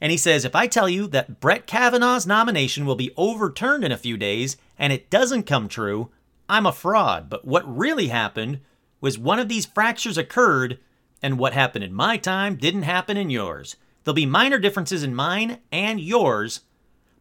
And 0.00 0.10
he 0.10 0.16
says, 0.16 0.44
if 0.44 0.56
I 0.56 0.66
tell 0.66 0.88
you 0.88 1.06
that 1.08 1.40
Brett 1.40 1.66
Kavanaugh's 1.66 2.26
nomination 2.26 2.86
will 2.86 2.94
be 2.94 3.12
overturned 3.16 3.84
in 3.84 3.92
a 3.92 3.98
few 3.98 4.16
days 4.16 4.56
and 4.78 4.92
it 4.92 5.10
doesn't 5.10 5.42
come 5.42 5.68
true, 5.68 6.10
I'm 6.48 6.66
a 6.66 6.72
fraud. 6.72 7.28
But 7.28 7.44
what 7.44 7.76
really 7.76 8.08
happened 8.08 8.60
was 9.00 9.18
one 9.18 9.38
of 9.38 9.48
these 9.48 9.66
fractures 9.66 10.18
occurred, 10.18 10.78
and 11.22 11.38
what 11.38 11.52
happened 11.52 11.84
in 11.84 11.92
my 11.92 12.16
time 12.16 12.56
didn't 12.56 12.82
happen 12.82 13.16
in 13.16 13.30
yours. 13.30 13.76
There'll 14.04 14.14
be 14.14 14.26
minor 14.26 14.58
differences 14.58 15.02
in 15.02 15.14
mine 15.14 15.58
and 15.70 16.00
yours, 16.00 16.60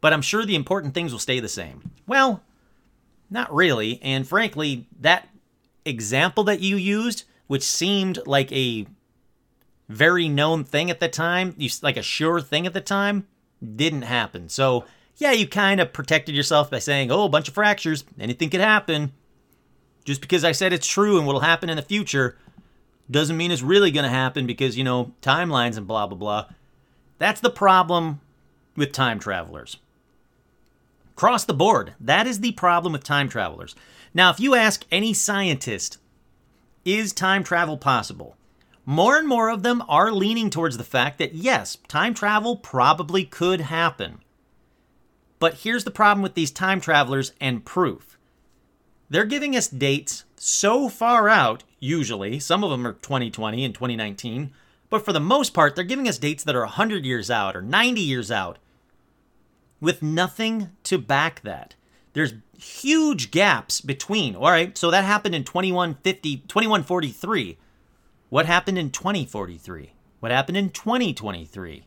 but 0.02 0.14
I'm 0.14 0.22
sure 0.22 0.46
the 0.46 0.56
important 0.56 0.94
things 0.94 1.12
will 1.12 1.20
stay 1.20 1.40
the 1.40 1.50
same. 1.50 1.92
Well, 2.08 2.44
not 3.30 3.54
really. 3.54 4.00
And 4.02 4.28
frankly, 4.28 4.88
that 5.02 5.28
example 5.86 6.44
that 6.46 6.62
you 6.62 6.78
used, 6.78 7.26
which 7.48 7.64
seemed 7.64 8.20
like 8.26 8.52
a 8.52 8.88
very 9.90 10.30
known 10.30 10.64
thing 10.64 10.90
at 10.90 11.00
the 11.00 11.10
time, 11.10 11.56
you 11.58 11.70
like 11.82 11.98
a 11.98 12.04
sure 12.04 12.40
thing 12.40 12.66
at 12.66 12.74
the 12.74 12.82
time, 12.82 13.28
didn't 13.76 14.04
happen. 14.04 14.48
So, 14.48 14.86
yeah, 15.18 15.32
you 15.32 15.48
kind 15.48 15.82
of 15.82 15.92
protected 15.92 16.36
yourself 16.36 16.72
by 16.72 16.80
saying, 16.80 17.12
oh, 17.12 17.26
a 17.26 17.30
bunch 17.30 17.48
of 17.50 17.56
fractures, 17.56 18.06
anything 18.20 18.50
could 18.50 18.62
happen. 18.62 19.12
Just 20.06 20.22
because 20.22 20.46
I 20.46 20.54
said 20.54 20.72
it's 20.72 20.88
true 20.88 21.18
and 21.18 21.26
what'll 21.26 21.42
happen 21.42 21.70
in 21.70 21.76
the 21.76 21.82
future 21.82 22.38
doesn't 23.12 23.36
mean 23.36 23.52
it's 23.52 23.64
really 23.64 23.92
going 23.92 24.04
to 24.04 24.10
happen 24.10 24.46
because, 24.46 24.78
you 24.78 24.84
know, 24.84 25.14
timelines 25.22 25.76
and 25.76 25.88
blah, 25.88 26.08
blah, 26.08 26.18
blah. 26.18 26.46
That's 27.18 27.42
the 27.42 27.50
problem 27.50 28.22
with 28.76 28.92
time 28.92 29.20
travelers. 29.20 29.78
Across 31.12 31.46
the 31.46 31.54
board, 31.54 31.96
that 32.00 32.28
is 32.28 32.40
the 32.40 32.54
problem 32.54 32.94
with 32.94 33.04
time 33.04 33.28
travelers. 33.28 33.76
Now, 34.14 34.30
if 34.30 34.40
you 34.40 34.56
ask 34.56 34.86
any 34.92 35.14
scientist, 35.14 35.98
is 36.86 37.12
time 37.12 37.44
travel 37.44 37.76
possible? 37.76 38.38
More 38.90 39.20
and 39.20 39.28
more 39.28 39.52
of 39.52 39.62
them 39.62 39.84
are 39.88 40.12
leaning 40.12 40.50
towards 40.50 40.78
the 40.78 40.84
fact 40.84 41.20
that 41.20 41.36
yes, 41.36 41.78
time 41.88 42.16
travel 42.16 42.56
probably 42.56 43.24
could 43.24 43.62
happen. 43.62 44.18
But 45.38 45.60
here's 45.60 45.84
the 45.84 45.92
problem 45.92 46.24
with 46.24 46.34
these 46.34 46.50
time 46.50 46.82
travelers 46.82 47.34
and 47.40 47.64
proof. 47.64 48.18
They're 49.08 49.26
giving 49.26 49.56
us 49.56 49.68
dates 49.68 50.24
so 50.38 50.90
far 50.90 51.30
out, 51.30 51.64
usually, 51.80 52.40
some 52.40 52.64
of 52.64 52.72
them 52.72 52.88
are 52.88 52.94
2020 52.94 53.64
and 53.64 53.76
2019, 53.76 54.54
but 54.90 55.06
for 55.06 55.14
the 55.14 55.20
most 55.20 55.54
part, 55.54 55.76
they're 55.76 55.84
giving 55.84 56.08
us 56.08 56.18
dates 56.18 56.44
that 56.46 56.56
are 56.56 56.62
100 56.62 57.06
years 57.06 57.30
out 57.30 57.56
or 57.56 57.62
90 57.62 58.02
years 58.02 58.32
out 58.32 58.58
with 59.80 60.02
nothing 60.02 60.72
to 60.86 60.98
back 60.98 61.42
that. 61.42 61.76
There's 62.14 62.34
huge 62.58 63.30
gaps 63.30 63.82
between. 63.82 64.36
All 64.36 64.50
right, 64.50 64.76
so 64.76 64.90
that 64.90 65.04
happened 65.04 65.36
in 65.36 65.44
2150, 65.44 66.38
2143. 66.48 67.60
What 68.30 68.46
happened 68.46 68.78
in 68.78 68.92
2043? 68.92 69.94
What 70.20 70.32
happened 70.32 70.58
in 70.58 70.70
2023? 70.70 71.86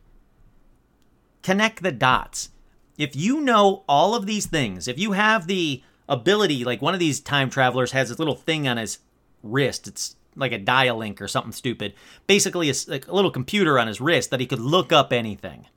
Connect 1.41 1.81
the 1.81 1.91
dots. 1.91 2.49
If 2.97 3.15
you 3.15 3.41
know 3.41 3.83
all 3.87 4.13
of 4.13 4.25
these 4.25 4.45
things, 4.45 4.87
if 4.87 4.99
you 4.99 5.13
have 5.13 5.47
the 5.47 5.81
ability, 6.07 6.63
like 6.63 6.81
one 6.81 6.93
of 6.93 6.99
these 6.99 7.19
time 7.19 7.49
travelers 7.49 7.91
has 7.91 8.09
this 8.09 8.19
little 8.19 8.35
thing 8.35 8.67
on 8.67 8.77
his 8.77 8.99
wrist, 9.41 9.87
it's 9.87 10.15
like 10.35 10.51
a 10.51 10.57
dial 10.57 10.97
link 10.97 11.21
or 11.21 11.27
something 11.27 11.51
stupid. 11.51 11.93
Basically, 12.27 12.69
a, 12.69 12.73
a 12.89 13.13
little 13.13 13.31
computer 13.31 13.79
on 13.79 13.87
his 13.87 14.01
wrist 14.01 14.29
that 14.29 14.39
he 14.39 14.45
could 14.45 14.59
look 14.59 14.91
up 14.91 15.13
anything. 15.13 15.67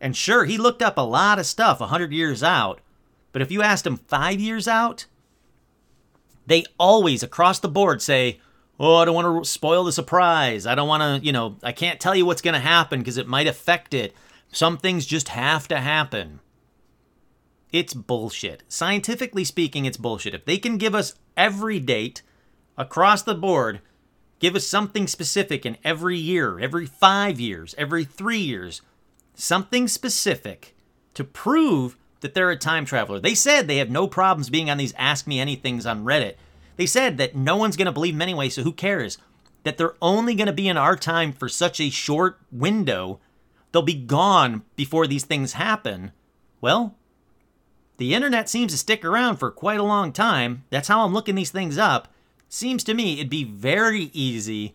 And 0.00 0.14
sure, 0.14 0.44
he 0.44 0.58
looked 0.58 0.82
up 0.82 0.98
a 0.98 1.02
lot 1.02 1.38
of 1.38 1.46
stuff 1.46 1.80
100 1.80 2.12
years 2.12 2.42
out, 2.42 2.80
but 3.32 3.42
if 3.42 3.50
you 3.50 3.62
asked 3.62 3.86
him 3.86 3.96
five 3.96 4.40
years 4.40 4.68
out, 4.68 5.06
they 6.46 6.64
always, 6.78 7.22
across 7.22 7.58
the 7.58 7.68
board, 7.68 8.02
say, 8.02 8.40
Oh, 8.78 8.96
I 8.96 9.04
don't 9.04 9.14
want 9.14 9.44
to 9.44 9.50
spoil 9.50 9.84
the 9.84 9.92
surprise. 9.92 10.66
I 10.66 10.74
don't 10.74 10.88
want 10.88 11.22
to, 11.22 11.26
you 11.26 11.32
know, 11.32 11.56
I 11.62 11.72
can't 11.72 11.98
tell 11.98 12.14
you 12.14 12.26
what's 12.26 12.42
going 12.42 12.54
to 12.54 12.60
happen 12.60 13.00
because 13.00 13.16
it 13.16 13.26
might 13.26 13.46
affect 13.46 13.94
it. 13.94 14.14
Some 14.52 14.76
things 14.76 15.06
just 15.06 15.28
have 15.28 15.66
to 15.68 15.78
happen. 15.78 16.40
It's 17.72 17.94
bullshit. 17.94 18.62
Scientifically 18.68 19.44
speaking, 19.44 19.84
it's 19.84 19.96
bullshit. 19.96 20.34
If 20.34 20.44
they 20.44 20.58
can 20.58 20.78
give 20.78 20.94
us 20.94 21.14
every 21.36 21.80
date 21.80 22.22
across 22.76 23.22
the 23.22 23.34
board, 23.34 23.80
give 24.38 24.54
us 24.54 24.66
something 24.66 25.06
specific 25.06 25.64
in 25.66 25.78
every 25.82 26.18
year, 26.18 26.58
every 26.58 26.86
five 26.86 27.40
years, 27.40 27.74
every 27.78 28.04
three 28.04 28.38
years, 28.38 28.82
something 29.34 29.88
specific 29.88 30.74
to 31.14 31.24
prove 31.24 31.96
that 32.20 32.34
they're 32.34 32.50
a 32.50 32.56
time 32.56 32.84
traveler. 32.84 33.20
They 33.20 33.34
said 33.34 33.66
they 33.66 33.78
have 33.78 33.90
no 33.90 34.06
problems 34.06 34.50
being 34.50 34.70
on 34.70 34.78
these 34.78 34.94
Ask 34.96 35.26
Me 35.26 35.38
Anythings 35.38 35.90
on 35.90 36.04
Reddit. 36.04 36.36
They 36.76 36.86
said 36.86 37.18
that 37.18 37.34
no 37.34 37.56
one's 37.56 37.76
going 37.76 37.86
to 37.86 37.92
believe 37.92 38.14
them 38.14 38.22
anyway, 38.22 38.48
so 38.48 38.62
who 38.62 38.72
cares? 38.72 39.18
That 39.64 39.78
they're 39.78 39.96
only 40.00 40.34
going 40.34 40.46
to 40.46 40.52
be 40.52 40.68
in 40.68 40.76
our 40.76 40.96
time 40.96 41.32
for 41.32 41.48
such 41.48 41.80
a 41.80 41.90
short 41.90 42.38
window. 42.52 43.18
They'll 43.72 43.82
be 43.82 43.94
gone 43.94 44.62
before 44.76 45.06
these 45.06 45.24
things 45.24 45.54
happen. 45.54 46.12
Well, 46.60 46.94
the 47.96 48.14
internet 48.14 48.48
seems 48.48 48.72
to 48.72 48.78
stick 48.78 49.04
around 49.04 49.36
for 49.36 49.50
quite 49.50 49.80
a 49.80 49.84
long 49.84 50.12
time. 50.12 50.64
That's 50.70 50.88
how 50.88 51.04
I'm 51.04 51.14
looking 51.14 51.34
these 51.34 51.50
things 51.50 51.78
up. 51.78 52.08
Seems 52.48 52.84
to 52.84 52.94
me 52.94 53.14
it'd 53.14 53.30
be 53.30 53.44
very 53.44 54.10
easy 54.12 54.74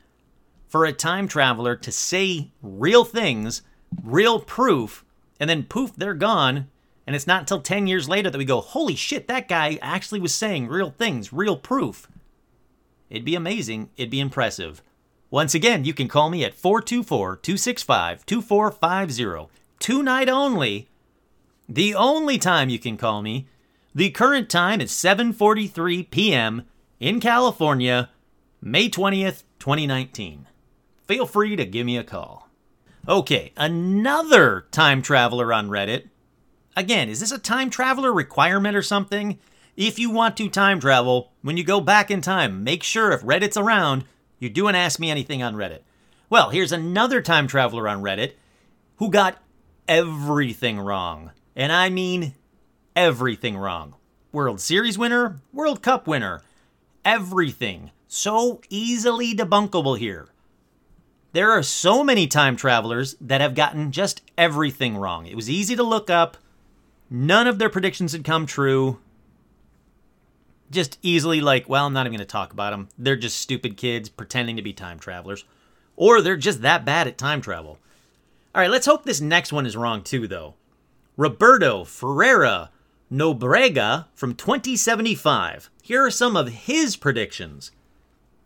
for 0.68 0.86
a 0.86 0.94
time 0.94 1.28
traveler 1.28 1.76
to 1.76 1.92
say 1.92 2.50
real 2.62 3.04
things, 3.04 3.62
real 4.04 4.40
proof, 4.40 5.06
and 5.40 5.50
then 5.50 5.64
poof, 5.64 5.92
they're 5.96 6.14
gone. 6.14 6.68
And 7.12 7.15
it's 7.17 7.28
not 7.28 7.41
until 7.41 7.60
10 7.60 7.88
years 7.88 8.08
later 8.08 8.30
that 8.30 8.38
we 8.38 8.45
go, 8.45 8.62
holy 8.62 8.95
shit, 8.95 9.28
that 9.28 9.50
guy 9.50 9.78
actually 9.82 10.21
was 10.21 10.34
saying 10.34 10.69
real 10.69 10.91
things, 10.91 11.34
real 11.34 11.58
proof. 11.58 12.08
It'd 13.10 13.26
be 13.26 13.36
amazing. 13.36 13.89
It'd 13.97 14.10
be 14.10 14.21
impressive. 14.21 14.82
Once 15.30 15.54
again, 15.54 15.84
you 15.84 15.93
can 15.93 16.08
call 16.08 16.30
me 16.30 16.45
at 16.45 16.54
424 16.54 17.36
265 17.36 18.26
2450. 18.26 19.52
Tonight 19.78 20.30
only. 20.30 20.88
The 21.67 21.93
only 21.95 22.38
time 22.38 22.69
you 22.69 22.80
can 22.80 22.95
call 22.95 23.21
me. 23.21 23.50
The 23.93 24.12
current 24.12 24.50
time 24.50 24.80
is 24.80 24.91
7:43 24.91 26.10
p.m. 26.12 26.63
in 27.02 27.19
California, 27.19 28.10
May 28.62 28.88
20th, 28.88 29.43
2019. 29.60 30.47
Feel 31.07 31.26
free 31.26 31.57
to 31.57 31.66
give 31.66 31.86
me 31.86 31.97
a 31.97 32.05
call. 32.05 32.47
Okay, 33.05 33.51
another 33.57 34.68
time 34.72 35.01
traveler 35.01 35.51
on 35.51 35.68
Reddit. 35.68 36.07
Again, 36.76 37.09
is 37.09 37.19
this 37.19 37.32
a 37.32 37.38
time 37.38 37.69
traveler 37.69 38.13
requirement 38.13 38.78
or 38.78 38.82
something? 38.82 39.39
If 39.76 39.99
you 39.99 40.09
want 40.09 40.38
to 40.38 40.49
time 40.49 40.80
travel, 40.80 41.32
when 41.41 41.57
you 41.57 41.63
go 41.63 41.82
back 41.82 42.09
in 42.09 42.22
time, 42.22 42.63
make 42.63 42.84
sure 42.84 43.11
if 43.11 43.24
Reddit's 43.24 43.57
around, 43.57 44.05
you 44.39 44.49
do 44.49 44.67
an 44.67 44.76
Ask 44.76 44.99
Me 44.99 45.11
Anything 45.11 45.43
on 45.43 45.55
Reddit. 45.55 45.82
Well, 46.30 46.49
here's 46.49 46.72
another 46.72 47.22
time 47.22 47.47
traveler 47.47 47.89
on 47.89 48.01
Reddit 48.01 48.34
who 48.97 49.09
got 49.09 49.38
everything 49.88 50.80
wrong. 50.80 51.32
And 51.55 51.72
I 51.72 51.89
mean 51.89 52.36
everything 52.95 53.57
wrong. 53.57 53.95
World 54.32 54.61
Series 54.61 54.97
winner, 54.97 55.41
World 55.51 55.82
Cup 55.82 56.07
winner, 56.07 56.41
everything. 57.03 57.91
So 58.07 58.61
easily 58.69 59.34
debunkable 59.34 59.97
here. 59.97 60.30
There 61.34 61.51
are 61.51 61.63
so 61.63 62.03
many 62.03 62.28
time 62.28 62.55
travelers 62.55 63.15
that 63.22 63.41
have 63.41 63.55
gotten 63.55 63.91
just 63.91 64.22
everything 64.38 64.97
wrong. 64.97 65.26
It 65.26 65.36
was 65.36 65.49
easy 65.49 65.76
to 65.76 65.84
look 65.84 66.09
up. 66.09 66.38
None 67.14 67.45
of 67.45 67.59
their 67.59 67.70
predictions 67.70 68.14
had 68.14 68.24
come 68.24 68.45
true. 68.45 68.99
Just 70.72 70.97
easily, 71.01 71.41
like, 71.41 71.68
well, 71.68 71.86
I'm 71.86 71.93
not 71.93 72.05
even 72.05 72.18
going 72.18 72.26
to 72.26 72.32
talk 72.32 72.53
about 72.53 72.72
them. 72.72 72.88
They're 72.97 73.18
just 73.18 73.38
stupid 73.38 73.76
kids 73.76 74.07
pretending 74.07 74.55
to 74.55 74.62
be 74.62 74.72
time 74.72 74.97
travelers. 74.97 75.43
Or 75.97 76.22
they're 76.22 76.38
just 76.38 76.62
that 76.62 76.86
bad 76.86 77.07
at 77.09 77.18
time 77.18 77.41
travel. 77.41 77.80
All 78.55 78.62
right, 78.62 78.72
let's 78.72 78.86
hope 78.86 79.03
this 79.03 79.20
next 79.20 79.51
one 79.51 79.66
is 79.66 79.76
wrong 79.76 80.03
too, 80.03 80.26
though. 80.26 80.53
Roberto 81.18 81.84
Ferreira 81.84 82.70
Nobrega 83.12 84.05
from 84.14 84.34
2075. 84.34 85.70
Here 85.84 86.05
are 86.05 86.12
some 86.12 86.38
of 86.38 86.47
his 86.47 86.95
predictions. 86.95 87.72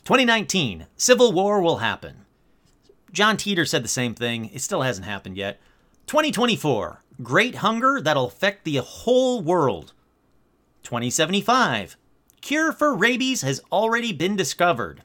2019, 0.06 0.88
Civil 0.98 1.32
War 1.34 1.62
will 1.62 1.78
happen. 1.78 2.26
John 3.12 3.38
Teeter 3.38 3.66
said 3.66 3.84
the 3.84 3.88
same 3.88 4.16
thing. 4.16 4.50
It 4.52 4.62
still 4.62 4.82
hasn't 4.82 5.06
happened 5.06 5.38
yet. 5.38 5.60
2024, 6.08 7.02
Great 7.24 7.56
Hunger 7.56 8.00
that'll 8.02 8.28
affect 8.28 8.64
the 8.64 8.78
whole 8.78 9.42
world. 9.42 9.94
2075, 10.84 11.98
Cure 12.46 12.72
for 12.72 12.94
rabies 12.94 13.42
has 13.42 13.60
already 13.72 14.14
been 14.14 14.36
discovered. 14.36 15.02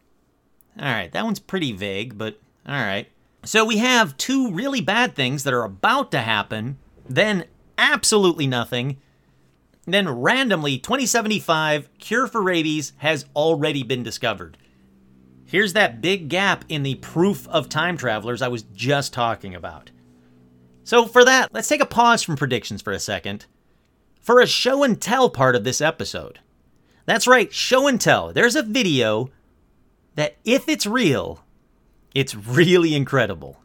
All 0.79 0.85
right, 0.85 1.11
that 1.13 1.25
one's 1.25 1.41
pretty 1.41 1.73
vague, 1.73 2.19
but 2.19 2.39
all 2.69 2.75
right. 2.75 3.09
So 3.45 3.65
we 3.65 3.79
have 3.79 4.19
two 4.19 4.53
really 4.53 4.83
bad 4.83 5.15
things 5.15 5.45
that 5.45 5.55
are 5.55 5.65
about 5.65 6.11
to 6.11 6.19
happen, 6.19 6.77
then 7.09 7.47
absolutely 7.79 8.47
nothing. 8.47 8.99
Then 9.87 10.07
randomly, 10.07 10.77
2075, 10.77 11.89
cure 11.99 12.27
for 12.27 12.43
rabies 12.43 12.93
has 12.99 13.25
already 13.35 13.83
been 13.83 14.03
discovered. 14.03 14.59
Here's 15.47 15.73
that 15.73 16.03
big 16.03 16.29
gap 16.29 16.67
in 16.69 16.83
the 16.83 16.97
proof 16.97 17.49
of 17.49 17.71
time 17.71 17.97
travelers 17.97 18.43
I 18.43 18.49
was 18.49 18.65
just 18.65 19.15
talking 19.15 19.55
about. 19.55 19.91
So, 20.91 21.07
for 21.07 21.25
that, 21.25 21.55
let's 21.55 21.69
take 21.69 21.81
a 21.81 21.87
pause 21.87 22.25
from 22.25 22.35
predictions 22.35 22.83
for 22.83 22.93
a 22.93 22.99
second 22.99 23.47
for 24.21 24.41
a 24.41 24.47
show 24.49 24.83
and 24.83 25.01
tell 25.01 25.31
part 25.31 25.55
of 25.55 25.63
this 25.63 25.81
episode. 25.81 26.41
That's 27.07 27.29
right, 27.29 27.53
show 27.53 27.87
and 27.87 28.01
tell. 28.01 28.33
There's 28.33 28.57
a 28.57 28.65
video 28.65 29.31
that, 30.17 30.39
if 30.45 30.69
it's 30.69 30.87
real, 30.87 31.45
it's 32.13 32.35
really 32.35 32.97
incredible. 32.97 33.61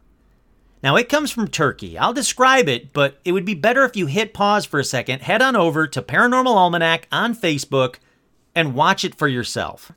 Now, 0.84 0.94
it 0.94 1.08
comes 1.08 1.32
from 1.32 1.48
Turkey. 1.48 1.98
I'll 1.98 2.12
describe 2.12 2.68
it, 2.68 2.92
but 2.92 3.18
it 3.24 3.32
would 3.32 3.44
be 3.44 3.54
better 3.54 3.82
if 3.82 3.96
you 3.96 4.06
hit 4.06 4.32
pause 4.32 4.64
for 4.64 4.78
a 4.78 4.84
second, 4.84 5.22
head 5.22 5.42
on 5.42 5.56
over 5.56 5.88
to 5.88 6.02
Paranormal 6.02 6.54
Almanac 6.54 7.08
on 7.10 7.34
Facebook, 7.34 7.96
and 8.54 8.76
watch 8.76 9.04
it 9.04 9.16
for 9.16 9.26
yourself. 9.26 9.90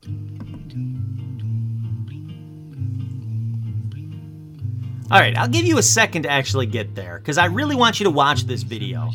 All 5.10 5.18
right, 5.18 5.36
I'll 5.36 5.48
give 5.48 5.66
you 5.66 5.78
a 5.78 5.82
second 5.82 6.22
to 6.22 6.30
actually 6.30 6.66
get 6.66 6.94
there, 6.94 7.18
because 7.18 7.36
I 7.36 7.46
really 7.46 7.74
want 7.74 7.98
you 7.98 8.04
to 8.04 8.10
watch 8.10 8.44
this 8.44 8.62
video. 8.62 9.10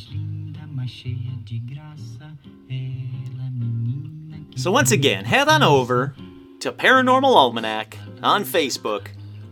So, 4.57 4.71
once 4.71 4.91
again, 4.91 5.23
head 5.23 5.47
on 5.47 5.63
over 5.63 6.13
to 6.59 6.73
Paranormal 6.73 7.33
Almanac 7.33 7.97
on 8.21 8.43
Facebook. 8.43 9.07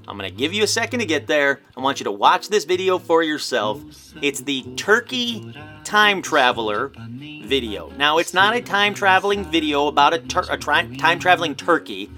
I'm 0.06 0.18
going 0.18 0.30
to 0.30 0.36
give 0.36 0.54
you 0.54 0.64
a 0.64 0.68
second 0.68 1.00
to 1.00 1.06
get 1.06 1.28
there. 1.28 1.62
I 1.78 1.80
want 1.80 2.02
you 2.02 2.04
to 2.04 2.12
watch 2.12 2.50
this 2.50 2.66
video 2.66 3.00
for 3.00 3.24
yourself. 3.24 3.82
It's 4.22 4.42
the 4.42 4.64
Turkey 4.76 5.56
Time 5.86 6.22
Traveler 6.22 6.92
video. 6.98 7.90
Now, 7.92 8.18
it's 8.18 8.34
not 8.34 8.54
a 8.54 8.62
time 8.62 8.94
traveling 8.94 9.46
video 9.46 9.88
about 9.88 10.14
a, 10.14 10.20
tur- 10.20 10.48
a 10.50 10.58
time 10.58 11.20
traveling 11.20 11.56
turkey, 11.56 12.12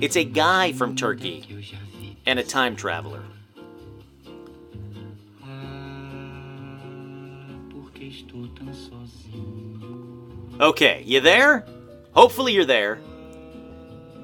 it's 0.00 0.16
a 0.16 0.24
guy 0.24 0.72
from 0.72 0.96
Turkey 0.96 1.70
and 2.26 2.40
a 2.40 2.42
time 2.42 2.74
traveler. 2.74 3.22
Okay, 10.60 11.02
you 11.04 11.20
there? 11.20 11.66
Hopefully 12.12 12.52
you're 12.52 12.64
there. 12.64 12.98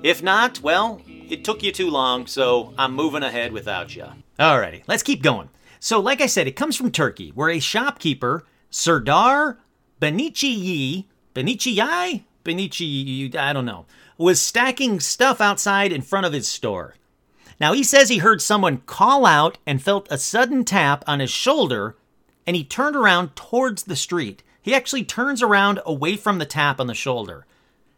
If 0.03 0.23
not, 0.23 0.61
well, 0.61 1.01
it 1.07 1.45
took 1.45 1.63
you 1.63 1.73
too 1.73 1.91
long, 1.91 2.27
so 2.27 2.73
I'm 2.79 2.95
moving 2.95 3.23
ahead 3.23 3.53
without 3.53 3.95
you. 3.95 4.07
Alrighty, 4.39 4.83
let's 4.87 5.03
keep 5.03 5.23
going. 5.23 5.49
So, 5.79 6.01
like 6.01 6.21
I 6.21 6.27
said, 6.27 6.47
it 6.47 6.57
comes 6.57 6.77
from 6.77 6.91
Turkey, 6.91 7.31
where 7.35 7.51
a 7.51 7.59
shopkeeper, 7.59 8.45
Serdar 8.71 9.59
Benici 10.01 11.07
Benici 11.35 12.23
Benici, 12.45 13.35
I 13.35 13.53
don't 13.53 13.67
know, 13.67 13.87
was 14.19 14.41
stacking 14.41 15.01
stuff 15.01 15.41
outside 15.41 15.93
in 15.93 16.03
front 16.03 16.27
of 16.27 16.33
his 16.33 16.49
store. 16.49 16.95
Now, 17.61 17.73
he 17.73 17.83
says 17.83 18.09
he 18.09 18.19
heard 18.19 18.41
someone 18.41 18.79
call 18.79 19.27
out 19.27 19.59
and 19.67 19.83
felt 19.83 20.09
a 20.11 20.19
sudden 20.19 20.65
tap 20.65 21.05
on 21.07 21.21
his 21.21 21.31
shoulder, 21.31 21.97
and 22.47 22.57
he 22.57 22.65
turned 22.65 22.97
around 22.97 23.37
towards 23.37 23.85
the 23.85 23.97
street. 23.97 24.43
He 24.63 24.75
actually 24.75 25.05
turns 25.05 25.43
around 25.43 25.81
away 25.87 26.17
from 26.17 26.39
the 26.39 26.47
tap 26.47 26.81
on 26.81 26.87
the 26.87 26.95
shoulder. 26.95 27.47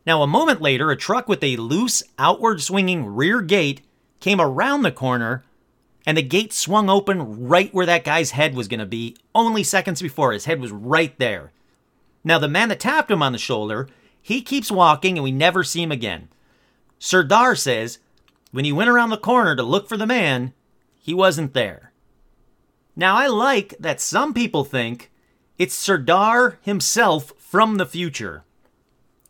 Now, 0.06 0.22
a 0.22 0.26
moment 0.26 0.60
later, 0.60 0.90
a 0.90 0.96
truck 0.96 1.28
with 1.28 1.42
a 1.42 1.56
loose, 1.56 2.02
outward 2.18 2.60
swinging 2.60 3.06
rear 3.06 3.40
gate 3.40 3.82
came 4.20 4.40
around 4.40 4.82
the 4.82 4.92
corner, 4.92 5.44
and 6.04 6.16
the 6.16 6.22
gate 6.22 6.52
swung 6.52 6.90
open 6.90 7.46
right 7.46 7.72
where 7.72 7.86
that 7.86 8.04
guy's 8.04 8.32
head 8.32 8.54
was 8.54 8.68
going 8.68 8.80
to 8.80 8.86
be, 8.86 9.16
only 9.34 9.62
seconds 9.62 10.02
before. 10.02 10.32
His 10.32 10.46
head 10.46 10.60
was 10.60 10.72
right 10.72 11.16
there. 11.18 11.52
Now, 12.24 12.38
the 12.38 12.48
man 12.48 12.68
that 12.68 12.80
tapped 12.80 13.10
him 13.10 13.22
on 13.22 13.32
the 13.32 13.38
shoulder, 13.38 13.88
he 14.20 14.42
keeps 14.42 14.70
walking, 14.70 15.16
and 15.16 15.24
we 15.24 15.32
never 15.32 15.62
see 15.62 15.82
him 15.82 15.92
again. 15.92 16.28
Serdar 16.98 17.56
says 17.56 17.98
when 18.52 18.64
he 18.64 18.72
went 18.72 18.90
around 18.90 19.10
the 19.10 19.16
corner 19.16 19.56
to 19.56 19.62
look 19.62 19.88
for 19.88 19.96
the 19.96 20.06
man, 20.06 20.52
he 20.98 21.14
wasn't 21.14 21.54
there. 21.54 21.91
Now, 22.94 23.16
I 23.16 23.26
like 23.26 23.74
that 23.78 24.00
some 24.00 24.34
people 24.34 24.64
think 24.64 25.10
it's 25.58 25.74
Serdar 25.74 26.58
himself 26.62 27.32
from 27.38 27.76
the 27.76 27.86
future. 27.86 28.44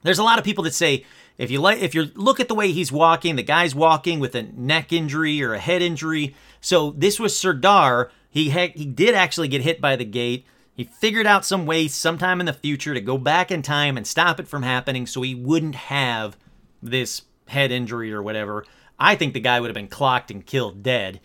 There's 0.03 0.19
a 0.19 0.25
lot 0.25 0.39
of 0.39 0.45
people 0.45 0.65
that 0.65 0.75
say 0.75 1.05
if 1.39 1.51
you 1.51 1.61
like 1.61 1.81
if 1.81 1.95
you 1.95 2.11
look 2.15 2.41
at 2.41 2.49
the 2.49 2.55
way 2.55 2.73
he's 2.73 2.93
walking, 2.93 3.37
the 3.37 3.43
guy's 3.43 3.75
walking 3.75 4.21
with 4.21 4.35
a 4.35 4.43
neck 4.43 4.93
injury 4.93 5.43
or 5.43 5.55
a 5.55 5.59
head 5.59 5.83
injury. 5.83 6.35
So 6.61 6.91
this 6.93 7.19
was 7.19 7.39
Serdar. 7.39 8.11
He 8.29 8.51
had, 8.51 8.71
he 8.71 8.87
did 8.87 9.15
actually 9.15 9.49
get 9.49 9.63
hit 9.63 9.81
by 9.81 9.97
the 9.97 10.05
gate. 10.05 10.47
He 10.75 10.85
figured 10.85 11.27
out 11.27 11.45
some 11.45 11.67
way 11.67 11.89
sometime 11.89 12.41
in 12.41 12.47
the 12.47 12.53
future 12.53 12.95
to 12.95 13.01
go 13.01 13.19
back 13.19 13.51
in 13.51 13.63
time 13.63 13.97
and 13.97 14.07
stop 14.07 14.41
it 14.41 14.49
from 14.49 14.63
happening 14.63 15.07
so 15.07 15.21
he 15.21 15.35
wouldn't 15.35 15.75
have 15.75 16.37
this 16.83 17.23
head 17.49 17.71
injury 17.71 18.13
or 18.13 18.23
whatever. 18.23 18.65
I 18.99 19.15
think 19.17 19.35
the 19.35 19.41
guy 19.41 19.61
would 19.61 19.69
have 19.69 19.75
been 19.75 19.89
clocked 19.89 20.31
and 20.31 20.47
killed 20.47 20.83
dead. 20.83 21.21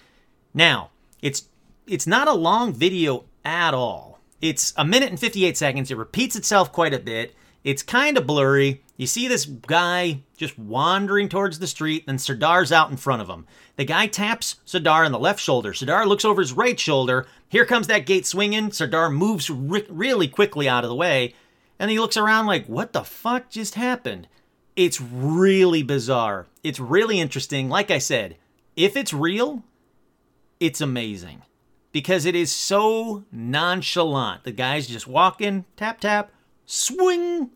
Now, 0.54 0.90
it's 1.22 1.48
it's 1.88 2.08
not 2.08 2.28
a 2.28 2.34
long 2.34 2.74
video 2.74 3.26
at 3.46 3.74
all. 3.74 4.20
It's 4.42 4.74
a 4.78 4.86
minute 4.86 5.10
and 5.10 5.20
58 5.20 5.58
seconds. 5.58 5.90
It 5.90 5.98
repeats 5.98 6.36
itself 6.36 6.72
quite 6.72 6.94
a 6.94 7.00
bit. 7.00 7.34
It's 7.64 7.82
kind 7.82 8.18
of 8.18 8.28
blurry. 8.28 8.84
You 8.98 9.08
see 9.08 9.28
this 9.28 9.46
guy 9.46 10.22
just 10.36 10.58
wandering 10.60 11.30
towards 11.30 11.60
the 11.60 11.68
street, 11.68 12.06
then 12.06 12.18
Serdar's 12.18 12.72
out 12.72 12.92
in 12.92 12.98
front 12.98 13.22
of 13.22 13.30
him. 13.30 13.46
The 13.76 13.86
guy 13.86 14.08
taps 14.08 14.58
Serdar 14.66 15.06
on 15.06 15.12
the 15.12 15.20
left 15.20 15.40
shoulder. 15.40 15.74
Serdar 15.74 16.06
looks 16.06 16.26
over 16.26 16.42
his 16.42 16.54
right 16.54 16.80
shoulder. 16.80 17.26
Here 17.50 17.66
comes 17.66 17.88
that 17.88 18.06
gate 18.06 18.26
swinging. 18.26 18.72
Serdar 18.72 19.10
moves 19.10 19.50
re- 19.50 19.86
really 19.90 20.28
quickly 20.28 20.68
out 20.68 20.84
of 20.84 20.90
the 20.90 20.96
way, 20.96 21.34
and 21.80 21.92
he 21.92 22.00
looks 22.00 22.18
around 22.18 22.46
like, 22.46 22.66
what 22.68 22.94
the 22.94 23.04
fuck 23.04 23.50
just 23.50 23.76
happened? 23.76 24.28
It's 24.76 25.02
really 25.02 25.84
bizarre. 25.84 26.48
It's 26.64 26.80
really 26.80 27.20
interesting. 27.20 27.70
Like 27.70 27.92
I 27.92 27.98
said, 27.98 28.38
if 28.76 28.96
it's 28.96 29.14
real, 29.14 29.64
it's 30.60 30.82
amazing 30.82 31.42
because 31.92 32.26
it 32.26 32.36
is 32.36 32.52
so 32.52 33.26
nonchalant. 33.32 34.44
The 34.44 34.52
guy's 34.52 34.88
just 34.88 35.08
walking, 35.08 35.66
tap, 35.76 36.00
tap, 36.00 36.32
swing. 36.66 37.52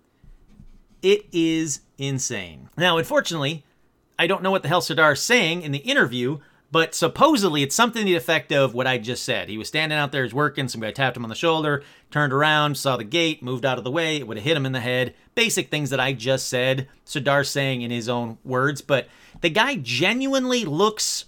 It 1.02 1.26
is 1.32 1.82
insane. 1.98 2.70
Now, 2.78 2.98
unfortunately, 2.98 3.64
I 4.18 4.28
don't 4.28 4.44
know 4.44 4.52
what 4.52 4.62
the 4.62 4.68
hell 4.68 4.82
Serdar 4.82 5.14
is 5.14 5.22
saying 5.22 5.64
in 5.64 5.72
the 5.72 5.80
interview, 5.80 6.40
but 6.72 6.96
supposedly 6.96 7.64
it's 7.64 7.76
something 7.76 8.02
to 8.02 8.06
the 8.06 8.16
effect 8.16 8.52
of 8.52 8.74
what 8.74 8.88
I 8.88 8.98
just 8.98 9.24
said. 9.24 9.50
He 9.50 9.58
was 9.58 9.68
standing 9.68 9.98
out 9.98 10.12
there, 10.12 10.24
he's 10.24 10.34
working, 10.34 10.68
some 10.68 10.80
guy 10.80 10.92
tapped 10.92 11.18
him 11.18 11.26
on 11.26 11.30
the 11.30 11.36
shoulder, 11.36 11.84
turned 12.12 12.32
around, 12.32 12.78
saw 12.78 12.98
the 12.98 13.04
gate, 13.04 13.44
moved 13.44 13.66
out 13.66 13.78
of 13.78 13.84
the 13.84 13.92
way, 13.92 14.18
it 14.18 14.28
would 14.28 14.38
have 14.38 14.46
hit 14.46 14.56
him 14.56 14.66
in 14.66 14.72
the 14.72 14.80
head. 14.80 15.14
Basic 15.36 15.70
things 15.70 15.90
that 15.90 16.00
I 16.00 16.14
just 16.14 16.48
said, 16.48 16.88
Serdar's 17.04 17.50
saying 17.50 17.82
in 17.82 17.92
his 17.92 18.08
own 18.08 18.38
words, 18.44 18.82
but 18.82 19.08
the 19.42 19.50
guy 19.50 19.76
genuinely 19.76 20.64
looks 20.64 21.26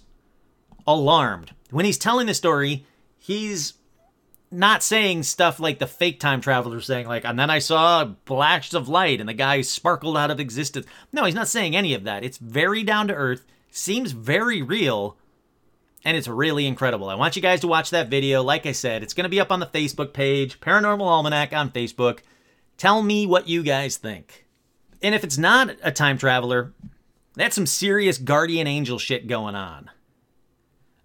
alarmed. 0.86 1.52
When 1.70 1.84
he's 1.84 1.98
telling 1.98 2.26
the 2.26 2.34
story, 2.34 2.86
he's 3.24 3.72
not 4.50 4.82
saying 4.82 5.22
stuff 5.22 5.58
like 5.58 5.78
the 5.78 5.86
fake 5.86 6.20
time 6.20 6.42
traveler 6.42 6.78
saying 6.80 7.06
like 7.06 7.24
and 7.24 7.38
then 7.38 7.48
i 7.48 7.58
saw 7.58 8.02
a 8.02 8.16
flash 8.26 8.74
of 8.74 8.86
light 8.86 9.18
and 9.18 9.28
the 9.28 9.34
guy 9.34 9.62
sparkled 9.62 10.16
out 10.16 10.30
of 10.30 10.38
existence. 10.38 10.86
No 11.10 11.24
he's 11.24 11.34
not 11.34 11.48
saying 11.48 11.74
any 11.74 11.94
of 11.94 12.04
that. 12.04 12.22
It's 12.22 12.36
very 12.36 12.82
down 12.82 13.08
to 13.08 13.14
earth 13.14 13.46
seems 13.70 14.12
very 14.12 14.60
real 14.60 15.16
and 16.04 16.18
it's 16.18 16.28
really 16.28 16.66
incredible. 16.66 17.08
I 17.08 17.14
want 17.14 17.34
you 17.34 17.40
guys 17.40 17.60
to 17.60 17.66
watch 17.66 17.90
that 17.90 18.10
video. 18.10 18.42
Like 18.42 18.66
i 18.66 18.72
said 18.72 19.02
it's 19.02 19.14
going 19.14 19.24
to 19.24 19.30
be 19.30 19.40
up 19.40 19.50
on 19.50 19.60
the 19.60 19.66
facebook 19.66 20.12
page 20.12 20.60
paranormal 20.60 21.00
almanac 21.00 21.54
on 21.54 21.70
facebook. 21.70 22.18
Tell 22.76 23.02
me 23.02 23.26
what 23.26 23.48
you 23.48 23.62
guys 23.62 23.96
think. 23.96 24.44
And 25.02 25.14
if 25.14 25.24
it's 25.24 25.38
not 25.38 25.74
a 25.82 25.90
time 25.90 26.18
traveler 26.18 26.74
that's 27.36 27.54
some 27.54 27.66
serious 27.66 28.18
guardian 28.18 28.66
angel 28.66 28.98
shit 28.98 29.26
going 29.26 29.54
on. 29.54 29.90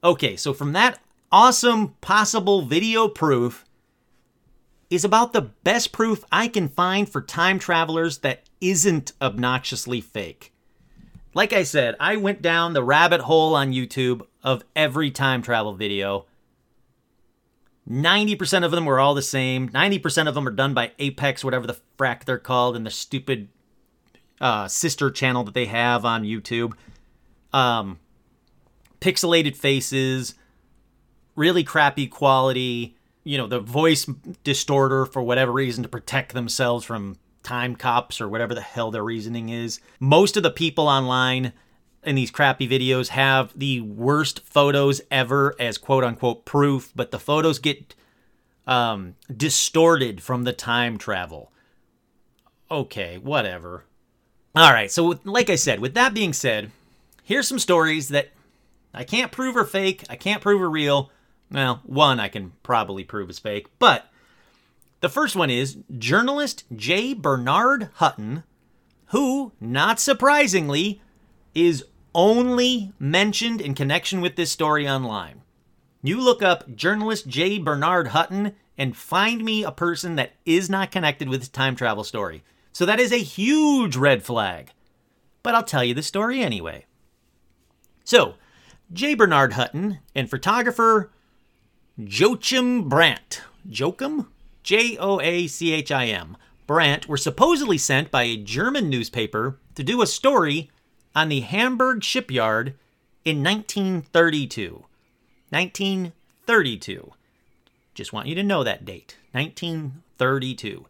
Okay 0.04 0.36
so 0.36 0.54
from 0.54 0.74
that 0.74 1.00
awesome 1.32 1.90
possible 2.02 2.62
video 2.62 3.08
proof 3.08 3.66
is 4.90 5.06
about 5.06 5.34
the 5.34 5.42
best 5.42 5.92
proof 5.92 6.24
I 6.32 6.48
can 6.48 6.68
find 6.68 7.08
for 7.08 7.22
time 7.22 7.60
travelers 7.60 8.20
that 8.20 8.44
isn't 8.60 9.14
obnoxiously 9.22 10.02
fake. 10.02 10.52
Like 11.34 11.54
I 11.54 11.64
said, 11.64 11.96
I 12.00 12.16
went 12.16 12.42
down 12.42 12.74
the 12.74 12.84
rabbit 12.84 13.22
hole 13.22 13.56
on 13.56 13.72
YouTube 13.72 14.26
of 14.44 14.64
every 14.76 15.12
time 15.12 15.42
travel 15.42 15.74
video. 15.74 16.26
90% 17.88 18.64
of 18.64 18.72
them 18.72 18.86
were 18.86 19.00
all 19.00 19.14
the 19.14 19.22
same. 19.22 19.70
90% 19.70 20.28
of 20.28 20.36
them 20.36 20.48
are 20.48 20.52
done 20.52 20.74
by 20.74 20.92
Apex, 21.00 21.44
whatever 21.44 21.68
the 21.68 21.80
frack 21.98 22.26
they're 22.26 22.38
called, 22.38 22.76
and 22.76 22.86
the 22.86 22.92
stupid 22.92 23.50
uh, 24.42 24.68
sister 24.68 25.10
channel 25.12 25.44
that 25.44 25.54
they 25.54 25.66
have 25.66 26.06
on 26.06 26.24
YouTube. 26.24 26.74
Um, 27.54 28.00
pixelated 29.02 29.56
faces, 29.56 30.36
really 31.40 31.64
crappy 31.64 32.06
quality, 32.06 32.98
you 33.24 33.38
know, 33.38 33.48
the 33.48 33.62
voice 33.62 34.06
distorter 34.44 35.06
for 35.06 35.24
whatever 35.24 35.54
reason 35.54 35.82
to 35.84 35.90
protect 35.90 36.34
themselves 36.34 36.84
from 36.84 37.18
time 37.44 37.78
cops 37.78 38.20
or 38.20 38.28
whatever 38.28 38.54
the 38.54 38.62
hell 38.62 38.92
their 38.92 39.04
reasoning 39.04 39.48
is. 39.48 39.80
Most 40.02 40.36
of 40.36 40.44
the 40.44 40.52
people 40.52 40.88
online 40.88 41.54
in 42.04 42.16
these 42.16 42.30
crappy 42.30 42.68
videos 42.68 43.08
have 43.10 43.58
the 43.58 43.80
worst 43.80 44.42
photos 44.42 45.00
ever 45.10 45.56
as 45.60 45.78
quote 45.78 46.04
unquote 46.04 46.44
proof, 46.44 46.92
but 46.94 47.12
the 47.12 47.20
photos 47.20 47.58
get 47.58 47.96
um, 48.68 49.16
distorted 49.36 50.22
from 50.22 50.44
the 50.44 50.54
time 50.54 50.98
travel. 50.98 51.54
Okay, 52.70 53.18
whatever. 53.18 53.86
All 54.56 54.74
right, 54.74 54.92
so 54.92 55.08
with, 55.08 55.26
like 55.26 55.50
I 55.50 55.56
said, 55.56 55.80
with 55.80 55.94
that 55.94 56.14
being 56.14 56.34
said, 56.34 56.72
here's 57.24 57.48
some 57.48 57.60
stories 57.60 58.10
that 58.10 58.30
I 58.94 59.06
can't 59.06 59.32
prove 59.32 59.56
are 59.56 59.66
fake, 59.66 60.04
I 60.10 60.18
can't 60.18 60.42
prove 60.42 60.62
are 60.62 60.70
real. 60.70 61.12
Well, 61.52 61.82
one 61.84 62.20
I 62.20 62.28
can 62.28 62.54
probably 62.64 63.04
prove 63.04 63.30
is 63.30 63.40
fake, 63.40 63.68
but 63.80 64.12
the 65.02 65.10
first 65.10 65.36
one 65.36 65.50
is 65.50 65.78
journalist 65.98 66.66
J. 66.76 67.14
Bernard 67.14 67.90
Hutton, 67.96 68.44
who, 69.08 69.54
not 69.60 70.00
surprisingly, 70.00 71.02
is 71.56 71.86
only 72.14 72.94
mentioned 73.00 73.62
in 73.62 73.74
connection 73.74 74.22
with 74.22 74.36
this 74.36 74.52
story 74.52 74.88
online. 74.88 75.42
You 76.02 76.22
look 76.22 76.44
up 76.44 76.76
journalist 76.76 77.28
J. 77.28 77.58
Bernard 77.58 78.10
Hutton 78.10 78.56
and 78.78 78.96
find 78.96 79.44
me 79.44 79.64
a 79.64 79.72
person 79.72 80.16
that 80.16 80.34
is 80.46 80.70
not 80.70 80.92
connected 80.92 81.28
with 81.28 81.42
this 81.42 81.50
time 81.50 81.76
travel 81.76 82.04
story. 82.04 82.44
So 82.72 82.86
that 82.86 83.00
is 83.00 83.12
a 83.12 83.18
huge 83.18 83.96
red 83.98 84.24
flag. 84.24 84.72
But 85.44 85.56
I'll 85.56 85.64
tell 85.64 85.84
you 85.84 85.94
the 85.94 86.04
story 86.04 86.42
anyway. 86.42 86.86
So, 88.04 88.36
J. 88.92 89.16
Bernard 89.16 89.54
Hutton 89.54 90.00
and 90.16 90.30
photographer 90.30 91.12
Joachim 92.02 92.88
Brandt, 92.88 93.42
Joachim? 93.70 94.28
J 94.64 94.96
O 94.98 95.20
A 95.20 95.48
C 95.48 95.74
H 95.74 95.92
I 95.92 96.06
M, 96.06 96.38
Brandt 96.66 97.10
were 97.10 97.18
supposedly 97.18 97.78
sent 97.78 98.10
by 98.10 98.24
a 98.24 98.38
German 98.38 98.90
newspaper 98.90 99.58
to 99.76 99.84
do 99.84 100.02
a 100.02 100.08
story 100.08 100.72
on 101.14 101.28
the 101.28 101.42
Hamburg 101.42 102.02
shipyard 102.02 102.74
in 103.26 103.44
1932. 103.44 104.86
1932. 105.50 107.12
Just 107.94 108.14
want 108.14 108.28
you 108.28 108.36
to 108.36 108.44
know 108.44 108.64
that 108.64 108.86
date. 108.86 109.18
1932. 109.34 110.86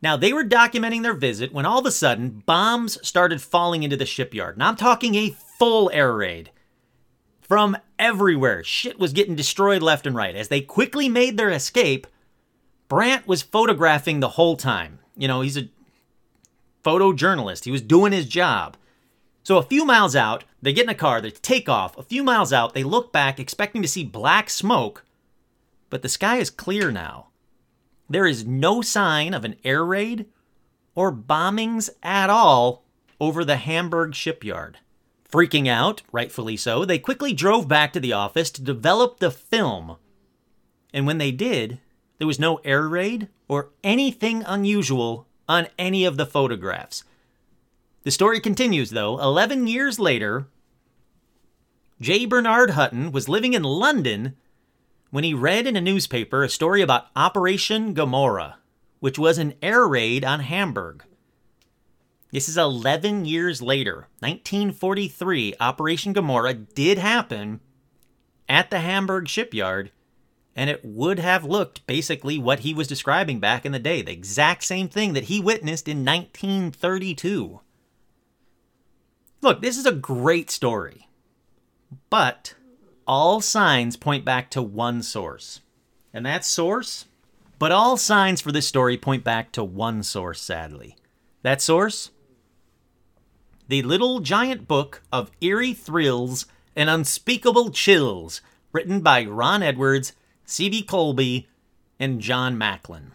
Now, 0.00 0.16
they 0.16 0.32
were 0.32 0.44
documenting 0.44 1.02
their 1.02 1.12
visit 1.12 1.52
when 1.52 1.66
all 1.66 1.80
of 1.80 1.86
a 1.86 1.90
sudden 1.90 2.44
bombs 2.46 3.04
started 3.04 3.42
falling 3.42 3.82
into 3.82 3.96
the 3.96 4.06
shipyard. 4.06 4.58
Now, 4.58 4.68
I'm 4.68 4.76
talking 4.76 5.16
a 5.16 5.34
full 5.58 5.90
air 5.92 6.14
raid. 6.14 6.52
From 7.52 7.76
everywhere, 7.98 8.64
shit 8.64 8.98
was 8.98 9.12
getting 9.12 9.34
destroyed 9.34 9.82
left 9.82 10.06
and 10.06 10.16
right. 10.16 10.34
As 10.34 10.48
they 10.48 10.62
quickly 10.62 11.10
made 11.10 11.36
their 11.36 11.50
escape, 11.50 12.06
Brandt 12.88 13.28
was 13.28 13.42
photographing 13.42 14.20
the 14.20 14.30
whole 14.40 14.56
time. 14.56 15.00
You 15.18 15.28
know, 15.28 15.42
he's 15.42 15.58
a 15.58 15.68
photojournalist, 16.82 17.64
he 17.64 17.70
was 17.70 17.82
doing 17.82 18.10
his 18.10 18.26
job. 18.26 18.78
So 19.42 19.58
a 19.58 19.62
few 19.62 19.84
miles 19.84 20.16
out, 20.16 20.44
they 20.62 20.72
get 20.72 20.84
in 20.84 20.88
a 20.88 20.94
car, 20.94 21.20
they 21.20 21.30
take 21.30 21.68
off. 21.68 21.94
A 21.98 22.02
few 22.02 22.24
miles 22.24 22.54
out, 22.54 22.72
they 22.72 22.84
look 22.84 23.12
back 23.12 23.38
expecting 23.38 23.82
to 23.82 23.88
see 23.88 24.02
black 24.02 24.48
smoke, 24.48 25.04
but 25.90 26.00
the 26.00 26.08
sky 26.08 26.38
is 26.38 26.48
clear 26.48 26.90
now. 26.90 27.26
There 28.08 28.24
is 28.24 28.46
no 28.46 28.80
sign 28.80 29.34
of 29.34 29.44
an 29.44 29.56
air 29.62 29.84
raid 29.84 30.24
or 30.94 31.12
bombings 31.12 31.90
at 32.02 32.30
all 32.30 32.86
over 33.20 33.44
the 33.44 33.56
Hamburg 33.56 34.14
shipyard. 34.14 34.78
Freaking 35.32 35.66
out, 35.66 36.02
rightfully 36.12 36.58
so, 36.58 36.84
they 36.84 36.98
quickly 36.98 37.32
drove 37.32 37.66
back 37.66 37.94
to 37.94 38.00
the 38.00 38.12
office 38.12 38.50
to 38.50 38.60
develop 38.60 39.18
the 39.18 39.30
film. 39.30 39.96
And 40.92 41.06
when 41.06 41.16
they 41.16 41.32
did, 41.32 41.80
there 42.18 42.26
was 42.26 42.38
no 42.38 42.56
air 42.64 42.86
raid 42.86 43.28
or 43.48 43.70
anything 43.82 44.42
unusual 44.46 45.26
on 45.48 45.68
any 45.78 46.04
of 46.04 46.18
the 46.18 46.26
photographs. 46.26 47.04
The 48.02 48.10
story 48.10 48.40
continues, 48.40 48.90
though. 48.90 49.18
11 49.20 49.66
years 49.68 49.98
later, 49.98 50.48
J. 51.98 52.26
Bernard 52.26 52.70
Hutton 52.70 53.10
was 53.10 53.28
living 53.28 53.54
in 53.54 53.62
London 53.62 54.36
when 55.10 55.24
he 55.24 55.32
read 55.32 55.66
in 55.66 55.76
a 55.76 55.80
newspaper 55.80 56.42
a 56.42 56.48
story 56.48 56.82
about 56.82 57.06
Operation 57.16 57.94
Gomorrah, 57.94 58.58
which 59.00 59.18
was 59.18 59.38
an 59.38 59.54
air 59.62 59.86
raid 59.86 60.24
on 60.24 60.40
Hamburg. 60.40 61.04
This 62.32 62.48
is 62.48 62.56
11 62.56 63.26
years 63.26 63.60
later. 63.60 64.08
1943, 64.20 65.54
Operation 65.60 66.14
Gomorrah 66.14 66.54
did 66.54 66.96
happen 66.96 67.60
at 68.48 68.70
the 68.70 68.80
Hamburg 68.80 69.28
shipyard, 69.28 69.92
and 70.56 70.70
it 70.70 70.82
would 70.82 71.18
have 71.18 71.44
looked 71.44 71.86
basically 71.86 72.38
what 72.38 72.60
he 72.60 72.72
was 72.72 72.88
describing 72.88 73.38
back 73.38 73.66
in 73.66 73.72
the 73.72 73.78
day 73.78 74.00
the 74.00 74.12
exact 74.12 74.64
same 74.64 74.88
thing 74.88 75.12
that 75.12 75.24
he 75.24 75.40
witnessed 75.40 75.86
in 75.86 76.06
1932. 76.06 77.60
Look, 79.42 79.60
this 79.60 79.76
is 79.76 79.84
a 79.84 79.92
great 79.92 80.50
story, 80.50 81.08
but 82.08 82.54
all 83.06 83.42
signs 83.42 83.98
point 83.98 84.24
back 84.24 84.48
to 84.52 84.62
one 84.62 85.02
source. 85.02 85.60
And 86.14 86.24
that 86.24 86.46
source? 86.46 87.04
But 87.58 87.72
all 87.72 87.98
signs 87.98 88.40
for 88.40 88.52
this 88.52 88.66
story 88.66 88.96
point 88.96 89.22
back 89.22 89.52
to 89.52 89.62
one 89.62 90.02
source, 90.02 90.40
sadly. 90.40 90.96
That 91.42 91.60
source? 91.60 92.10
The 93.68 93.82
Little 93.82 94.20
Giant 94.20 94.66
Book 94.66 95.02
of 95.12 95.30
Eerie 95.40 95.72
Thrills 95.72 96.46
and 96.74 96.90
Unspeakable 96.90 97.70
Chills, 97.70 98.40
written 98.72 99.00
by 99.00 99.24
Ron 99.24 99.62
Edwards, 99.62 100.12
C.B. 100.44 100.82
Colby, 100.82 101.48
and 101.98 102.20
John 102.20 102.58
Macklin. 102.58 103.12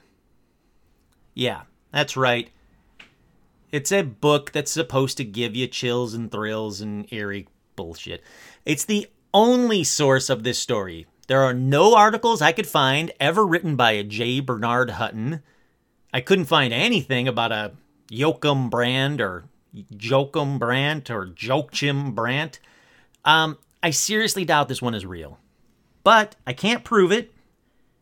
Yeah, 1.33 1.63
that's 1.91 2.15
right. 2.15 2.49
It's 3.71 3.91
a 3.91 4.01
book 4.01 4.51
that's 4.53 4.71
supposed 4.71 5.17
to 5.17 5.25
give 5.25 5.55
you 5.55 5.67
chills 5.67 6.13
and 6.13 6.31
thrills 6.31 6.79
and 6.79 7.11
eerie 7.11 7.47
bullshit. 7.75 8.23
It's 8.65 8.85
the 8.85 9.07
only 9.33 9.83
source 9.83 10.29
of 10.29 10.43
this 10.43 10.57
story. 10.57 11.05
There 11.27 11.41
are 11.41 11.53
no 11.53 11.95
articles 11.95 12.41
I 12.41 12.53
could 12.53 12.67
find 12.67 13.11
ever 13.19 13.45
written 13.45 13.75
by 13.75 13.91
a 13.91 14.03
J. 14.03 14.39
Bernard 14.39 14.91
Hutton. 14.91 15.43
I 16.13 16.21
couldn't 16.21 16.45
find 16.45 16.73
anything 16.73 17.27
about 17.27 17.51
a 17.51 17.73
Joachim 18.09 18.69
Brand 18.69 19.19
or 19.19 19.43
Joachim 19.89 20.59
Brandt 20.59 21.09
or 21.09 21.33
Joachim 21.37 22.13
Brandt. 22.13 22.59
Um, 23.25 23.57
I 23.83 23.91
seriously 23.91 24.45
doubt 24.45 24.67
this 24.67 24.81
one 24.81 24.95
is 24.95 25.05
real. 25.05 25.39
But 26.03 26.35
I 26.45 26.53
can't 26.53 26.83
prove 26.83 27.11
it. 27.11 27.33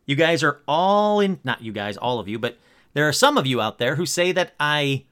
You 0.05 0.15
guys 0.15 0.43
are 0.43 0.61
all 0.67 1.19
in, 1.19 1.39
not 1.43 1.63
you 1.63 1.71
guys, 1.71 1.97
all 1.97 2.19
of 2.19 2.28
you, 2.28 2.38
but 2.38 2.57
there 2.93 3.07
are 3.07 3.13
some 3.13 3.38
of 3.38 3.47
you 3.47 3.59
out 3.59 3.80
there 3.80 3.95
who 3.95 4.05
say 4.05 4.32
that 4.32 4.53
I 4.59 5.05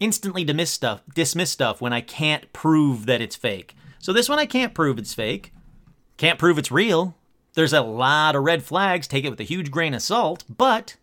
instantly 0.00 0.44
dismiss 0.44 0.70
stuff, 0.70 1.02
dismiss 1.14 1.50
stuff 1.50 1.80
when 1.80 1.92
I 1.92 2.00
can't 2.00 2.52
prove 2.52 3.06
that 3.06 3.20
it's 3.20 3.36
fake. 3.36 3.76
So 3.98 4.12
this 4.12 4.28
one 4.28 4.38
I 4.38 4.46
can't 4.46 4.74
prove 4.74 4.98
it's 4.98 5.14
fake. 5.14 5.52
Can't 6.16 6.38
prove 6.38 6.58
it's 6.58 6.72
real. 6.72 7.14
There's 7.54 7.72
a 7.72 7.82
lot 7.82 8.34
of 8.34 8.42
red 8.42 8.62
flags. 8.62 9.06
Take 9.06 9.24
it 9.24 9.30
with 9.30 9.40
a 9.40 9.44
huge 9.44 9.70
grain 9.70 9.94
of 9.94 10.02
salt. 10.02 10.44
But 10.48 10.96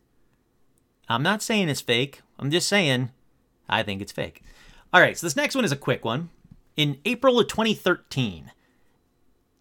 I'm 1.07 1.24
not 1.24 1.41
saying 1.41 1.70
it's 1.70 1.82
fake. 1.82 2.22
I'm 2.38 2.51
just 2.51 2.68
saying 2.68 3.11
I 3.70 3.84
think 3.84 4.01
it's 4.01 4.11
fake. 4.11 4.43
All 4.98 5.04
right, 5.04 5.16
so 5.16 5.28
this 5.28 5.36
next 5.36 5.54
one 5.54 5.64
is 5.64 5.72
a 5.72 5.76
quick 5.76 6.04
one. 6.04 6.32
In 6.76 6.98
April 7.06 7.39
of 7.39 7.48
2013, 7.50 8.52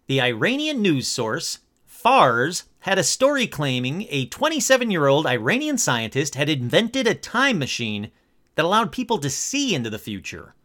the 0.07 0.19
Iranian 0.19 0.81
news 0.81 1.07
source 1.07 1.59
Fars 1.85 2.63
had 2.79 2.97
a 2.97 3.03
story 3.03 3.45
claiming 3.45 4.07
a 4.09 4.25
27 4.25 4.89
year 4.89 5.05
old 5.05 5.27
Iranian 5.27 5.77
scientist 5.77 6.33
had 6.33 6.49
invented 6.49 7.05
a 7.05 7.13
time 7.13 7.59
machine 7.59 8.09
that 8.55 8.65
allowed 8.65 8.91
people 8.91 9.19
to 9.19 9.29
see 9.29 9.75
into 9.75 9.91
the 9.91 9.99
future. 9.99 10.55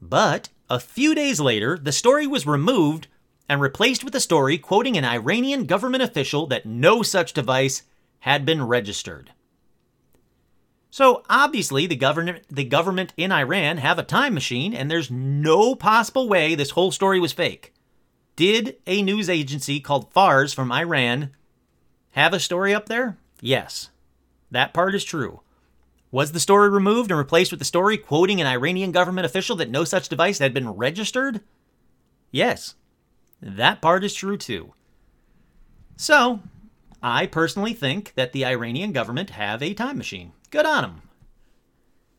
But 0.00 0.48
a 0.70 0.80
few 0.80 1.14
days 1.14 1.38
later, 1.38 1.76
the 1.76 1.92
story 1.92 2.26
was 2.26 2.46
removed 2.46 3.08
and 3.46 3.60
replaced 3.60 4.02
with 4.02 4.14
a 4.14 4.20
story 4.20 4.56
quoting 4.56 4.96
an 4.96 5.04
Iranian 5.04 5.66
government 5.66 6.02
official 6.02 6.46
that 6.46 6.64
no 6.64 7.02
such 7.02 7.34
device 7.34 7.82
had 8.20 8.46
been 8.46 8.66
registered. 8.66 9.32
So 10.90 11.22
obviously 11.30 11.86
the 11.86 11.96
government 11.96 12.44
the 12.50 12.64
government 12.64 13.14
in 13.16 13.30
Iran 13.32 13.78
have 13.78 13.98
a 13.98 14.02
time 14.02 14.34
machine 14.34 14.74
and 14.74 14.90
there's 14.90 15.10
no 15.10 15.74
possible 15.74 16.28
way 16.28 16.54
this 16.54 16.70
whole 16.70 16.90
story 16.90 17.20
was 17.20 17.32
fake. 17.32 17.72
Did 18.36 18.76
a 18.86 19.02
news 19.02 19.28
agency 19.28 19.80
called 19.80 20.12
Fars 20.12 20.52
from 20.52 20.72
Iran 20.72 21.30
have 22.12 22.32
a 22.32 22.40
story 22.40 22.74
up 22.74 22.86
there? 22.86 23.18
Yes. 23.40 23.90
That 24.50 24.74
part 24.74 24.94
is 24.94 25.04
true. 25.04 25.40
Was 26.10 26.32
the 26.32 26.40
story 26.40 26.68
removed 26.68 27.12
and 27.12 27.18
replaced 27.18 27.52
with 27.52 27.60
the 27.60 27.64
story 27.64 27.96
quoting 27.96 28.40
an 28.40 28.46
Iranian 28.46 28.90
government 28.90 29.26
official 29.26 29.54
that 29.56 29.70
no 29.70 29.84
such 29.84 30.08
device 30.08 30.40
had 30.40 30.52
been 30.52 30.70
registered? 30.70 31.40
Yes, 32.32 32.74
that 33.40 33.80
part 33.80 34.02
is 34.02 34.12
true 34.12 34.36
too. 34.36 34.74
So, 35.96 36.40
I 37.00 37.26
personally 37.26 37.74
think 37.74 38.14
that 38.14 38.32
the 38.32 38.44
Iranian 38.44 38.90
government 38.90 39.30
have 39.30 39.62
a 39.62 39.74
time 39.74 39.98
machine. 39.98 40.32
Good 40.50 40.66
on 40.66 40.82
them. 40.82 41.02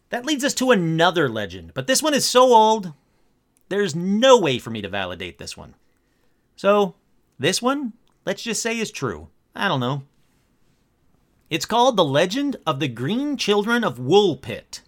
That 0.10 0.26
leads 0.26 0.44
us 0.44 0.54
to 0.56 0.72
another 0.72 1.30
legend, 1.30 1.74
but 1.74 1.88
this 1.88 2.04
one 2.04 2.14
is 2.14 2.26
so 2.26 2.54
old, 2.54 2.94
there's 3.70 3.96
no 3.96 4.38
way 4.38 4.60
for 4.60 4.70
me 4.70 4.82
to 4.82 4.90
validate 4.90 5.38
this 5.38 5.56
one. 5.56 5.76
So, 6.58 6.96
this 7.40 7.62
one, 7.62 7.94
let's 8.26 8.44
just 8.44 8.62
say 8.62 8.78
is 8.78 8.92
true. 8.92 9.30
I 9.56 9.68
don't 9.68 9.80
know. 9.80 10.04
It's 11.50 11.66
called 11.66 11.96
The 11.98 12.04
Legend 12.04 12.58
of 12.66 12.80
the 12.80 12.88
Green 12.88 13.38
Children 13.38 13.84
of 13.84 13.98
Woolpit. 13.98 14.82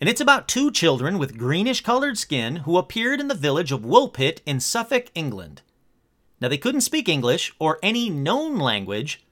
And 0.00 0.08
it's 0.08 0.20
about 0.20 0.48
two 0.48 0.70
children 0.70 1.18
with 1.18 1.38
greenish 1.38 1.80
colored 1.80 2.18
skin 2.18 2.56
who 2.56 2.76
appeared 2.76 3.20
in 3.20 3.28
the 3.28 3.34
village 3.34 3.72
of 3.72 3.80
Woolpit 3.80 4.40
in 4.44 4.60
Suffolk, 4.60 5.06
England. 5.14 5.62
Now, 6.40 6.48
they 6.48 6.58
couldn't 6.58 6.82
speak 6.82 7.08
English 7.08 7.54
or 7.58 7.78
any 7.82 8.10
known 8.10 8.58
language, 8.58 9.23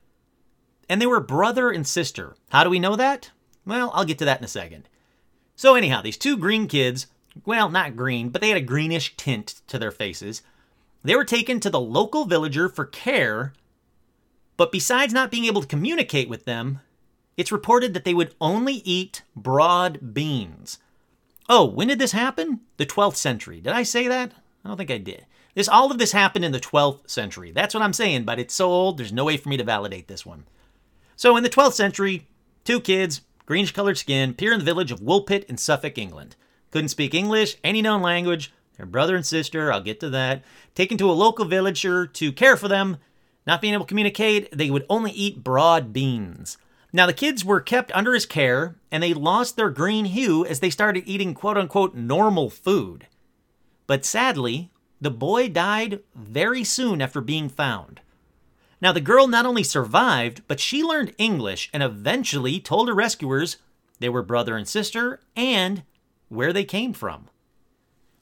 and 0.93 1.01
they 1.01 1.07
were 1.07 1.21
brother 1.21 1.71
and 1.71 1.87
sister. 1.87 2.37
How 2.51 2.63
do 2.65 2.69
we 2.69 2.79
know 2.79 2.97
that? 2.97 3.31
Well, 3.65 3.91
I'll 3.95 4.05
get 4.05 4.19
to 4.19 4.27
that 4.27 4.41
in 4.41 4.45
a 4.45 4.49
second. 4.49 4.91
So, 5.57 5.75
anyhow, 5.75 6.03
these 6.03 6.19
two 6.19 6.37
green 6.37 6.69
kids, 6.69 7.07
well, 7.47 7.71
not 7.71 7.97
green, 7.97 8.29
but 8.29 8.43
they 8.43 8.51
had 8.51 8.59
a 8.59 8.61
greenish 8.61 9.17
tint 9.17 9.63
to 9.69 9.79
their 9.79 9.91
faces. 9.91 10.43
They 11.03 11.17
were 11.17 11.25
taken 11.25 11.61
to 11.61 11.71
the 11.71 11.81
local 11.81 12.27
villager 12.27 12.69
for 12.69 12.85
care, 12.85 13.55
but 14.59 14.71
besides 14.71 15.15
not 15.15 15.31
being 15.31 15.47
able 15.47 15.63
to 15.63 15.67
communicate 15.67 16.29
with 16.29 16.45
them, 16.45 16.81
it's 17.39 17.51
reported 17.51 17.95
that 17.95 18.05
they 18.05 18.13
would 18.13 18.35
only 18.39 18.83
eat 18.85 19.23
broad 19.35 20.13
beans. 20.13 20.77
Oh, 21.49 21.65
when 21.65 21.89
did 21.89 22.01
this 22.01 22.13
happen? 22.13 22.61
The 22.77 22.85
12th 22.85 23.17
century. 23.17 23.63
Did 23.63 23.73
I 23.73 23.83
say 23.83 24.09
that? 24.09 24.35
I 24.63 24.69
don't 24.69 24.77
think 24.77 24.91
I 24.91 24.99
did. 24.99 25.25
This 25.55 25.69
all 25.69 25.91
of 25.91 25.97
this 25.97 26.13
happened 26.13 26.45
in 26.45 26.53
the 26.53 26.61
12th 26.61 27.09
century. 27.09 27.51
That's 27.51 27.73
what 27.73 27.83
I'm 27.83 27.95
saying, 27.95 28.25
but 28.25 28.39
it's 28.39 28.53
so 28.53 28.69
old, 28.69 28.99
there's 28.99 29.11
no 29.11 29.25
way 29.25 29.39
for 29.39 29.49
me 29.49 29.57
to 29.57 29.65
validate 29.65 30.07
this 30.07 30.27
one. 30.27 30.45
So 31.17 31.37
in 31.37 31.43
the 31.43 31.51
12th 31.51 31.75
century, 31.75 32.27
two 32.65 32.81
kids, 32.81 33.23
greenish 33.47 33.73
colored 33.73 33.99
skin, 33.99 34.31
appear 34.31 34.53
in 34.53 34.59
the 34.59 34.65
village 34.65 34.91
of 34.91 35.01
Woolpit 35.01 35.45
in 35.45 35.57
Suffolk, 35.57 35.99
England. 35.99 36.37
Couldn't 36.71 36.89
speak 36.89 37.15
English, 37.15 37.57
any 37.63 37.83
known 37.83 38.03
language. 38.03 38.53
Their 38.77 38.87
brother 38.87 39.15
and 39.15 39.27
sister, 39.27 39.73
I'll 39.73 39.83
get 39.83 40.01
to 40.01 40.11
that, 40.11 40.43
taken 40.75 40.97
to 40.99 41.11
a 41.11 41.13
local 41.13 41.45
villager 41.45 42.07
to 42.07 42.33
care 42.33 42.57
for 42.57 42.69
them. 42.69 42.97
Not 43.47 43.61
being 43.61 43.75
able 43.75 43.85
to 43.85 43.89
communicate, 43.89 44.57
they 44.57 44.71
would 44.71 44.87
only 44.89 45.11
eat 45.13 45.45
broad 45.45 45.93
beans. 45.93 46.57
Now, 46.93 47.07
the 47.07 47.15
kids 47.15 47.45
were 47.45 47.61
kept 47.61 47.91
under 47.93 48.13
his 48.13 48.27
care, 48.27 48.77
and 48.91 49.03
they 49.03 49.15
lost 49.15 49.57
their 49.57 49.71
green 49.71 50.05
hue 50.05 50.45
as 50.45 50.61
they 50.61 50.69
started 50.69 51.05
eating 51.07 51.33
quote 51.33 51.57
unquote 51.57 51.95
normal 51.95 52.51
food. 52.51 53.07
But 53.87 54.05
sadly, 54.05 54.71
the 55.01 55.11
boy 55.11 55.49
died 55.49 56.01
very 56.15 56.65
soon 56.65 57.01
after 57.01 57.21
being 57.21 57.49
found. 57.49 58.02
Now, 58.83 58.91
the 58.91 59.01
girl 59.01 59.29
not 59.29 59.47
only 59.47 59.63
survived, 59.63 60.43
but 60.49 60.59
she 60.59 60.83
learned 60.83 61.15
English 61.17 61.71
and 61.73 61.85
eventually 61.85 62.59
told 62.59 62.89
her 62.89 62.95
rescuers 62.95 63.59
they 64.01 64.09
were 64.09 64.25
brother 64.25 64.57
and 64.57 64.67
sister 64.67 65.21
and 65.37 65.85
where 66.29 66.53
they 66.53 66.65
came 66.65 66.93
from. 66.93 67.29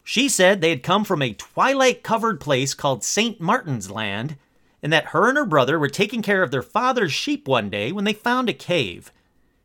She 0.05 0.29
said 0.29 0.61
they 0.61 0.69
had 0.69 0.83
come 0.83 1.05
from 1.05 1.23
a 1.23 1.33
twilight 1.33 2.03
covered 2.03 2.41
place 2.41 2.75
called 2.75 3.03
St. 3.03 3.41
Martin's 3.41 3.91
Land, 3.91 4.37
and 4.83 4.93
that 4.93 5.07
her 5.07 5.31
and 5.31 5.39
her 5.39 5.47
brother 5.47 5.79
were 5.79 5.89
taking 5.89 6.21
care 6.21 6.43
of 6.43 6.51
their 6.51 6.63
father's 6.63 7.13
sheep 7.13 7.49
one 7.49 7.71
day 7.71 7.91
when 7.91 8.05
they 8.05 8.13
found 8.13 8.51
a 8.51 8.55
cave. 8.55 9.13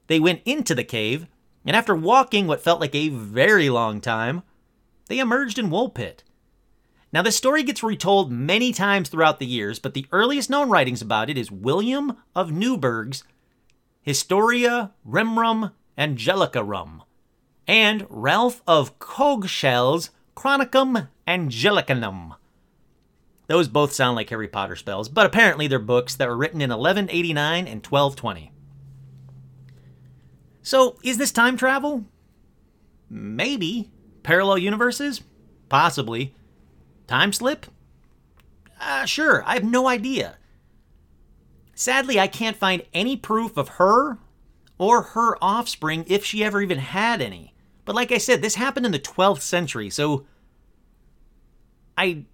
They 0.08 0.20
went 0.20 0.44
into 0.46 0.74
the 0.74 0.84
cave, 0.86 1.28
and 1.66 1.76
after 1.76 1.96
walking 1.96 2.48
what 2.48 2.62
felt 2.62 2.80
like 2.80 2.96
a 2.96 3.10
very 3.10 3.70
long 3.70 4.00
time, 4.00 4.44
they 5.08 5.20
emerged 5.20 5.60
in 5.60 5.70
Woolpit. 5.70 6.24
Now, 7.16 7.22
this 7.22 7.38
story 7.38 7.64
gets 7.64 7.82
retold 7.82 8.30
many 8.30 8.74
times 8.74 9.08
throughout 9.08 9.40
the 9.40 9.46
years, 9.46 9.80
but 9.80 9.94
the 9.94 10.06
earliest 10.12 10.50
known 10.50 10.70
writings 10.70 11.02
about 11.02 11.30
it 11.30 11.38
is 11.38 11.50
William 11.50 12.18
of 12.36 12.52
Newburgh's 12.52 13.24
Historia 14.02 14.92
Rerum 15.08 15.72
Angelicarum 15.98 17.04
and 17.66 18.06
Ralph 18.10 18.62
of 18.68 19.00
Coggeshall's 19.00 20.10
Chronicum 20.36 21.08
Angelicanum. 21.26 22.34
Those 23.48 23.70
both 23.70 23.94
sound 23.94 24.18
like 24.18 24.30
Harry 24.30 24.50
Potter 24.50 24.76
spells, 24.76 25.08
but 25.08 25.26
apparently 25.26 25.68
they're 25.68 25.80
books 25.80 26.18
that 26.18 26.28
were 26.28 26.36
written 26.36 26.60
in 26.60 26.70
1189 26.70 27.60
and 27.60 27.82
1220. 27.82 28.52
So, 30.62 30.98
is 31.02 31.18
this 31.18 31.32
time 31.32 31.56
travel? 31.56 32.04
Maybe. 33.10 33.90
Parallel 34.24 34.58
universes? 34.58 35.22
Possibly. 35.70 36.36
Time 37.08 37.34
slip? 37.34 37.68
Uh, 38.80 39.06
sure, 39.06 39.44
I 39.46 39.56
have 39.56 39.64
no 39.64 39.88
idea. 39.88 40.38
Sadly, 41.74 42.20
I 42.20 42.28
can't 42.28 42.58
find 42.58 42.84
any 42.94 43.18
proof 43.18 43.58
of 43.58 43.70
her 43.70 44.18
or 44.78 45.02
her 45.02 45.38
offspring 45.44 46.06
if 46.08 46.24
she 46.24 46.44
ever 46.44 46.62
even 46.62 46.80
had 46.80 47.22
any. 47.22 47.54
But 47.84 47.96
like 47.96 48.12
I 48.12 48.18
said, 48.18 48.42
this 48.42 48.56
happened 48.56 48.86
in 48.86 48.92
the 48.92 49.00
12th 49.00 49.42
century, 49.42 49.90
so 49.90 50.26
I 51.98 52.26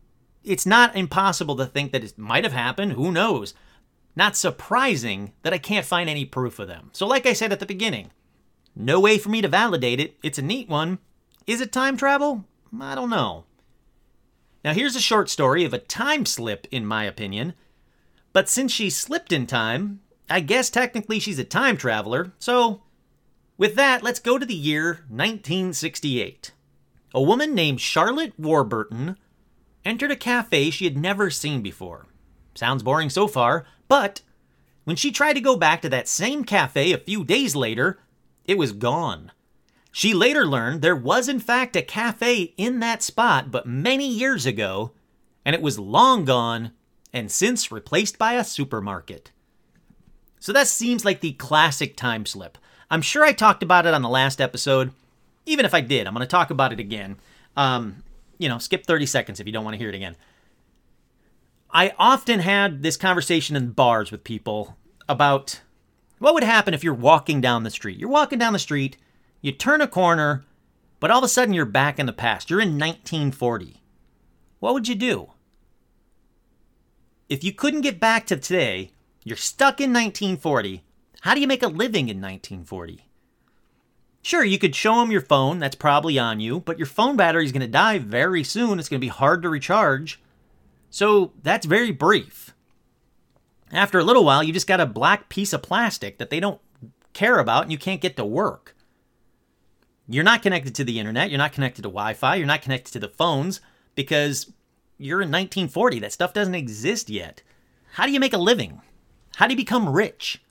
it's 0.44 0.66
not 0.66 0.96
impossible 0.96 1.56
to 1.58 1.66
think 1.66 1.92
that 1.92 2.04
it 2.04 2.18
might 2.18 2.44
have 2.44 2.54
happened, 2.54 2.94
who 2.94 3.12
knows. 3.12 3.54
Not 4.16 4.36
surprising 4.36 5.34
that 5.44 5.54
I 5.54 5.60
can't 5.60 5.86
find 5.86 6.10
any 6.10 6.26
proof 6.26 6.58
of 6.58 6.68
them. 6.68 6.90
So 6.94 7.06
like 7.06 7.26
I 7.26 7.34
said 7.34 7.52
at 7.52 7.60
the 7.60 7.66
beginning, 7.66 8.12
no 8.76 9.00
way 9.00 9.18
for 9.18 9.30
me 9.30 9.42
to 9.42 9.48
validate 9.48 10.00
it. 10.00 10.18
It's 10.24 10.40
a 10.40 10.44
neat 10.44 10.68
one. 10.68 11.00
Is 11.46 11.62
it 11.62 11.72
time 11.72 11.96
travel? 11.96 12.46
I 12.80 12.96
don't 12.96 13.10
know. 13.10 13.46
Now, 14.64 14.74
here's 14.74 14.96
a 14.96 15.02
short 15.02 15.30
story 15.30 15.64
of 15.64 15.74
a 15.74 15.80
time 15.80 16.26
slip, 16.26 16.68
in 16.72 16.86
my 16.86 17.06
opinion. 17.06 17.54
But 18.34 18.48
since 18.48 18.72
she 18.72 18.90
slipped 18.90 19.32
in 19.32 19.48
time, 19.48 20.02
I 20.30 20.40
guess 20.40 20.70
technically 20.70 21.20
she's 21.20 21.40
a 21.40 21.44
time 21.44 21.78
traveler. 21.78 22.34
So, 22.40 22.84
with 23.58 23.76
that, 23.76 24.04
let's 24.04 24.20
go 24.20 24.38
to 24.38 24.46
the 24.46 24.54
year 24.54 25.04
1968. 25.10 26.52
A 27.14 27.22
woman 27.22 27.54
named 27.54 27.82
Charlotte 27.82 28.34
Warburton 28.38 29.18
entered 29.84 30.12
a 30.12 30.16
cafe 30.16 30.70
she 30.70 30.86
had 30.86 30.98
never 30.98 31.30
seen 31.30 31.62
before. 31.62 32.06
Sounds 32.56 32.84
boring 32.84 33.10
so 33.10 33.28
far, 33.28 33.66
but 33.88 34.22
when 34.84 34.96
she 34.96 35.12
tried 35.12 35.34
to 35.34 35.42
go 35.42 35.58
back 35.58 35.82
to 35.82 35.90
that 35.90 36.08
same 36.08 36.44
cafe 36.44 36.92
a 36.92 36.98
few 36.98 37.24
days 37.24 37.56
later, 37.56 38.00
it 38.46 38.58
was 38.58 38.72
gone. 38.72 39.32
She 39.92 40.14
later 40.14 40.46
learned 40.46 40.82
there 40.82 40.96
was, 40.96 41.28
in 41.28 41.40
fact, 41.40 41.76
a 41.76 41.82
cafe 41.82 42.54
in 42.58 42.80
that 42.80 43.04
spot, 43.04 43.52
but 43.52 43.68
many 43.68 44.08
years 44.08 44.46
ago, 44.46 44.92
and 45.46 45.54
it 45.54 45.62
was 45.62 45.78
long 45.78 46.24
gone 46.24 46.72
and 47.12 47.30
since 47.30 47.72
replaced 47.72 48.18
by 48.18 48.34
a 48.34 48.44
supermarket. 48.44 49.32
So 50.40 50.54
that 50.54 50.68
seems 50.68 51.04
like 51.04 51.20
the 51.20 51.34
classic 51.34 51.98
time 51.98 52.26
slip. 52.26 52.58
I'm 52.90 53.02
sure 53.02 53.24
I 53.24 53.34
talked 53.34 53.64
about 53.64 53.86
it 53.86 53.94
on 53.94 54.02
the 54.02 54.10
last 54.10 54.40
episode. 54.40 54.92
Even 55.46 55.66
if 55.66 55.74
I 55.74 55.82
did, 55.82 56.08
I'm 56.08 56.14
going 56.14 56.26
to 56.26 56.28
talk 56.28 56.52
about 56.52 56.72
it 56.72 56.80
again. 56.80 57.18
Um, 57.58 58.04
you 58.38 58.48
know, 58.48 58.58
skip 58.58 58.86
30 58.86 59.06
seconds 59.06 59.40
if 59.40 59.46
you 59.46 59.54
don't 59.54 59.66
want 59.66 59.74
to 59.74 59.78
hear 59.78 59.90
it 59.90 59.96
again. 59.96 60.16
I 61.70 61.94
often 61.98 62.40
had 62.40 62.82
this 62.82 62.98
conversation 62.98 63.56
in 63.56 63.72
bars 63.72 64.12
with 64.12 64.24
people 64.24 64.78
about 65.08 65.62
what 66.20 66.34
would 66.34 66.44
happen 66.44 66.74
if 66.74 66.84
you're 66.84 66.94
walking 66.94 67.42
down 67.42 67.64
the 67.64 67.70
street. 67.70 68.00
You're 68.00 68.10
walking 68.10 68.40
down 68.40 68.54
the 68.54 68.60
street 68.60 68.98
you 69.42 69.52
turn 69.52 69.82
a 69.82 69.88
corner, 69.88 70.46
but 71.00 71.12
all 71.12 71.20
of 71.20 71.24
a 71.24 71.28
sudden 71.28 71.54
you're 71.54 71.66
back 71.66 72.00
in 72.00 72.06
the 72.06 72.14
past. 72.14 72.50
You're 72.50 72.62
in 72.62 72.78
1940. 72.80 73.82
What 74.60 74.74
would 74.74 74.88
you 74.88 74.96
do? 74.96 75.32
If 77.28 77.44
you 77.44 77.52
couldn't 77.52 77.82
get 77.82 78.00
back 78.00 78.28
to 78.28 78.38
today, 78.38 78.92
you're 79.24 79.38
stuck 79.38 79.80
in 79.80 79.92
1940. 79.92 80.84
How 81.22 81.34
do 81.34 81.42
you 81.42 81.48
make 81.48 81.64
a 81.64 81.68
living 81.68 82.10
in 82.10 82.18
1940? 82.18 83.06
Sure, 84.24 84.44
you 84.44 84.60
could 84.60 84.76
show 84.76 85.00
them 85.00 85.12
your 85.12 85.22
phone, 85.22 85.58
that's 85.58 85.76
probably 85.76 86.20
on 86.20 86.40
you, 86.40 86.60
but 86.60 86.78
your 86.78 86.86
phone 86.86 87.16
battery 87.16 87.44
is 87.44 87.52
going 87.52 87.62
to 87.62 87.68
die 87.68 87.98
very 87.98 88.44
soon. 88.44 88.78
It's 88.78 88.90
going 88.90 89.00
to 89.00 89.06
be 89.06 89.08
hard 89.08 89.42
to 89.42 89.50
recharge. 89.50 90.22
So 90.92 91.32
that's 91.42 91.66
very 91.66 91.92
brief. 91.92 92.54
After 93.72 93.98
a 93.98 94.04
little 94.04 94.26
while, 94.26 94.44
you 94.44 94.54
just 94.54 94.68
got 94.68 94.82
a 94.82 94.86
black 94.86 95.30
piece 95.30 95.54
of 95.54 95.64
plastic 95.64 96.18
that 96.18 96.30
they 96.30 96.40
don't 96.40 96.62
care 97.14 97.40
about 97.40 97.64
and 97.64 97.72
you 97.72 97.78
can't 97.78 98.02
get 98.02 98.18
to 98.18 98.26
work. 98.26 98.76
You're 100.08 100.24
not 100.24 100.42
connected 100.42 100.76
to 100.76 100.84
the 100.84 101.00
internet. 101.00 101.30
You're 101.30 101.38
not 101.38 101.54
connected 101.54 101.84
to 101.84 101.90
Wi 101.90 102.14
Fi. 102.14 102.36
You're 102.36 102.48
not 102.48 102.62
connected 102.62 102.92
to 102.94 103.00
the 103.00 103.08
phones 103.08 103.62
because 103.96 104.52
you're 104.98 105.22
in 105.22 105.30
1940. 105.30 106.00
That 106.00 106.14
stuff 106.14 106.34
doesn't 106.34 106.56
exist 106.56 107.10
yet. 107.10 107.42
How 107.94 108.06
do 108.06 108.12
you 108.12 108.20
make 108.20 108.34
a 108.34 108.38
living? 108.38 108.82
How 109.36 109.48
do 109.48 109.54
you 109.54 109.58
become 109.58 109.90
rich? 109.90 110.42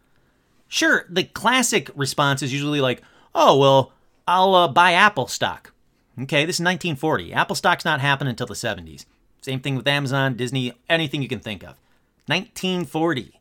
Sure, 0.68 1.04
the 1.08 1.24
classic 1.24 1.90
response 1.94 2.42
is 2.42 2.52
usually 2.52 2.80
like, 2.80 3.02
oh, 3.34 3.58
well, 3.58 3.92
I'll 4.26 4.54
uh, 4.54 4.68
buy 4.68 4.92
Apple 4.92 5.26
stock. 5.26 5.72
Okay, 6.20 6.44
this 6.44 6.56
is 6.56 6.64
1940. 6.64 7.32
Apple 7.32 7.56
stock's 7.56 7.84
not 7.84 8.00
happening 8.00 8.30
until 8.30 8.46
the 8.46 8.54
70s. 8.54 9.04
Same 9.40 9.60
thing 9.60 9.74
with 9.74 9.88
Amazon, 9.88 10.36
Disney, 10.36 10.72
anything 10.88 11.22
you 11.22 11.28
can 11.28 11.40
think 11.40 11.62
of. 11.62 11.78
1940. 12.26 13.40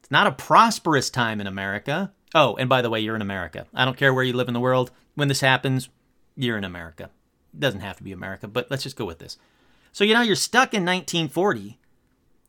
It's 0.00 0.10
not 0.10 0.26
a 0.26 0.32
prosperous 0.32 1.10
time 1.10 1.40
in 1.40 1.46
America. 1.46 2.12
Oh, 2.34 2.54
and 2.56 2.68
by 2.68 2.80
the 2.80 2.90
way, 2.90 3.00
you're 3.00 3.16
in 3.16 3.22
America. 3.22 3.66
I 3.74 3.84
don't 3.84 3.96
care 3.96 4.14
where 4.14 4.24
you 4.24 4.32
live 4.32 4.48
in 4.48 4.54
the 4.54 4.60
world. 4.60 4.90
When 5.14 5.28
this 5.28 5.40
happens, 5.40 5.88
you're 6.36 6.58
in 6.58 6.64
America. 6.64 7.10
It 7.52 7.60
doesn't 7.60 7.80
have 7.80 7.96
to 7.98 8.02
be 8.02 8.12
America, 8.12 8.48
but 8.48 8.70
let's 8.70 8.82
just 8.82 8.96
go 8.96 9.04
with 9.04 9.18
this. 9.18 9.38
So, 9.92 10.04
you 10.04 10.14
know, 10.14 10.22
you're 10.22 10.36
stuck 10.36 10.72
in 10.72 10.84
1940. 10.84 11.78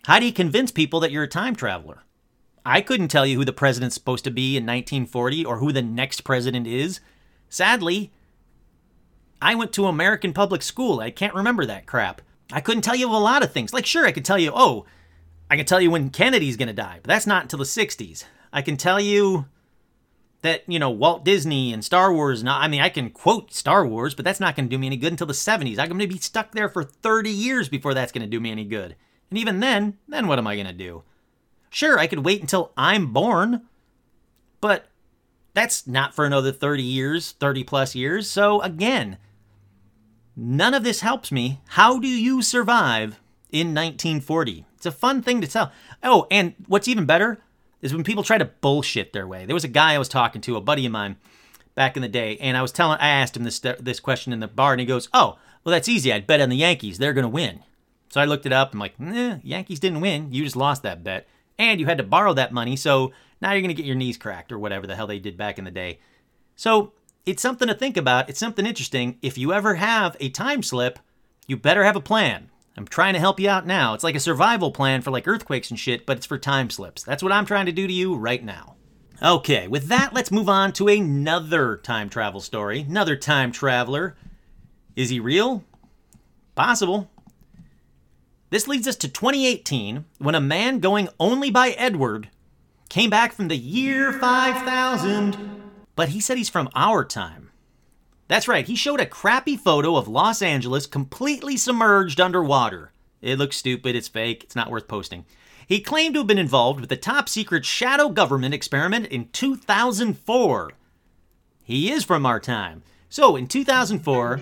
How 0.06 0.20
do 0.20 0.26
you 0.26 0.34
convince 0.34 0.72
people 0.72 1.00
that 1.02 1.12
you're 1.12 1.24
a 1.24 1.28
time 1.28 1.56
traveler? 1.56 2.04
I 2.66 2.82
couldn't 2.82 3.10
tell 3.10 3.26
you 3.26 3.38
who 3.38 3.46
the 3.46 3.52
president's 3.52 3.96
supposed 3.96 4.24
to 4.24 4.32
be 4.32 4.56
in 4.56 4.64
1940 4.64 5.46
or 5.46 5.58
who 5.58 5.74
the 5.74 5.82
next 5.82 6.22
president 6.22 6.66
is. 6.66 7.02
Sadly, 7.50 8.12
I 9.42 9.56
went 9.56 9.74
to 9.74 9.88
American 9.88 10.32
public 10.32 10.62
school. 10.62 11.02
I 11.02 11.12
can't 11.12 11.34
remember 11.34 11.66
that 11.66 11.86
crap. 11.86 12.22
I 12.52 12.62
couldn't 12.62 12.84
tell 12.84 12.96
you 12.96 13.10
a 13.10 13.18
lot 13.18 13.44
of 13.44 13.52
things. 13.52 13.74
Like, 13.74 13.86
sure, 13.86 14.06
I 14.06 14.14
could 14.14 14.24
tell 14.24 14.40
you, 14.40 14.52
oh, 14.56 14.86
I 15.50 15.58
can 15.58 15.66
tell 15.66 15.82
you 15.82 15.92
when 15.92 16.10
Kennedy's 16.10 16.58
going 16.58 16.68
to 16.68 16.74
die, 16.74 17.00
but 17.02 17.10
that's 17.10 17.28
not 17.28 17.44
until 17.44 17.60
the 17.60 17.66
60s. 17.66 18.24
I 18.54 18.62
can 18.62 18.78
tell 18.78 19.00
you 19.00 19.46
that, 20.44 20.64
you 20.68 20.78
know, 20.78 20.90
Walt 20.90 21.26
Disney 21.26 21.74
and 21.74 21.84
Star 21.84 22.14
Wars, 22.14 22.44
not, 22.44 22.62
I 22.62 22.68
mean, 22.68 22.82
I 22.82 22.90
can 22.90 23.10
quote 23.10 23.54
Star 23.54 23.88
Wars, 23.88 24.14
but 24.14 24.26
that's 24.26 24.42
not 24.42 24.56
going 24.56 24.66
to 24.66 24.70
do 24.70 24.78
me 24.78 24.88
any 24.88 24.98
good 24.98 25.12
until 25.12 25.26
the 25.26 25.34
70s. 25.34 25.80
I'm 25.80 25.88
going 25.88 26.00
to 26.00 26.08
be 26.08 26.18
stuck 26.18 26.52
there 26.52 26.70
for 26.70 26.84
30 26.84 27.30
years 27.30 27.70
before 27.70 27.94
that's 27.94 28.12
going 28.12 28.24
to 28.24 28.30
do 28.30 28.42
me 28.42 28.52
any 28.52 28.66
good. 28.66 28.96
And 29.30 29.40
even 29.40 29.62
then, 29.62 29.98
then 30.08 30.28
what 30.28 30.38
am 30.38 30.46
I 30.46 30.56
going 30.56 30.68
to 30.68 30.74
do? 30.74 31.04
Sure, 31.70 31.98
I 31.98 32.08
could 32.08 32.26
wait 32.26 32.42
until 32.42 32.72
I'm 32.78 33.14
born, 33.14 33.62
but 34.60 34.88
that's 35.54 35.88
not 35.88 36.14
for 36.14 36.26
another 36.26 36.52
30 36.52 36.84
years, 36.84 37.32
30 37.32 37.64
plus 37.64 37.96
years. 37.96 38.30
So 38.30 38.62
again, 38.62 39.18
none 40.36 40.74
of 40.74 40.84
this 40.84 41.00
helps 41.00 41.32
me. 41.32 41.62
How 41.70 42.00
do 42.00 42.08
you 42.08 42.42
survive 42.42 43.20
in 43.50 43.68
1940? 43.68 44.66
It's 44.76 44.86
a 44.86 44.92
fun 44.92 45.22
thing 45.22 45.40
to 45.40 45.48
tell. 45.48 45.72
Oh, 46.04 46.28
and 46.30 46.54
what's 46.68 46.90
even 46.90 47.06
better 47.06 47.42
is 47.84 47.94
when 47.94 48.04
people 48.04 48.24
try 48.24 48.38
to 48.38 48.46
bullshit 48.46 49.14
their 49.14 49.28
way. 49.28 49.46
There 49.46 49.54
was 49.54 49.64
a 49.64 49.70
guy 49.70 49.94
I 49.94 50.00
was 50.00 50.10
talking 50.10 50.42
to, 50.42 50.56
a 50.56 50.62
buddy 50.62 50.86
of 50.86 50.92
mine, 50.92 51.18
back 51.76 51.96
in 51.96 52.02
the 52.02 52.08
day, 52.08 52.38
and 52.38 52.56
I 52.56 52.62
was 52.62 52.72
telling, 52.72 53.00
I 53.00 53.10
asked 53.10 53.38
him 53.38 53.44
this 53.44 53.60
this 53.60 54.00
question 54.00 54.34
in 54.34 54.40
the 54.40 54.48
bar, 54.48 54.74
and 54.74 54.80
he 54.80 54.86
goes, 54.86 55.10
"Oh, 55.14 55.38
well, 55.64 55.74
that's 55.74 55.90
easy. 55.90 56.12
I'd 56.12 56.28
bet 56.28 56.42
on 56.42 56.50
the 56.50 56.58
Yankees. 56.58 56.98
They're 56.98 57.14
gonna 57.14 57.30
win." 57.30 57.60
So 58.10 58.22
I 58.22 58.26
looked 58.26 58.46
it 58.46 58.54
up. 58.54 58.74
I'm 58.74 58.80
like, 58.80 59.00
"Nah, 59.00 59.38
Yankees 59.44 59.80
didn't 59.80 60.02
win. 60.02 60.32
You 60.32 60.44
just 60.44 60.56
lost 60.56 60.84
that 60.84 61.04
bet." 61.04 61.28
and 61.58 61.80
you 61.80 61.86
had 61.86 61.98
to 61.98 62.04
borrow 62.04 62.34
that 62.34 62.52
money, 62.52 62.76
so 62.76 63.12
now 63.42 63.52
you're 63.52 63.62
going 63.62 63.70
to 63.70 63.76
get 63.76 63.86
your 63.86 63.96
knees 63.96 64.18
cracked 64.18 64.52
or 64.52 64.60
whatever 64.60 64.88
the 64.88 64.96
hell 64.96 65.08
they 65.08 65.20
did 65.20 65.38
back 65.38 65.58
in 65.58 65.66
the 65.66 65.72
day. 65.72 66.00
So 66.56 66.94
it's 67.26 67.42
something 67.42 67.68
to 67.68 67.74
think 67.74 67.98
about. 67.98 68.30
It's 68.30 68.40
something 68.40 68.66
interesting. 68.66 69.18
If 69.22 69.38
you 69.38 69.54
ever 69.54 69.76
have 69.76 70.18
a 70.20 70.30
time 70.30 70.64
slip, 70.64 71.00
you 71.48 71.58
better 71.58 71.84
have 71.84 71.96
a 71.96 72.02
plan. 72.02 72.50
I'm 72.76 72.88
trying 72.88 73.14
to 73.14 73.20
help 73.20 73.40
you 73.40 73.50
out 73.50 73.68
now. 73.68 73.94
It's 73.94 74.04
like 74.04 74.16
a 74.16 74.20
survival 74.20 74.72
plan 74.72 75.02
for 75.02 75.12
like 75.12 75.28
earthquakes 75.28 75.70
and 75.70 75.80
shit, 75.80 76.06
but 76.06 76.18
it's 76.18 76.26
for 76.26 76.40
time 76.40 76.70
slips. 76.70 77.04
That's 77.04 77.22
what 77.22 77.32
I'm 77.32 77.46
trying 77.46 77.68
to 77.68 77.72
do 77.72 77.86
to 77.86 77.94
you 77.94 78.16
right 78.16 78.44
now. 78.44 78.76
Okay, 79.22 79.68
with 79.68 79.88
that, 79.88 80.14
let's 80.14 80.32
move 80.32 80.50
on 80.50 80.74
to 80.74 80.88
another 80.88 81.78
time 81.78 82.10
travel 82.10 82.42
story. 82.42 82.82
Another 82.82 83.16
time 83.16 83.52
traveler. 83.52 84.18
Is 84.96 85.10
he 85.10 85.20
real? 85.20 85.64
Possible. 86.56 87.10
This 88.50 88.68
leads 88.68 88.88
us 88.88 88.96
to 88.98 89.08
2018 89.08 90.06
when 90.18 90.36
a 90.36 90.42
man 90.42 90.80
going 90.80 91.10
only 91.20 91.50
by 91.50 91.70
Edward 91.72 92.30
came 92.90 93.10
back 93.10 93.34
from 93.34 93.48
the 93.48 93.58
year 93.58 94.14
5000, 94.14 95.38
but 95.96 96.10
he 96.10 96.20
said 96.20 96.38
he's 96.38 96.50
from 96.50 96.70
our 96.76 97.04
time. 97.04 97.50
That's 98.28 98.48
right, 98.48 98.66
he 98.66 98.76
showed 98.76 99.00
a 99.00 99.06
crappy 99.06 99.58
photo 99.58 99.98
of 99.98 100.08
Los 100.08 100.42
Angeles 100.42 100.86
completely 100.86 101.58
submerged 101.58 102.22
underwater. 102.22 102.92
It 103.22 103.38
looks 103.38 103.58
stupid, 103.58 103.96
it's 103.96 104.08
fake, 104.08 104.44
it's 104.44 104.56
not 104.56 104.72
worth 104.72 104.88
posting. 104.88 105.26
He 105.68 105.80
claimed 105.80 106.16
to 106.16 106.22
have 106.22 106.28
been 106.28 106.38
involved 106.38 106.80
with 106.80 106.90
the 106.90 106.98
top 106.98 107.30
secret 107.30 107.66
shadow 107.66 108.10
government 108.10 108.54
experiment 108.54 109.08
in 109.08 109.30
2004. 109.30 110.72
He 111.64 111.92
is 111.92 112.04
from 112.04 112.26
our 112.26 112.40
time. 112.40 112.84
So, 113.10 113.36
in 113.36 113.48
2004, 113.48 114.42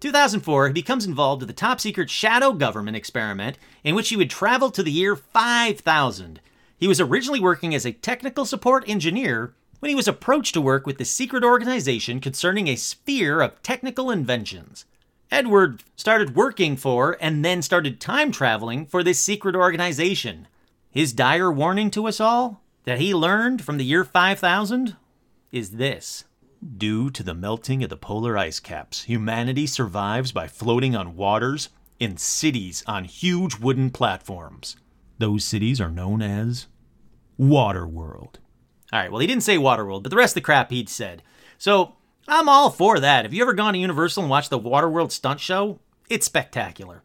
2004, 0.00 0.66
he 0.66 0.72
becomes 0.72 1.06
involved 1.06 1.42
with 1.42 1.48
the 1.48 1.54
top 1.54 1.80
secret 1.80 2.10
shadow 2.10 2.52
government 2.52 2.96
experiment 2.96 3.58
in 3.82 3.94
which 3.94 4.08
he 4.08 4.16
would 4.16 4.30
travel 4.30 4.70
to 4.70 4.82
the 4.82 4.92
year 4.92 5.16
5000. 5.16 6.40
He 6.76 6.88
was 6.88 7.00
originally 7.00 7.40
working 7.40 7.74
as 7.74 7.86
a 7.86 7.92
technical 7.92 8.44
support 8.44 8.84
engineer 8.88 9.54
when 9.82 9.88
he 9.88 9.96
was 9.96 10.06
approached 10.06 10.54
to 10.54 10.60
work 10.60 10.86
with 10.86 10.96
the 10.98 11.04
secret 11.04 11.42
organization 11.42 12.20
concerning 12.20 12.68
a 12.68 12.76
sphere 12.76 13.40
of 13.40 13.60
technical 13.64 14.12
inventions. 14.12 14.84
Edward 15.28 15.82
started 15.96 16.36
working 16.36 16.76
for 16.76 17.16
and 17.20 17.44
then 17.44 17.60
started 17.62 18.00
time 18.00 18.30
traveling 18.30 18.86
for 18.86 19.02
this 19.02 19.18
secret 19.18 19.56
organization. 19.56 20.46
His 20.88 21.12
dire 21.12 21.50
warning 21.50 21.90
to 21.90 22.06
us 22.06 22.20
all 22.20 22.62
that 22.84 23.00
he 23.00 23.12
learned 23.12 23.64
from 23.64 23.76
the 23.76 23.84
year 23.84 24.04
5000 24.04 24.96
is 25.50 25.70
this. 25.70 26.26
Due 26.78 27.10
to 27.10 27.24
the 27.24 27.34
melting 27.34 27.82
of 27.82 27.90
the 27.90 27.96
polar 27.96 28.38
ice 28.38 28.60
caps, 28.60 29.02
humanity 29.02 29.66
survives 29.66 30.30
by 30.30 30.46
floating 30.46 30.94
on 30.94 31.16
waters 31.16 31.70
in 31.98 32.16
cities 32.16 32.84
on 32.86 33.02
huge 33.02 33.58
wooden 33.58 33.90
platforms. 33.90 34.76
Those 35.18 35.44
cities 35.44 35.80
are 35.80 35.90
known 35.90 36.22
as 36.22 36.68
Waterworld. 37.36 38.36
All 38.92 39.00
right, 39.00 39.10
well, 39.10 39.20
he 39.20 39.26
didn't 39.26 39.42
say 39.42 39.56
Waterworld, 39.56 40.02
but 40.02 40.10
the 40.10 40.16
rest 40.16 40.32
of 40.32 40.34
the 40.34 40.40
crap 40.42 40.70
he'd 40.70 40.88
said. 40.88 41.22
So 41.56 41.94
I'm 42.28 42.48
all 42.48 42.70
for 42.70 43.00
that. 43.00 43.24
Have 43.24 43.32
you 43.32 43.42
ever 43.42 43.54
gone 43.54 43.72
to 43.72 43.78
Universal 43.78 44.24
and 44.24 44.30
watched 44.30 44.50
the 44.50 44.58
Waterworld 44.58 45.12
stunt 45.12 45.40
show? 45.40 45.78
It's 46.10 46.26
spectacular. 46.26 47.02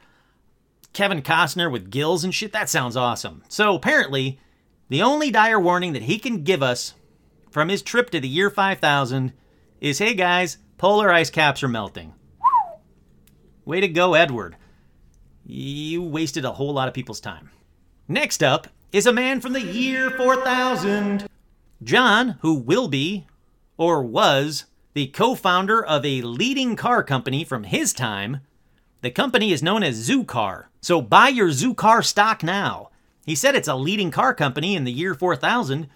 Kevin 0.92 1.22
Costner 1.22 1.72
with 1.72 1.90
gills 1.90 2.24
and 2.24 2.34
shit, 2.34 2.52
that 2.54 2.70
sounds 2.70 2.98
awesome. 2.98 3.44
So 3.48 3.76
apparently, 3.76 4.40
the 4.90 5.02
only 5.02 5.32
dire 5.32 5.60
warning 5.60 5.94
that 5.94 6.04
he 6.04 6.20
can 6.20 6.44
give 6.44 6.62
us 6.62 6.94
from 7.52 7.70
his 7.70 7.82
trip 7.82 8.10
to 8.10 8.20
the 8.20 8.28
year 8.28 8.50
5000 8.50 9.32
is 9.80 10.00
hey 10.00 10.14
guys, 10.14 10.58
polar 10.78 11.12
ice 11.12 11.30
caps 11.30 11.64
are 11.64 11.68
melting. 11.68 12.14
Way 13.64 13.82
to 13.82 13.88
go, 13.88 14.14
Edward. 14.14 14.58
You 15.46 16.04
wasted 16.04 16.46
a 16.46 16.52
whole 16.52 16.74
lot 16.74 16.88
of 16.88 16.94
people's 16.94 17.20
time. 17.20 17.52
Next 18.08 18.44
up 18.44 18.68
is 18.92 19.06
a 19.06 19.14
man 19.14 19.40
from 19.40 19.54
the 19.54 19.62
year 19.62 20.10
4000. 20.10 21.28
John, 21.84 22.38
who 22.42 22.56
will 22.56 22.88
be, 22.88 23.28
or 23.78 24.04
was, 24.04 24.66
the 24.94 25.08
co 25.08 25.36
founder 25.36 25.84
of 25.84 26.06
a 26.06 26.22
leading 26.22 26.76
car 26.76 27.04
company 27.04 27.44
from 27.44 27.66
his 27.66 27.94
time. 27.94 28.42
The 29.02 29.12
company 29.12 29.52
is 29.52 29.62
known 29.62 29.84
as 29.84 30.10
Zoocar, 30.10 30.66
so 30.82 31.02
buy 31.02 31.28
your 31.28 31.50
Zoocar 31.50 32.04
stock 32.04 32.44
now. 32.44 32.90
He 33.26 33.36
said 33.36 33.56
it's 33.56 33.68
a 33.68 33.76
leading 33.76 34.10
car 34.10 34.34
company 34.34 34.76
in 34.76 34.86
the 34.86 34.92
year 34.92 35.14
4000 35.14 35.88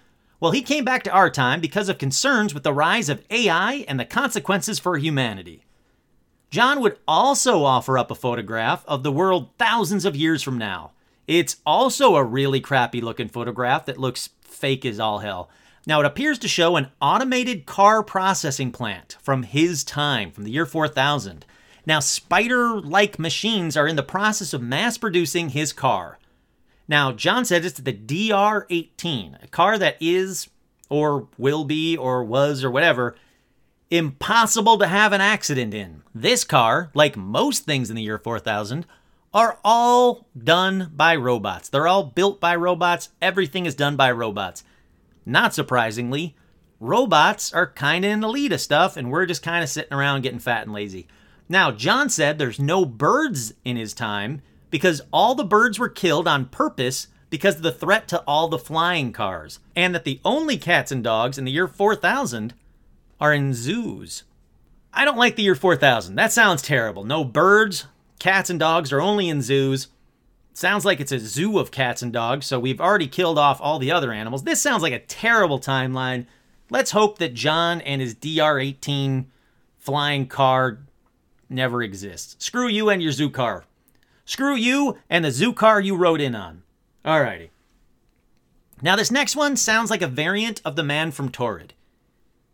well, 0.42 0.50
he 0.50 0.62
came 0.62 0.84
back 0.84 1.04
to 1.04 1.12
our 1.12 1.30
time 1.30 1.60
because 1.60 1.88
of 1.88 1.98
concerns 1.98 2.52
with 2.52 2.64
the 2.64 2.72
rise 2.72 3.08
of 3.08 3.22
AI 3.30 3.84
and 3.86 4.00
the 4.00 4.04
consequences 4.04 4.80
for 4.80 4.98
humanity. 4.98 5.64
John 6.50 6.80
would 6.80 6.98
also 7.06 7.62
offer 7.62 7.96
up 7.96 8.10
a 8.10 8.16
photograph 8.16 8.84
of 8.88 9.04
the 9.04 9.12
world 9.12 9.50
thousands 9.56 10.04
of 10.04 10.16
years 10.16 10.42
from 10.42 10.58
now. 10.58 10.90
It's 11.28 11.58
also 11.64 12.16
a 12.16 12.24
really 12.24 12.58
crappy 12.58 13.00
looking 13.00 13.28
photograph 13.28 13.86
that 13.86 14.00
looks 14.00 14.30
fake 14.40 14.84
as 14.84 14.98
all 14.98 15.20
hell. 15.20 15.48
Now, 15.86 16.00
it 16.00 16.06
appears 16.06 16.38
to 16.40 16.48
show 16.48 16.76
an 16.76 16.88
automated 17.00 17.66
car 17.66 18.02
processing 18.02 18.70
plant 18.70 19.16
from 19.20 19.42
his 19.42 19.82
time, 19.82 20.30
from 20.30 20.44
the 20.44 20.50
year 20.50 20.66
4000. 20.66 21.44
Now, 21.84 21.98
spider 21.98 22.80
like 22.80 23.18
machines 23.18 23.76
are 23.76 23.88
in 23.88 23.96
the 23.96 24.02
process 24.04 24.52
of 24.52 24.62
mass 24.62 24.96
producing 24.96 25.48
his 25.48 25.72
car. 25.72 26.18
Now, 26.86 27.10
John 27.10 27.44
said 27.44 27.64
it's 27.64 27.80
the 27.80 27.92
DR18, 27.92 29.42
a 29.42 29.46
car 29.48 29.78
that 29.78 29.96
is, 30.00 30.48
or 30.88 31.26
will 31.36 31.64
be, 31.64 31.96
or 31.96 32.22
was, 32.22 32.62
or 32.62 32.70
whatever, 32.70 33.16
impossible 33.90 34.78
to 34.78 34.86
have 34.86 35.12
an 35.12 35.20
accident 35.20 35.74
in. 35.74 36.02
This 36.14 36.44
car, 36.44 36.90
like 36.94 37.16
most 37.16 37.64
things 37.64 37.90
in 37.90 37.96
the 37.96 38.02
year 38.02 38.18
4000, 38.18 38.86
are 39.34 39.58
all 39.64 40.26
done 40.36 40.92
by 40.94 41.16
robots. 41.16 41.68
They're 41.68 41.88
all 41.88 42.04
built 42.04 42.40
by 42.40 42.54
robots. 42.54 43.08
Everything 43.20 43.66
is 43.66 43.74
done 43.74 43.96
by 43.96 44.12
robots. 44.12 44.62
Not 45.24 45.54
surprisingly, 45.54 46.36
robots 46.80 47.52
are 47.52 47.72
kind 47.72 48.04
of 48.04 48.10
in 48.10 48.20
the 48.20 48.28
lead 48.28 48.52
of 48.52 48.60
stuff, 48.60 48.96
and 48.96 49.10
we're 49.10 49.26
just 49.26 49.42
kind 49.42 49.62
of 49.62 49.70
sitting 49.70 49.92
around 49.92 50.22
getting 50.22 50.38
fat 50.38 50.64
and 50.64 50.72
lazy. 50.72 51.06
Now, 51.48 51.70
John 51.70 52.08
said 52.08 52.38
there's 52.38 52.58
no 52.58 52.84
birds 52.84 53.54
in 53.64 53.76
his 53.76 53.94
time 53.94 54.42
because 54.70 55.02
all 55.12 55.34
the 55.34 55.44
birds 55.44 55.78
were 55.78 55.88
killed 55.88 56.26
on 56.26 56.46
purpose 56.46 57.08
because 57.30 57.56
of 57.56 57.62
the 57.62 57.72
threat 57.72 58.08
to 58.08 58.20
all 58.26 58.48
the 58.48 58.58
flying 58.58 59.12
cars, 59.12 59.58
and 59.74 59.94
that 59.94 60.04
the 60.04 60.20
only 60.24 60.56
cats 60.56 60.92
and 60.92 61.02
dogs 61.02 61.38
in 61.38 61.44
the 61.44 61.52
year 61.52 61.68
4000 61.68 62.54
are 63.20 63.32
in 63.32 63.54
zoos. 63.54 64.24
I 64.92 65.04
don't 65.04 65.16
like 65.16 65.36
the 65.36 65.42
year 65.42 65.54
4000. 65.54 66.16
That 66.16 66.32
sounds 66.32 66.60
terrible. 66.60 67.04
No 67.04 67.24
birds, 67.24 67.86
cats 68.18 68.50
and 68.50 68.58
dogs 68.58 68.92
are 68.92 69.00
only 69.00 69.28
in 69.28 69.40
zoos. 69.40 69.88
Sounds 70.54 70.84
like 70.84 71.00
it's 71.00 71.12
a 71.12 71.18
zoo 71.18 71.58
of 71.58 71.70
cats 71.70 72.02
and 72.02 72.12
dogs, 72.12 72.46
so 72.46 72.60
we've 72.60 72.80
already 72.80 73.06
killed 73.06 73.38
off 73.38 73.60
all 73.60 73.78
the 73.78 73.90
other 73.90 74.12
animals. 74.12 74.44
This 74.44 74.60
sounds 74.60 74.82
like 74.82 74.92
a 74.92 74.98
terrible 74.98 75.58
timeline. 75.58 76.26
Let's 76.68 76.90
hope 76.90 77.18
that 77.18 77.34
John 77.34 77.80
and 77.80 78.00
his 78.00 78.14
DR 78.14 78.58
18 78.58 79.30
flying 79.78 80.26
car 80.26 80.78
never 81.48 81.82
exists. 81.82 82.36
Screw 82.38 82.68
you 82.68 82.90
and 82.90 83.02
your 83.02 83.12
zoo 83.12 83.30
car. 83.30 83.64
Screw 84.24 84.54
you 84.54 84.98
and 85.08 85.24
the 85.24 85.30
zoo 85.30 85.52
car 85.52 85.80
you 85.80 85.96
rode 85.96 86.20
in 86.20 86.34
on. 86.34 86.62
Alrighty. 87.04 87.48
Now, 88.82 88.96
this 88.96 89.10
next 89.10 89.36
one 89.36 89.56
sounds 89.56 89.90
like 89.90 90.02
a 90.02 90.06
variant 90.06 90.60
of 90.64 90.76
The 90.76 90.82
Man 90.82 91.12
from 91.12 91.30
Taured. 91.30 91.72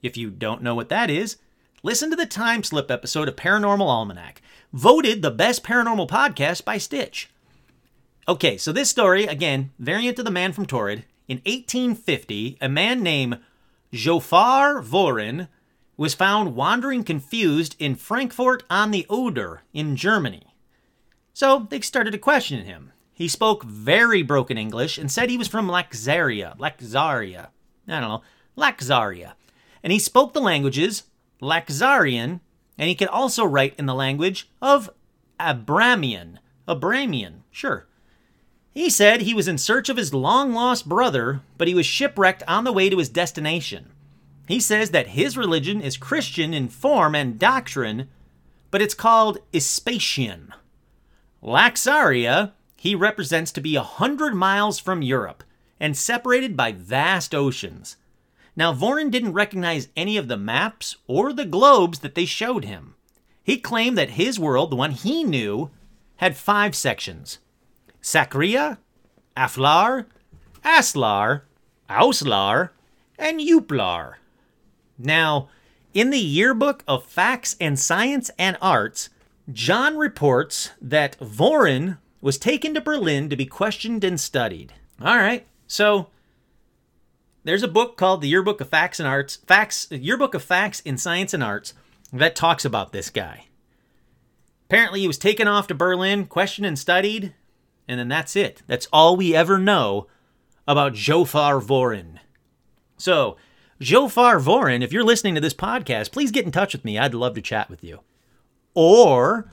If 0.03 0.17
you 0.17 0.31
don't 0.31 0.63
know 0.63 0.75
what 0.75 0.89
that 0.91 1.11
is, 1.11 1.37
listen 1.83 2.11
to 2.11 2.17
the 2.17 2.27
time 2.27 2.63
slip 2.63 2.91
episode 2.91 3.29
of 3.29 3.37
Paranormal 3.37 3.81
Almanac, 3.87 4.41
voted 4.73 5.23
the 5.23 5.31
best 5.31 5.65
paranormal 5.65 6.09
podcast 6.09 6.65
by 6.65 6.79
Stitch. 6.79 7.29
Okay, 8.29 8.59
so 8.59 8.73
this 8.73 8.91
story, 8.91 9.25
again, 9.25 9.71
variant 9.79 10.19
of 10.19 10.27
The 10.27 10.31
Man 10.31 10.53
from 10.53 10.67
Taured, 10.67 11.05
In 11.29 11.39
1850, 11.47 12.59
a 12.61 12.69
man 12.69 13.03
named 13.03 13.39
Jophar 13.91 14.83
Vorin 14.83 15.49
was 15.97 16.13
found 16.13 16.55
wandering 16.55 17.05
confused 17.05 17.75
in 17.79 17.95
Frankfurt 17.95 18.65
on 18.69 18.91
the 18.91 19.07
Oder 19.09 19.63
in 19.73 19.97
Germany. 19.97 20.55
So 21.33 21.67
they 21.71 21.81
started 21.81 22.11
to 22.11 22.19
question 22.19 22.67
him. 22.67 22.93
He 23.15 23.29
spoke 23.29 23.65
very 23.65 24.21
broken 24.21 24.59
English 24.59 24.99
and 24.99 25.11
said 25.11 25.31
he 25.31 25.39
was 25.39 25.49
from 25.49 25.67
Laxaria, 25.67 26.55
Laxaria, 26.59 27.49
I 27.89 28.01
don't 28.01 28.11
know, 28.11 28.23
Laxaria. 28.59 29.33
And 29.83 29.91
he 29.91 29.99
spoke 29.99 30.35
the 30.35 30.41
languages 30.41 31.05
Laxarian, 31.41 32.41
and 32.77 32.89
he 32.91 32.95
could 32.95 33.09
also 33.09 33.47
write 33.47 33.75
in 33.79 33.87
the 33.87 33.95
language 33.95 34.51
of 34.61 34.91
Abramian. 35.41 36.37
Abramian, 36.69 37.45
sure. 37.51 37.88
He 38.75 38.91
said 38.91 39.23
he 39.23 39.35
was 39.35 39.49
in 39.49 39.59
search 39.59 39.89
of 39.89 39.97
his 39.97 40.15
long 40.15 40.53
lost 40.53 40.89
brother, 40.89 41.41
but 41.57 41.69
he 41.69 41.75
was 41.75 41.87
shipwrecked 41.87 42.43
on 42.47 42.65
the 42.65 42.73
way 42.73 42.89
to 42.89 42.99
his 42.99 43.09
destination. 43.09 43.91
He 44.47 44.61
says 44.61 44.91
that 44.91 45.09
his 45.09 45.37
religion 45.37 45.81
is 45.81 45.97
Christian 45.97 46.55
in 46.55 46.69
form 46.69 47.15
and 47.15 47.39
doctrine, 47.39 48.09
but 48.71 48.81
it's 48.81 48.95
called 48.95 49.39
Ispatian. 49.53 50.53
Laxaria, 51.43 52.53
he 52.77 52.95
represents 52.95 53.53
to 53.53 53.61
be 53.61 53.77
a 53.77 53.83
hundred 53.83 54.35
miles 54.35 54.79
from 54.79 55.03
Europe 55.03 55.45
and 55.81 55.97
separated 55.97 56.57
by 56.57 56.73
vast 56.73 57.35
oceans. 57.35 57.97
Now, 58.57 58.73
Vorin 58.73 59.11
didn't 59.11 59.35
recognize 59.35 59.89
any 59.97 60.17
of 60.17 60.29
the 60.29 60.37
maps 60.37 60.97
or 61.07 61.33
the 61.33 61.45
globes 61.45 62.01
that 62.01 62.15
they 62.15 62.25
showed 62.25 62.65
him. 62.65 62.95
He 63.45 63.59
claimed 63.59 63.97
that 63.97 64.11
his 64.11 64.39
world, 64.39 64.71
the 64.71 64.77
one 64.77 64.91
he 64.91 65.25
knew, 65.25 65.71
had 66.17 66.37
five 66.37 66.75
sections 66.75 67.39
Sakria, 68.09 68.79
Aflar, 69.37 70.07
Aslar, 70.65 71.43
Auslar, 71.91 72.71
and 73.19 73.39
Uplar. 73.39 74.15
Now, 74.99 75.51
in 75.93 76.09
the 76.09 76.19
Yearbook 76.19 76.85
of 76.89 77.05
Facts 77.05 77.55
and 77.61 77.79
Science 77.79 78.31
and 78.39 78.57
Arts, 78.63 79.11
John 79.53 79.99
reports 79.99 80.71
that 80.81 81.19
Vorin 81.21 81.99
was 82.23 82.39
taken 82.39 82.73
to 82.73 82.81
Berlin 82.81 83.29
to 83.29 83.37
be 83.37 83.45
questioned 83.45 84.03
and 84.03 84.19
studied. 84.19 84.73
All 85.03 85.19
right, 85.19 85.47
so 85.67 86.09
there's 87.45 87.63
a 87.63 87.69
book 87.69 87.99
called 87.99 88.23
the 88.23 88.29
Yearbook 88.29 88.63
of 88.63 88.71
Facts 88.71 88.99
and 88.99 89.07
Arts, 89.07 89.37
Facts, 89.37 89.87
Yearbook 89.91 90.33
of 90.33 90.43
Facts 90.43 90.81
in 90.81 90.97
Science 90.97 91.35
and 91.35 91.45
Arts 91.45 91.75
that 92.11 92.35
talks 92.35 92.65
about 92.65 92.93
this 92.93 93.11
guy. 93.11 93.49
Apparently, 94.65 95.01
he 95.01 95.07
was 95.07 95.19
taken 95.19 95.47
off 95.47 95.67
to 95.67 95.75
Berlin, 95.75 96.25
questioned 96.25 96.67
and 96.67 96.79
studied, 96.79 97.35
and 97.89 97.99
then 97.99 98.09
that's 98.09 98.37
it. 98.37 98.63
That's 98.67 98.87
all 98.93 99.17
we 99.17 99.35
ever 99.35 99.59
know 99.59 100.07
about 100.67 100.93
Jophar 100.95 101.61
Vorin. 101.61 102.19
So, 102.99 103.37
Jophar 103.81 104.39
Vorin, 104.39 104.83
if 104.83 104.93
you're 104.93 105.05
listening 105.05 105.35
to 105.35 105.41
this 105.41 105.55
podcast, 105.55 106.13
please 106.13 106.31
get 106.31 106.45
in 106.45 106.53
touch 106.53 106.75
with 106.75 106.85
me. 106.85 106.99
I'd 106.99 107.15
love 107.15 107.35
to 107.35 107.41
chat 107.41 107.71
with 107.71 107.83
you. 107.83 108.01
Or, 108.75 109.51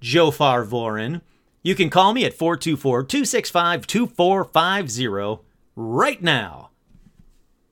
Jophar 0.00 0.64
Vorin, 0.64 1.20
you 1.62 1.74
can 1.74 1.90
call 1.90 2.14
me 2.14 2.24
at 2.24 2.34
424 2.34 3.04
265 3.04 3.86
2450 3.86 5.42
right 5.74 6.22
now. 6.22 6.70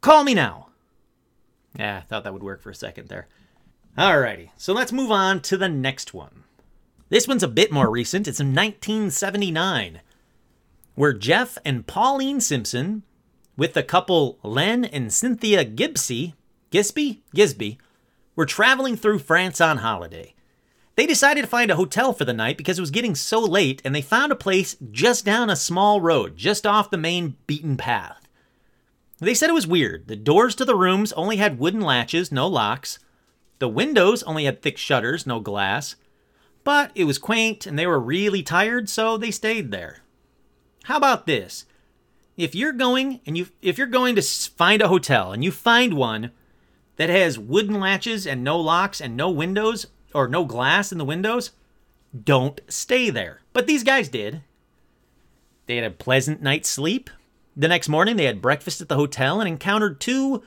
Call 0.01 0.25
me 0.25 0.35
now. 0.35 0.69
Yeah, 1.79 1.99
I 1.99 2.01
thought 2.01 2.25
that 2.25 2.33
would 2.33 2.43
work 2.43 2.61
for 2.61 2.71
a 2.71 2.75
second 2.75 3.09
there. 3.09 3.27
Alrighty, 3.97 4.51
so 4.57 4.73
let's 4.73 4.93
move 4.93 5.11
on 5.11 5.41
to 5.43 5.57
the 5.57 5.69
next 5.69 6.13
one. 6.13 6.44
This 7.15 7.29
one's 7.29 7.45
a 7.45 7.49
bit 7.49 7.71
more 7.71 7.89
recent. 7.89 8.27
It's 8.27 8.41
in 8.41 8.49
1979, 8.49 10.01
where 10.97 11.13
Jeff 11.13 11.59
and 11.65 11.87
Pauline 11.87 12.41
Simpson, 12.41 13.05
with 13.57 13.75
the 13.75 13.85
couple 13.85 14.41
Len 14.43 14.85
and 14.85 15.13
Cynthia 15.13 15.65
Gibsy, 15.65 16.35
Gisby? 16.73 17.21
Gisby, 17.33 17.79
were 18.35 18.47
traveling 18.47 18.97
through 18.97 19.21
France 19.21 19.61
on 19.61 19.77
holiday. 19.77 20.35
They 20.97 21.07
decided 21.07 21.43
to 21.43 21.47
find 21.47 21.71
a 21.71 21.77
hotel 21.77 22.13
for 22.13 22.25
the 22.25 22.33
night 22.33 22.57
because 22.59 22.79
it 22.79 22.83
was 22.83 22.91
getting 22.91 23.15
so 23.15 23.39
late, 23.39 23.81
and 23.85 23.95
they 23.95 24.03
found 24.03 24.33
a 24.33 24.35
place 24.35 24.77
just 24.91 25.25
down 25.25 25.51
a 25.51 25.55
small 25.55 26.01
road, 26.01 26.37
just 26.37 26.67
off 26.67 26.91
the 26.91 26.99
main 26.99 27.37
beaten 27.47 27.77
path. 27.77 28.27
They 29.21 29.35
said 29.35 29.51
it 29.51 29.55
was 29.55 29.69
weird. 29.69 30.09
The 30.09 30.17
doors 30.17 30.57
to 30.57 30.65
the 30.65 30.75
rooms 30.75 31.13
only 31.13 31.37
had 31.37 31.61
wooden 31.61 31.81
latches, 31.81 32.33
no 32.33 32.49
locks. 32.49 32.99
The 33.61 33.69
windows 33.69 34.25
only 34.25 34.47
had 34.47 34.63
thick 34.63 34.77
shutters, 34.79 35.29
no 35.29 35.39
glass. 35.39 35.95
But 36.65 36.91
it 36.95 37.05
was 37.05 37.19
quaint 37.19 37.67
and 37.67 37.79
they 37.79 37.87
were 37.87 38.01
really 38.01 38.43
tired, 38.43 38.89
so 38.89 39.17
they 39.17 39.31
stayed 39.31 39.71
there. 39.71 39.99
How 40.85 40.97
about 40.97 41.27
this? 41.27 41.67
If 42.37 42.55
you're 42.55 42.73
going 42.73 43.21
and 43.27 43.39
you 43.39 43.49
if 43.63 43.79
you're 43.79 43.87
going 43.87 44.17
to 44.17 44.23
find 44.23 44.83
a 44.83 44.89
hotel 44.89 45.33
and 45.33 45.45
you 45.45 45.53
find 45.53 45.95
one 45.95 46.33
that 46.97 47.11
has 47.11 47.39
wooden 47.39 47.79
latches 47.79 48.27
and 48.27 48.43
no 48.43 48.59
locks 48.59 49.01
and 49.01 49.17
no 49.17 49.31
windows 49.31 49.87
or 50.15 50.27
no 50.27 50.45
glass 50.45 50.91
in 50.91 50.99
the 50.99 51.05
windows, 51.05 51.53
don't 52.25 52.61
stay 52.69 53.11
there. 53.11 53.41
But 53.53 53.67
these 53.67 53.85
guys 53.85 54.09
did. 54.09 54.43
They 55.67 55.77
had 55.77 55.85
a 55.85 55.91
pleasant 55.91 56.43
night's 56.43 56.69
sleep. 56.69 57.11
The 57.57 57.69
next 57.69 57.89
morning, 57.89 58.17
they 58.17 58.25
had 58.25 58.43
breakfast 58.43 58.81
at 58.81 58.89
the 58.89 58.97
hotel 58.97 59.41
and 59.41 59.49
encountered 59.49 60.01
two 60.01 60.43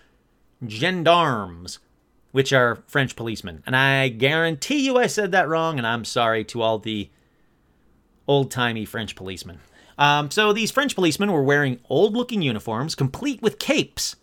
gendarmes 0.68 1.80
which 2.32 2.54
are 2.54 2.84
French 2.88 3.16
policemen. 3.16 3.64
And 3.66 3.76
I 3.76 4.10
guarantee 4.10 4.86
you 4.86 4.98
I 4.98 5.08
said 5.08 5.32
that 5.32 5.48
wrong, 5.48 5.78
and 5.78 5.88
I'm 5.88 6.06
sorry 6.06 6.44
to 6.46 6.62
all 6.62 6.80
the 6.80 7.10
old 8.28 8.52
timey 8.52 8.86
French 8.86 9.16
policemen. 9.16 9.60
Um, 9.98 10.30
so 10.30 10.54
these 10.54 10.72
French 10.72 10.96
policemen 10.96 11.32
were 11.32 11.44
wearing 11.44 11.80
old 11.90 12.14
looking 12.14 12.42
uniforms, 12.42 12.96
complete 12.96 13.42
with 13.42 13.60
capes. 13.60 14.16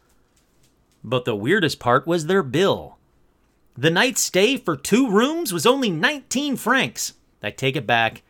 But 1.02 1.24
the 1.24 1.36
weirdest 1.36 1.80
part 1.80 2.06
was 2.06 2.26
their 2.26 2.42
bill. 2.42 2.98
The 3.76 3.90
night's 3.90 4.20
stay 4.20 4.56
for 4.56 4.76
two 4.76 5.10
rooms 5.10 5.52
was 5.52 5.66
only 5.66 5.90
19 5.90 6.56
francs. 6.56 7.14
I 7.42 7.50
take 7.50 7.76
it 7.76 7.86
back. 7.86 8.22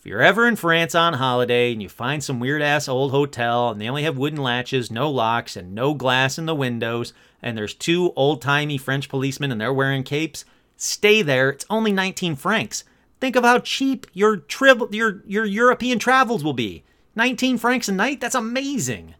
If 0.00 0.06
you're 0.06 0.22
ever 0.22 0.48
in 0.48 0.56
France 0.56 0.94
on 0.94 1.12
holiday 1.12 1.72
and 1.72 1.82
you 1.82 1.90
find 1.90 2.24
some 2.24 2.40
weird 2.40 2.62
ass 2.62 2.88
old 2.88 3.10
hotel 3.10 3.68
and 3.68 3.78
they 3.78 3.86
only 3.86 4.04
have 4.04 4.16
wooden 4.16 4.42
latches, 4.42 4.90
no 4.90 5.10
locks, 5.10 5.56
and 5.56 5.74
no 5.74 5.92
glass 5.92 6.38
in 6.38 6.46
the 6.46 6.54
windows, 6.54 7.12
and 7.42 7.54
there's 7.54 7.74
two 7.74 8.14
old 8.16 8.40
timey 8.40 8.78
French 8.78 9.10
policemen 9.10 9.52
and 9.52 9.60
they're 9.60 9.74
wearing 9.74 10.02
capes, 10.02 10.46
stay 10.78 11.20
there. 11.20 11.50
It's 11.50 11.66
only 11.68 11.92
19 11.92 12.34
francs. 12.36 12.82
Think 13.20 13.36
of 13.36 13.44
how 13.44 13.58
cheap 13.58 14.06
your 14.14 14.38
tri- 14.38 14.72
your 14.90 15.22
your 15.26 15.44
European 15.44 15.98
travels 15.98 16.42
will 16.42 16.54
be. 16.54 16.82
19 17.14 17.58
francs 17.58 17.86
a 17.86 17.92
night? 17.92 18.22
That's 18.22 18.34
amazing. 18.34 19.16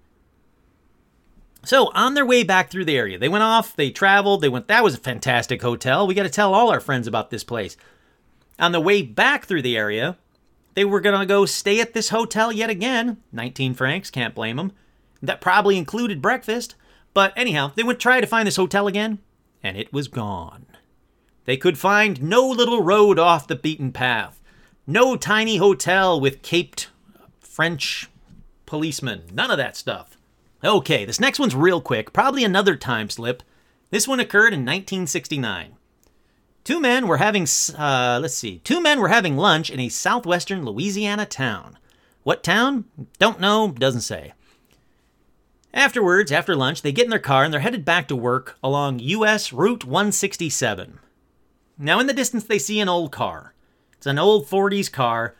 So, 1.62 1.90
on 1.94 2.14
their 2.14 2.24
way 2.24 2.42
back 2.42 2.70
through 2.70 2.86
the 2.86 2.96
area, 2.96 3.18
they 3.18 3.28
went 3.28 3.44
off, 3.44 3.76
they 3.76 3.90
traveled, 3.90 4.40
they 4.40 4.48
went, 4.48 4.68
that 4.68 4.82
was 4.82 4.94
a 4.94 4.98
fantastic 4.98 5.60
hotel. 5.60 6.06
We 6.06 6.14
got 6.14 6.22
to 6.22 6.30
tell 6.30 6.54
all 6.54 6.70
our 6.70 6.80
friends 6.80 7.06
about 7.06 7.28
this 7.28 7.44
place. 7.44 7.76
On 8.58 8.72
the 8.72 8.80
way 8.80 9.02
back 9.02 9.44
through 9.44 9.60
the 9.60 9.76
area, 9.76 10.16
they 10.74 10.84
were 10.84 11.00
going 11.00 11.18
to 11.18 11.26
go 11.26 11.46
stay 11.46 11.80
at 11.80 11.94
this 11.94 12.10
hotel 12.10 12.52
yet 12.52 12.70
again. 12.70 13.18
19 13.32 13.74
francs, 13.74 14.10
can't 14.10 14.34
blame 14.34 14.56
them. 14.56 14.72
That 15.22 15.40
probably 15.40 15.76
included 15.76 16.22
breakfast. 16.22 16.74
But 17.12 17.32
anyhow, 17.36 17.72
they 17.74 17.82
would 17.82 17.98
try 17.98 18.20
to 18.20 18.26
find 18.26 18.46
this 18.46 18.56
hotel 18.56 18.86
again, 18.86 19.18
and 19.62 19.76
it 19.76 19.92
was 19.92 20.08
gone. 20.08 20.66
They 21.44 21.56
could 21.56 21.78
find 21.78 22.22
no 22.22 22.46
little 22.46 22.82
road 22.82 23.18
off 23.18 23.48
the 23.48 23.56
beaten 23.56 23.92
path, 23.92 24.40
no 24.86 25.16
tiny 25.16 25.56
hotel 25.56 26.20
with 26.20 26.42
caped 26.42 26.88
French 27.40 28.08
policemen, 28.66 29.22
none 29.32 29.50
of 29.50 29.58
that 29.58 29.76
stuff. 29.76 30.16
Okay, 30.62 31.04
this 31.04 31.18
next 31.18 31.40
one's 31.40 31.56
real 31.56 31.80
quick, 31.80 32.12
probably 32.12 32.44
another 32.44 32.76
time 32.76 33.10
slip. 33.10 33.42
This 33.90 34.06
one 34.06 34.20
occurred 34.20 34.52
in 34.52 34.60
1969. 34.60 35.74
Two 36.62 36.80
men 36.80 37.08
were 37.08 37.16
having, 37.16 37.46
uh, 37.78 38.18
let's 38.20 38.34
see, 38.34 38.58
two 38.58 38.80
men 38.80 39.00
were 39.00 39.08
having 39.08 39.36
lunch 39.36 39.70
in 39.70 39.80
a 39.80 39.88
southwestern 39.88 40.64
Louisiana 40.64 41.24
town. 41.24 41.78
What 42.22 42.42
town? 42.42 42.84
Don't 43.18 43.40
know, 43.40 43.68
doesn't 43.70 44.02
say. 44.02 44.34
Afterwards, 45.72 46.32
after 46.32 46.54
lunch, 46.54 46.82
they 46.82 46.92
get 46.92 47.04
in 47.04 47.10
their 47.10 47.18
car 47.18 47.44
and 47.44 47.52
they're 47.52 47.60
headed 47.60 47.84
back 47.84 48.08
to 48.08 48.16
work 48.16 48.58
along 48.62 48.98
US 48.98 49.52
Route 49.52 49.84
167. 49.84 50.98
Now, 51.78 51.98
in 51.98 52.06
the 52.06 52.12
distance, 52.12 52.44
they 52.44 52.58
see 52.58 52.80
an 52.80 52.88
old 52.88 53.10
car. 53.10 53.54
It's 53.96 54.06
an 54.06 54.18
old 54.18 54.46
40s 54.46 54.92
car. 54.92 55.36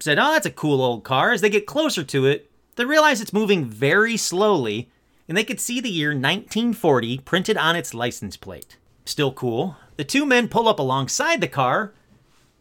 Said, 0.00 0.18
oh, 0.18 0.32
that's 0.32 0.46
a 0.46 0.50
cool 0.50 0.82
old 0.82 1.04
car. 1.04 1.32
As 1.32 1.40
they 1.40 1.50
get 1.50 1.66
closer 1.66 2.02
to 2.02 2.26
it, 2.26 2.50
they 2.76 2.84
realize 2.84 3.20
it's 3.20 3.32
moving 3.32 3.64
very 3.64 4.16
slowly, 4.16 4.90
and 5.28 5.36
they 5.36 5.44
could 5.44 5.60
see 5.60 5.80
the 5.80 5.90
year 5.90 6.08
1940 6.08 7.18
printed 7.18 7.56
on 7.56 7.76
its 7.76 7.94
license 7.94 8.36
plate. 8.36 8.76
Still 9.04 9.32
cool. 9.32 9.76
The 9.96 10.04
two 10.04 10.26
men 10.26 10.48
pull 10.48 10.68
up 10.68 10.78
alongside 10.78 11.40
the 11.40 11.48
car, 11.48 11.92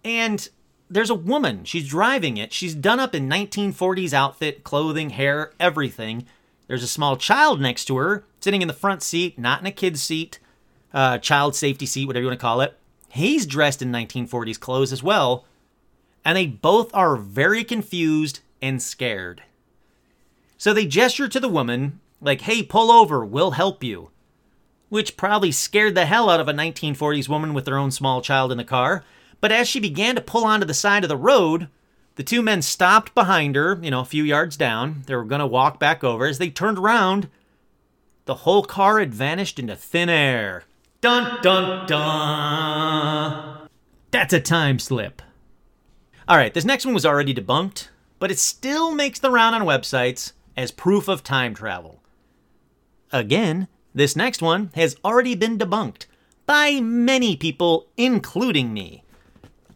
and 0.03 0.47
there's 0.89 1.09
a 1.09 1.15
woman. 1.15 1.63
She's 1.63 1.87
driving 1.87 2.37
it. 2.37 2.53
She's 2.53 2.75
done 2.75 2.99
up 2.99 3.15
in 3.15 3.29
1940s 3.29 4.13
outfit, 4.13 4.63
clothing, 4.63 5.11
hair, 5.11 5.51
everything. 5.59 6.25
There's 6.67 6.83
a 6.83 6.87
small 6.87 7.17
child 7.17 7.59
next 7.59 7.85
to 7.85 7.97
her, 7.97 8.25
sitting 8.39 8.61
in 8.61 8.67
the 8.67 8.73
front 8.73 9.01
seat, 9.01 9.39
not 9.39 9.61
in 9.61 9.65
a 9.65 9.71
kid's 9.71 10.03
seat, 10.03 10.39
uh, 10.93 11.17
child 11.17 11.55
safety 11.55 11.85
seat, 11.85 12.05
whatever 12.05 12.23
you 12.23 12.27
want 12.27 12.39
to 12.39 12.41
call 12.41 12.61
it. 12.61 12.77
He's 13.09 13.45
dressed 13.45 13.81
in 13.81 13.91
1940s 13.91 14.59
clothes 14.59 14.91
as 14.91 15.03
well, 15.03 15.45
and 16.25 16.37
they 16.37 16.47
both 16.47 16.93
are 16.93 17.15
very 17.15 17.63
confused 17.63 18.39
and 18.61 18.81
scared. 18.81 19.43
So 20.57 20.73
they 20.73 20.85
gesture 20.85 21.27
to 21.27 21.39
the 21.39 21.49
woman, 21.49 21.99
like, 22.21 22.41
hey, 22.41 22.63
pull 22.63 22.91
over, 22.91 23.25
we'll 23.25 23.51
help 23.51 23.83
you. 23.83 24.09
Which 24.93 25.17
probably 25.17 25.51
scared 25.51 25.95
the 25.95 26.05
hell 26.05 26.29
out 26.29 26.39
of 26.39 26.47
a 26.47 26.53
1940s 26.53 27.27
woman 27.27 27.55
with 27.55 27.65
her 27.65 27.79
own 27.79 27.89
small 27.89 28.21
child 28.21 28.51
in 28.51 28.59
the 28.59 28.63
car. 28.63 29.03
But 29.41 29.51
as 29.51 29.67
she 29.67 29.79
began 29.79 30.13
to 30.13 30.21
pull 30.21 30.45
onto 30.45 30.67
the 30.67 30.75
side 30.75 31.03
of 31.03 31.09
the 31.09 31.17
road, 31.17 31.67
the 32.13 32.21
two 32.21 32.43
men 32.43 32.61
stopped 32.61 33.15
behind 33.15 33.55
her, 33.55 33.79
you 33.81 33.89
know, 33.89 34.01
a 34.01 34.05
few 34.05 34.23
yards 34.23 34.55
down. 34.55 35.01
They 35.07 35.15
were 35.15 35.23
going 35.23 35.39
to 35.39 35.47
walk 35.47 35.79
back 35.79 36.03
over. 36.03 36.27
As 36.27 36.37
they 36.37 36.51
turned 36.51 36.77
around, 36.77 37.27
the 38.25 38.35
whole 38.35 38.61
car 38.61 38.99
had 38.99 39.15
vanished 39.15 39.57
into 39.57 39.75
thin 39.75 40.09
air. 40.09 40.63
Dun 41.01 41.41
dun 41.41 41.87
dun. 41.87 43.67
That's 44.11 44.33
a 44.33 44.39
time 44.39 44.77
slip. 44.77 45.23
All 46.27 46.37
right, 46.37 46.53
this 46.53 46.65
next 46.65 46.85
one 46.85 46.93
was 46.93 47.03
already 47.03 47.33
debunked, 47.33 47.87
but 48.19 48.29
it 48.29 48.37
still 48.37 48.93
makes 48.93 49.17
the 49.17 49.31
round 49.31 49.55
on 49.55 49.63
websites 49.63 50.33
as 50.55 50.69
proof 50.69 51.07
of 51.07 51.23
time 51.23 51.55
travel. 51.55 52.03
Again, 53.11 53.67
this 53.93 54.15
next 54.15 54.41
one 54.41 54.71
has 54.75 54.95
already 55.03 55.35
been 55.35 55.57
debunked 55.57 56.05
by 56.45 56.79
many 56.81 57.35
people, 57.35 57.87
including 57.95 58.73
me. 58.73 59.03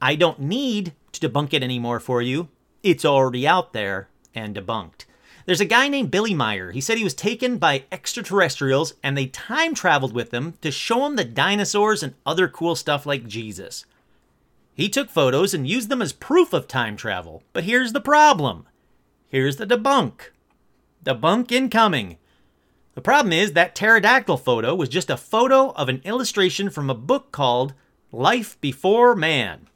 I 0.01 0.15
don't 0.15 0.39
need 0.39 0.93
to 1.13 1.29
debunk 1.29 1.53
it 1.53 1.63
anymore 1.63 1.99
for 1.99 2.21
you. 2.21 2.49
It's 2.83 3.05
already 3.05 3.47
out 3.47 3.73
there 3.73 4.09
and 4.33 4.55
debunked. 4.55 5.05
There's 5.45 5.61
a 5.61 5.65
guy 5.65 5.87
named 5.87 6.11
Billy 6.11 6.33
Meier. 6.33 6.71
He 6.71 6.81
said 6.81 6.97
he 6.97 7.05
was 7.05 7.13
taken 7.13 7.57
by 7.57 7.85
extraterrestrials 7.91 8.95
and 9.01 9.17
they 9.17 9.27
time 9.27 9.73
traveled 9.73 10.13
with 10.13 10.33
him 10.33 10.55
to 10.61 10.71
show 10.71 11.05
him 11.05 11.15
the 11.15 11.23
dinosaurs 11.23 12.03
and 12.03 12.15
other 12.25 12.49
cool 12.49 12.75
stuff 12.75 13.05
like 13.05 13.27
Jesus. 13.27 13.85
He 14.73 14.89
took 14.89 15.09
photos 15.09 15.53
and 15.53 15.67
used 15.67 15.89
them 15.89 16.01
as 16.01 16.11
proof 16.11 16.53
of 16.53 16.67
time 16.67 16.97
travel. 16.97 17.43
But 17.53 17.63
here's 17.63 17.93
the 17.93 18.01
problem. 18.01 18.67
Here's 19.29 19.55
the 19.55 19.65
debunk. 19.65 20.31
Debunk 21.03 21.51
incoming. 21.51 22.17
The 22.97 23.01
problem 23.01 23.31
is 23.31 23.53
that 23.53 23.75
pterodactyl 23.75 24.37
photo 24.37 24.73
was 24.73 24.89
just 24.89 25.11
a 25.11 25.17
photo 25.17 25.69
of 25.73 25.87
an 25.87 26.01
illustration 26.03 26.71
from 26.71 26.89
a 26.89 26.95
book 26.95 27.31
called 27.31 27.75
Life 28.11 28.59
Before 28.59 29.15
Man. 29.15 29.67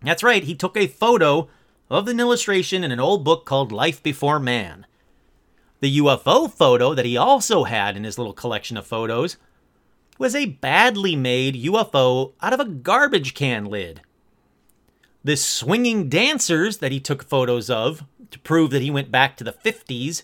That's 0.00 0.22
right, 0.22 0.42
he 0.42 0.54
took 0.54 0.78
a 0.78 0.86
photo 0.86 1.48
of 1.90 2.08
an 2.08 2.18
illustration 2.18 2.82
in 2.82 2.90
an 2.90 3.00
old 3.00 3.22
book 3.22 3.44
called 3.44 3.70
Life 3.70 4.02
Before 4.02 4.38
Man. 4.38 4.86
The 5.80 5.98
UFO 5.98 6.50
photo 6.50 6.94
that 6.94 7.04
he 7.04 7.18
also 7.18 7.64
had 7.64 7.98
in 7.98 8.04
his 8.04 8.16
little 8.16 8.32
collection 8.32 8.78
of 8.78 8.86
photos 8.86 9.36
was 10.16 10.34
a 10.34 10.46
badly 10.46 11.16
made 11.16 11.64
UFO 11.64 12.32
out 12.40 12.54
of 12.54 12.60
a 12.60 12.64
garbage 12.64 13.34
can 13.34 13.66
lid. 13.66 14.00
The 15.22 15.36
swinging 15.36 16.08
dancers 16.08 16.78
that 16.78 16.92
he 16.92 16.98
took 16.98 17.22
photos 17.22 17.68
of 17.68 18.04
to 18.30 18.38
prove 18.38 18.70
that 18.70 18.80
he 18.80 18.90
went 18.90 19.10
back 19.10 19.36
to 19.36 19.44
the 19.44 19.52
50s 19.52 20.22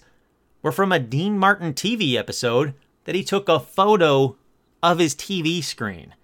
were 0.63 0.73
from 0.73 0.93
a 0.93 0.99
Dean 0.99 1.39
Martin 1.39 1.75
TV 1.75 2.15
episode 2.15 2.75
that 3.05 3.15
he 3.15 3.25
took 3.25 3.49
a 3.49 3.61
photo 3.61 4.37
of 4.83 4.99
his 4.99 5.15
TV 5.15 5.63
screen. 5.63 6.15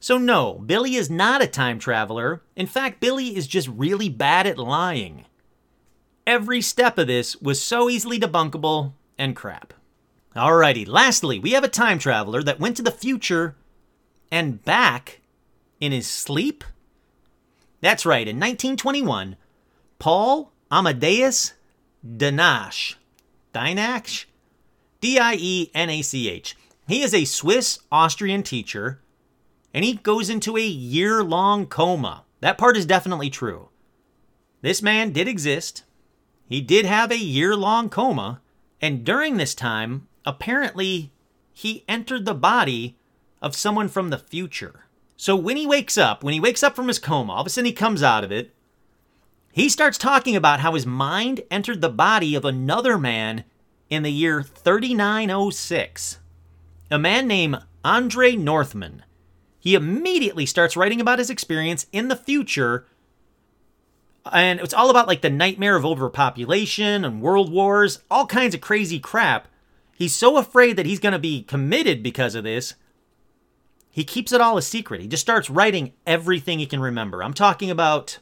So, 0.00 0.18
no, 0.18 0.54
Billy 0.54 0.94
is 0.94 1.10
not 1.10 1.42
a 1.42 1.46
time 1.46 1.78
traveler. 1.78 2.42
In 2.54 2.66
fact, 2.66 3.00
Billy 3.00 3.36
is 3.36 3.46
just 3.46 3.68
really 3.68 4.08
bad 4.08 4.46
at 4.46 4.58
lying. 4.58 5.24
Every 6.26 6.60
step 6.60 6.98
of 6.98 7.06
this 7.06 7.36
was 7.36 7.62
so 7.62 7.88
easily 7.88 8.18
debunkable 8.18 8.92
and 9.18 9.34
crap. 9.34 9.72
Alrighty, 10.34 10.86
lastly, 10.86 11.38
we 11.38 11.52
have 11.52 11.64
a 11.64 11.68
time 11.68 11.98
traveler 11.98 12.42
that 12.42 12.60
went 12.60 12.76
to 12.76 12.82
the 12.82 12.90
future 12.90 13.56
and 14.30 14.62
back 14.64 15.20
in 15.80 15.92
his 15.92 16.06
sleep. 16.06 16.62
That's 17.80 18.04
right, 18.04 18.26
in 18.26 18.36
1921, 18.36 19.36
Paul 19.98 20.52
Amadeus 20.70 21.54
Dienach, 22.06 22.96
Dienach, 23.56 24.26
D 25.00 25.18
I 25.18 25.34
E 25.38 25.70
N 25.74 25.88
A 25.88 26.02
C 26.02 26.28
H. 26.28 26.56
He 26.86 27.02
is 27.02 27.14
a 27.14 27.24
Swiss 27.24 27.78
Austrian 27.90 28.42
teacher 28.42 29.00
and 29.76 29.84
he 29.84 29.92
goes 29.92 30.30
into 30.30 30.56
a 30.56 30.66
year 30.66 31.22
long 31.22 31.66
coma. 31.66 32.24
That 32.40 32.56
part 32.56 32.78
is 32.78 32.86
definitely 32.86 33.28
true. 33.28 33.68
This 34.62 34.80
man 34.80 35.12
did 35.12 35.28
exist. 35.28 35.84
He 36.48 36.62
did 36.62 36.86
have 36.86 37.12
a 37.12 37.18
year 37.18 37.54
long 37.54 37.90
coma, 37.90 38.40
and 38.80 39.04
during 39.04 39.36
this 39.36 39.54
time, 39.54 40.08
apparently, 40.24 41.12
he 41.52 41.84
entered 41.86 42.24
the 42.24 42.32
body 42.32 42.96
of 43.42 43.54
someone 43.54 43.88
from 43.88 44.08
the 44.08 44.18
future. 44.18 44.86
So 45.14 45.36
when 45.36 45.58
he 45.58 45.66
wakes 45.66 45.98
up, 45.98 46.24
when 46.24 46.32
he 46.32 46.40
wakes 46.40 46.62
up 46.62 46.74
from 46.74 46.88
his 46.88 46.98
coma, 46.98 47.34
all 47.34 47.40
of 47.42 47.46
a 47.46 47.50
sudden 47.50 47.66
he 47.66 47.72
comes 47.72 48.02
out 48.02 48.24
of 48.24 48.32
it. 48.32 48.54
He 49.56 49.68
starts 49.68 49.98
talking 49.98 50.36
about 50.36 50.60
how 50.60 50.74
his 50.74 50.86
mind 50.86 51.40
entered 51.50 51.80
the 51.80 51.88
body 51.88 52.36
of 52.36 52.44
another 52.44 52.96
man 52.96 53.42
in 53.90 54.04
the 54.04 54.12
year 54.12 54.42
3906. 54.42 56.18
A 56.90 56.98
man 56.98 57.26
named 57.26 57.58
Andre 57.82 58.36
Northman 58.36 59.02
he 59.66 59.74
immediately 59.74 60.46
starts 60.46 60.76
writing 60.76 61.00
about 61.00 61.18
his 61.18 61.28
experience 61.28 61.86
in 61.90 62.06
the 62.06 62.14
future. 62.14 62.86
And 64.30 64.60
it's 64.60 64.72
all 64.72 64.90
about 64.90 65.08
like 65.08 65.22
the 65.22 65.28
nightmare 65.28 65.74
of 65.74 65.84
overpopulation 65.84 67.04
and 67.04 67.20
world 67.20 67.50
wars, 67.50 67.98
all 68.08 68.26
kinds 68.26 68.54
of 68.54 68.60
crazy 68.60 69.00
crap. 69.00 69.48
He's 69.92 70.14
so 70.14 70.36
afraid 70.36 70.76
that 70.76 70.86
he's 70.86 71.00
going 71.00 71.14
to 71.14 71.18
be 71.18 71.42
committed 71.42 72.04
because 72.04 72.36
of 72.36 72.44
this. 72.44 72.74
He 73.90 74.04
keeps 74.04 74.30
it 74.30 74.40
all 74.40 74.56
a 74.56 74.62
secret. 74.62 75.00
He 75.00 75.08
just 75.08 75.24
starts 75.24 75.50
writing 75.50 75.94
everything 76.06 76.60
he 76.60 76.66
can 76.66 76.78
remember. 76.78 77.24
I'm 77.24 77.34
talking 77.34 77.68
about 77.68 78.18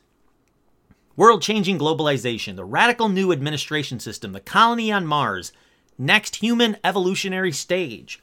world 1.16 1.42
changing 1.42 1.78
globalization, 1.78 2.56
the 2.56 2.64
radical 2.64 3.08
new 3.08 3.32
administration 3.32 4.00
system, 4.00 4.32
the 4.32 4.40
colony 4.40 4.90
on 4.90 5.06
Mars, 5.06 5.52
next 5.98 6.36
human 6.36 6.76
evolutionary 6.82 7.52
stage. 7.52 8.20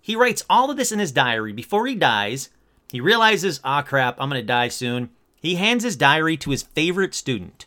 He 0.00 0.16
writes 0.16 0.44
all 0.48 0.70
of 0.70 0.76
this 0.76 0.92
in 0.92 0.98
his 0.98 1.12
diary 1.12 1.52
before 1.52 1.86
he 1.86 1.94
dies. 1.94 2.50
He 2.90 3.00
realizes, 3.00 3.60
ah, 3.62 3.82
crap, 3.82 4.20
I'm 4.20 4.28
going 4.28 4.40
to 4.40 4.46
die 4.46 4.68
soon. 4.68 5.10
He 5.40 5.54
hands 5.54 5.84
his 5.84 5.96
diary 5.96 6.36
to 6.38 6.50
his 6.50 6.62
favorite 6.62 7.14
student, 7.14 7.66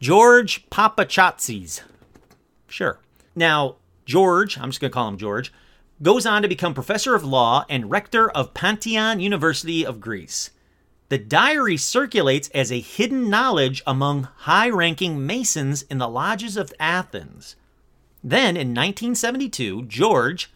George 0.00 0.68
Papachatzis. 0.70 1.82
Sure. 2.66 2.98
Now, 3.36 3.76
George, 4.04 4.58
I'm 4.58 4.70
just 4.70 4.80
going 4.80 4.90
to 4.90 4.94
call 4.94 5.08
him 5.08 5.18
George, 5.18 5.52
goes 6.02 6.26
on 6.26 6.42
to 6.42 6.48
become 6.48 6.74
professor 6.74 7.14
of 7.14 7.24
law 7.24 7.64
and 7.68 7.90
rector 7.90 8.30
of 8.30 8.54
Pantheon 8.54 9.20
University 9.20 9.86
of 9.86 10.00
Greece. 10.00 10.50
The 11.14 11.18
diary 11.18 11.76
circulates 11.76 12.48
as 12.48 12.72
a 12.72 12.80
hidden 12.80 13.30
knowledge 13.30 13.84
among 13.86 14.24
high 14.38 14.68
ranking 14.68 15.24
Masons 15.24 15.82
in 15.82 15.98
the 15.98 16.08
lodges 16.08 16.56
of 16.56 16.74
Athens. 16.80 17.54
Then, 18.24 18.56
in 18.56 18.74
1972, 18.74 19.82
George, 19.82 20.50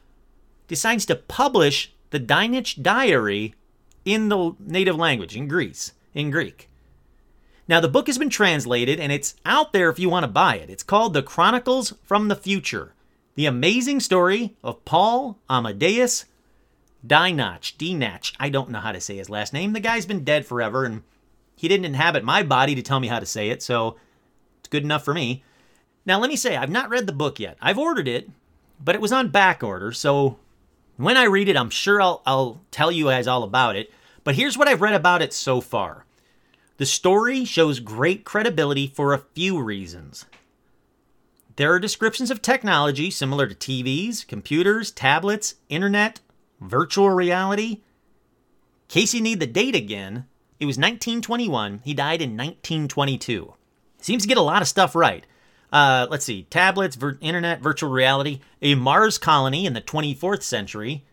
decides 0.66 1.06
to 1.06 1.14
publish 1.14 1.92
the 2.10 2.18
Dienach 2.18 2.82
Diary 2.82 3.54
in 4.04 4.30
the 4.30 4.56
native 4.58 4.96
language, 4.96 5.36
in 5.36 5.46
Greece, 5.46 5.92
in 6.12 6.32
Greek. 6.32 6.68
Now, 7.68 7.78
the 7.78 7.86
book 7.86 8.08
has 8.08 8.18
been 8.18 8.28
translated 8.28 8.98
and 8.98 9.12
it's 9.12 9.36
out 9.46 9.72
there 9.72 9.88
if 9.90 10.00
you 10.00 10.10
want 10.10 10.24
to 10.24 10.28
buy 10.28 10.56
it. 10.56 10.70
It's 10.70 10.82
called 10.82 11.14
The 11.14 11.22
Chronicles 11.22 11.94
from 12.02 12.26
the 12.26 12.34
Future 12.34 12.94
The 13.36 13.46
Amazing 13.46 14.00
Story 14.00 14.56
of 14.64 14.84
Paul 14.84 15.38
Amadeus 15.48 16.24
Dienach. 17.08 17.76
Dienach. 17.76 18.34
I 18.38 18.48
don't 18.50 18.70
know 18.70 18.80
how 18.80 18.92
to 18.92 19.00
say 19.00 19.16
his 19.16 19.30
last 19.30 19.52
name. 19.52 19.72
The 19.72 19.80
guy's 19.80 20.06
been 20.06 20.24
dead 20.24 20.46
forever 20.46 20.84
and 20.84 21.02
he 21.56 21.66
didn't 21.66 21.86
inhabit 21.86 22.22
my 22.22 22.42
body 22.42 22.74
to 22.74 22.82
tell 22.82 23.00
me 23.00 23.08
how 23.08 23.18
to 23.18 23.26
say 23.26 23.48
it, 23.48 23.62
so 23.62 23.96
it's 24.60 24.68
good 24.68 24.84
enough 24.84 25.04
for 25.04 25.14
me. 25.14 25.42
Now, 26.06 26.20
let 26.20 26.30
me 26.30 26.36
say, 26.36 26.56
I've 26.56 26.70
not 26.70 26.88
read 26.88 27.06
the 27.06 27.12
book 27.12 27.40
yet. 27.40 27.56
I've 27.60 27.78
ordered 27.78 28.06
it, 28.06 28.30
but 28.82 28.94
it 28.94 29.00
was 29.00 29.12
on 29.12 29.30
back 29.30 29.64
order, 29.64 29.90
so 29.90 30.38
when 30.96 31.16
I 31.16 31.24
read 31.24 31.48
it, 31.48 31.56
I'm 31.56 31.70
sure 31.70 32.00
I'll, 32.00 32.22
I'll 32.26 32.60
tell 32.70 32.92
you 32.92 33.06
guys 33.06 33.26
all 33.26 33.42
about 33.42 33.74
it. 33.74 33.92
But 34.22 34.36
here's 34.36 34.56
what 34.56 34.68
I've 34.68 34.80
read 34.80 34.94
about 34.94 35.22
it 35.22 35.32
so 35.32 35.60
far. 35.60 36.04
The 36.76 36.86
story 36.86 37.44
shows 37.44 37.80
great 37.80 38.24
credibility 38.24 38.86
for 38.86 39.12
a 39.12 39.24
few 39.34 39.60
reasons. 39.60 40.26
There 41.56 41.72
are 41.72 41.80
descriptions 41.80 42.30
of 42.30 42.40
technology 42.40 43.10
similar 43.10 43.48
to 43.48 43.54
TVs, 43.54 44.26
computers, 44.26 44.92
tablets, 44.92 45.56
internet, 45.68 46.20
virtual 46.60 47.10
reality. 47.10 47.82
Casey 48.88 49.20
need 49.20 49.40
the 49.40 49.46
date 49.46 49.74
again, 49.74 50.26
it 50.60 50.66
was 50.66 50.76
1921. 50.76 51.82
He 51.84 51.94
died 51.94 52.20
in 52.20 52.30
1922. 52.30 53.54
Seems 54.00 54.22
to 54.22 54.28
get 54.28 54.38
a 54.38 54.42
lot 54.42 54.62
of 54.62 54.68
stuff 54.68 54.94
right. 54.94 55.24
Uh, 55.72 56.06
let's 56.10 56.24
see, 56.24 56.44
tablets, 56.44 56.96
vir- 56.96 57.18
internet, 57.20 57.60
virtual 57.60 57.90
reality, 57.90 58.40
a 58.60 58.74
Mars 58.74 59.18
colony 59.18 59.66
in 59.66 59.74
the 59.74 59.80
24th 59.80 60.42
century. 60.42 61.04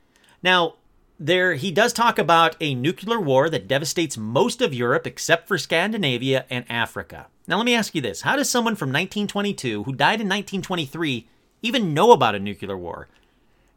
Now, 0.42 0.76
there 1.20 1.54
he 1.56 1.72
does 1.72 1.94
talk 1.94 2.18
about 2.18 2.56
a 2.60 2.76
nuclear 2.76 3.20
war 3.20 3.50
that 3.50 3.68
devastates 3.68 4.18
most 4.18 4.62
of 4.62 4.74
Europe 4.74 5.06
except 5.06 5.48
for 5.48 5.58
Scandinavia 5.58 6.46
and 6.50 6.66
Africa. 6.70 7.28
Now, 7.48 7.58
let 7.58 7.66
me 7.66 7.76
ask 7.76 7.94
you 7.94 8.02
this: 8.02 8.22
How 8.22 8.36
does 8.36 8.50
someone 8.50 8.76
from 8.76 8.90
1922 8.90 9.84
who 9.84 9.94
died 9.94 10.22
in 10.22 10.28
1923 10.28 11.28
even 11.62 11.94
know 11.94 12.12
about 12.12 12.36
a 12.36 12.40
nuclear 12.40 12.78
war? 12.78 13.08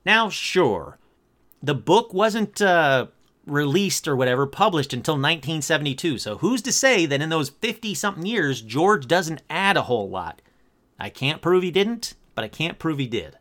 Now, 0.04 0.28
sure, 0.30 0.98
the 1.62 1.74
book 1.74 2.14
wasn't 2.14 2.60
uh, 2.62 3.06
released 3.46 4.06
or 4.06 4.16
whatever 4.16 4.46
published 4.46 4.92
until 4.92 5.14
1972. 5.14 6.18
So 6.18 6.38
who's 6.38 6.62
to 6.62 6.72
say 6.72 7.06
that 7.06 7.22
in 7.22 7.28
those 7.28 7.48
50 7.48 7.94
something 7.94 8.26
years 8.26 8.62
George 8.62 9.06
doesn't 9.06 9.42
add 9.50 9.76
a 9.76 9.82
whole 9.82 10.08
lot? 10.08 10.42
I 10.98 11.10
can't 11.10 11.42
prove 11.42 11.62
he 11.62 11.70
didn't, 11.70 12.14
but 12.34 12.44
I 12.44 12.48
can't 12.48 12.78
prove 12.78 12.98
he 12.98 13.06
did. 13.06 13.38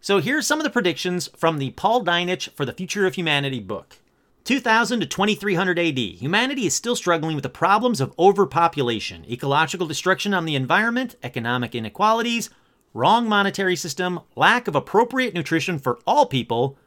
So 0.00 0.18
here's 0.18 0.46
some 0.46 0.60
of 0.60 0.64
the 0.64 0.70
predictions 0.70 1.28
from 1.36 1.58
the 1.58 1.70
Paul 1.72 2.04
Dienach 2.04 2.50
for 2.52 2.64
the 2.64 2.72
Future 2.72 3.06
of 3.06 3.14
Humanity 3.14 3.60
book. 3.60 3.98
2000 4.44 5.00
to 5.00 5.06
2300 5.06 5.78
AD, 5.78 5.98
humanity 5.98 6.64
is 6.64 6.74
still 6.74 6.96
struggling 6.96 7.34
with 7.34 7.42
the 7.42 7.50
problems 7.50 8.00
of 8.00 8.14
overpopulation, 8.18 9.26
ecological 9.30 9.86
destruction 9.86 10.32
on 10.32 10.46
the 10.46 10.54
environment, 10.54 11.16
economic 11.22 11.74
inequalities, 11.74 12.48
wrong 12.94 13.28
monetary 13.28 13.76
system, 13.76 14.20
lack 14.36 14.66
of 14.66 14.74
appropriate 14.74 15.34
nutrition 15.34 15.78
for 15.78 15.98
all 16.06 16.24
people, 16.24 16.78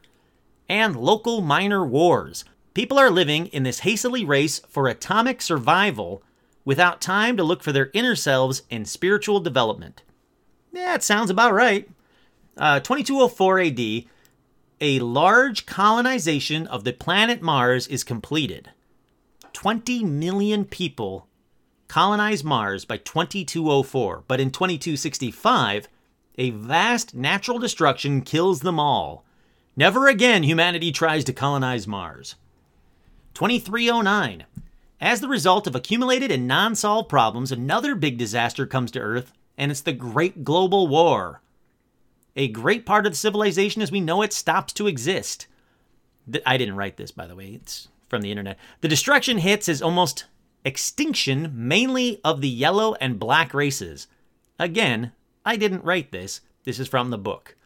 and 0.68 0.96
local 0.96 1.40
minor 1.40 1.84
wars. 1.84 2.44
People 2.74 2.98
are 2.98 3.10
living 3.10 3.46
in 3.46 3.62
this 3.62 3.80
hastily 3.80 4.24
race 4.24 4.60
for 4.68 4.88
atomic 4.88 5.42
survival 5.42 6.22
without 6.64 7.00
time 7.00 7.36
to 7.36 7.44
look 7.44 7.62
for 7.62 7.72
their 7.72 7.90
inner 7.92 8.16
selves 8.16 8.62
and 8.70 8.88
spiritual 8.88 9.40
development. 9.40 10.02
It 10.72 11.02
sounds 11.02 11.30
about 11.30 11.52
right. 11.52 11.88
Uh, 12.56 12.80
2204 12.80 13.60
AD, 13.60 14.04
a 14.80 15.00
large 15.00 15.66
colonization 15.66 16.66
of 16.66 16.84
the 16.84 16.92
planet 16.92 17.42
Mars 17.42 17.86
is 17.86 18.04
completed. 18.04 18.70
20 19.52 20.04
million 20.04 20.64
people 20.64 21.28
colonize 21.88 22.42
Mars 22.42 22.84
by 22.84 22.96
2204, 22.96 24.24
but 24.26 24.40
in 24.40 24.50
2265, 24.50 25.88
a 26.38 26.50
vast 26.50 27.14
natural 27.14 27.58
destruction 27.58 28.22
kills 28.22 28.60
them 28.60 28.80
all. 28.80 29.24
Never 29.76 30.08
again 30.08 30.42
humanity 30.42 30.92
tries 30.92 31.24
to 31.24 31.32
colonize 31.32 31.86
Mars. 31.86 32.36
2309. 33.34 34.44
As 35.00 35.20
the 35.20 35.28
result 35.28 35.66
of 35.66 35.74
accumulated 35.74 36.30
and 36.30 36.46
non 36.46 36.74
solved 36.74 37.08
problems, 37.08 37.50
another 37.50 37.94
big 37.94 38.18
disaster 38.18 38.66
comes 38.66 38.90
to 38.92 39.00
Earth, 39.00 39.32
and 39.56 39.70
it's 39.70 39.80
the 39.80 39.92
Great 39.92 40.44
Global 40.44 40.86
War 40.86 41.42
a 42.36 42.48
great 42.48 42.86
part 42.86 43.06
of 43.06 43.12
the 43.12 43.18
civilization 43.18 43.82
as 43.82 43.92
we 43.92 44.00
know 44.00 44.22
it 44.22 44.32
stops 44.32 44.72
to 44.74 44.86
exist. 44.86 45.46
I 46.46 46.56
didn't 46.56 46.76
write 46.76 46.96
this, 46.96 47.10
by 47.10 47.26
the 47.26 47.34
way, 47.34 47.48
it's 47.48 47.88
from 48.08 48.22
the 48.22 48.30
internet. 48.30 48.58
The 48.80 48.88
destruction 48.88 49.38
hits 49.38 49.68
as 49.68 49.82
almost 49.82 50.26
extinction, 50.64 51.52
mainly 51.54 52.20
of 52.24 52.40
the 52.40 52.48
yellow 52.48 52.94
and 52.94 53.18
black 53.18 53.52
races. 53.52 54.06
Again, 54.58 55.12
I 55.44 55.56
didn't 55.56 55.84
write 55.84 56.12
this, 56.12 56.40
this 56.64 56.78
is 56.78 56.88
from 56.88 57.10
the 57.10 57.18
book. 57.18 57.56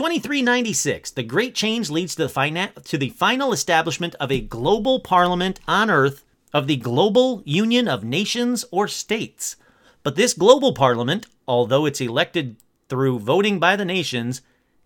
2396, 0.00 1.10
the 1.10 1.22
Great 1.22 1.54
Change 1.54 1.90
leads 1.90 2.14
to 2.14 2.22
the, 2.22 2.28
fina- 2.30 2.72
to 2.84 2.96
the 2.96 3.10
final 3.10 3.52
establishment 3.52 4.14
of 4.14 4.32
a 4.32 4.40
global 4.40 5.00
parliament 5.00 5.60
on 5.68 5.90
Earth 5.90 6.24
of 6.54 6.66
the 6.66 6.76
Global 6.76 7.42
Union 7.44 7.86
of 7.86 8.02
Nations 8.02 8.64
or 8.70 8.88
States. 8.88 9.56
But 10.02 10.16
this 10.16 10.32
global 10.32 10.72
parliament, 10.72 11.26
although 11.46 11.84
it's 11.84 12.00
elected 12.00 12.56
through 12.88 13.18
voting 13.18 13.58
by 13.58 13.76
the 13.76 13.84
nations 13.84 14.40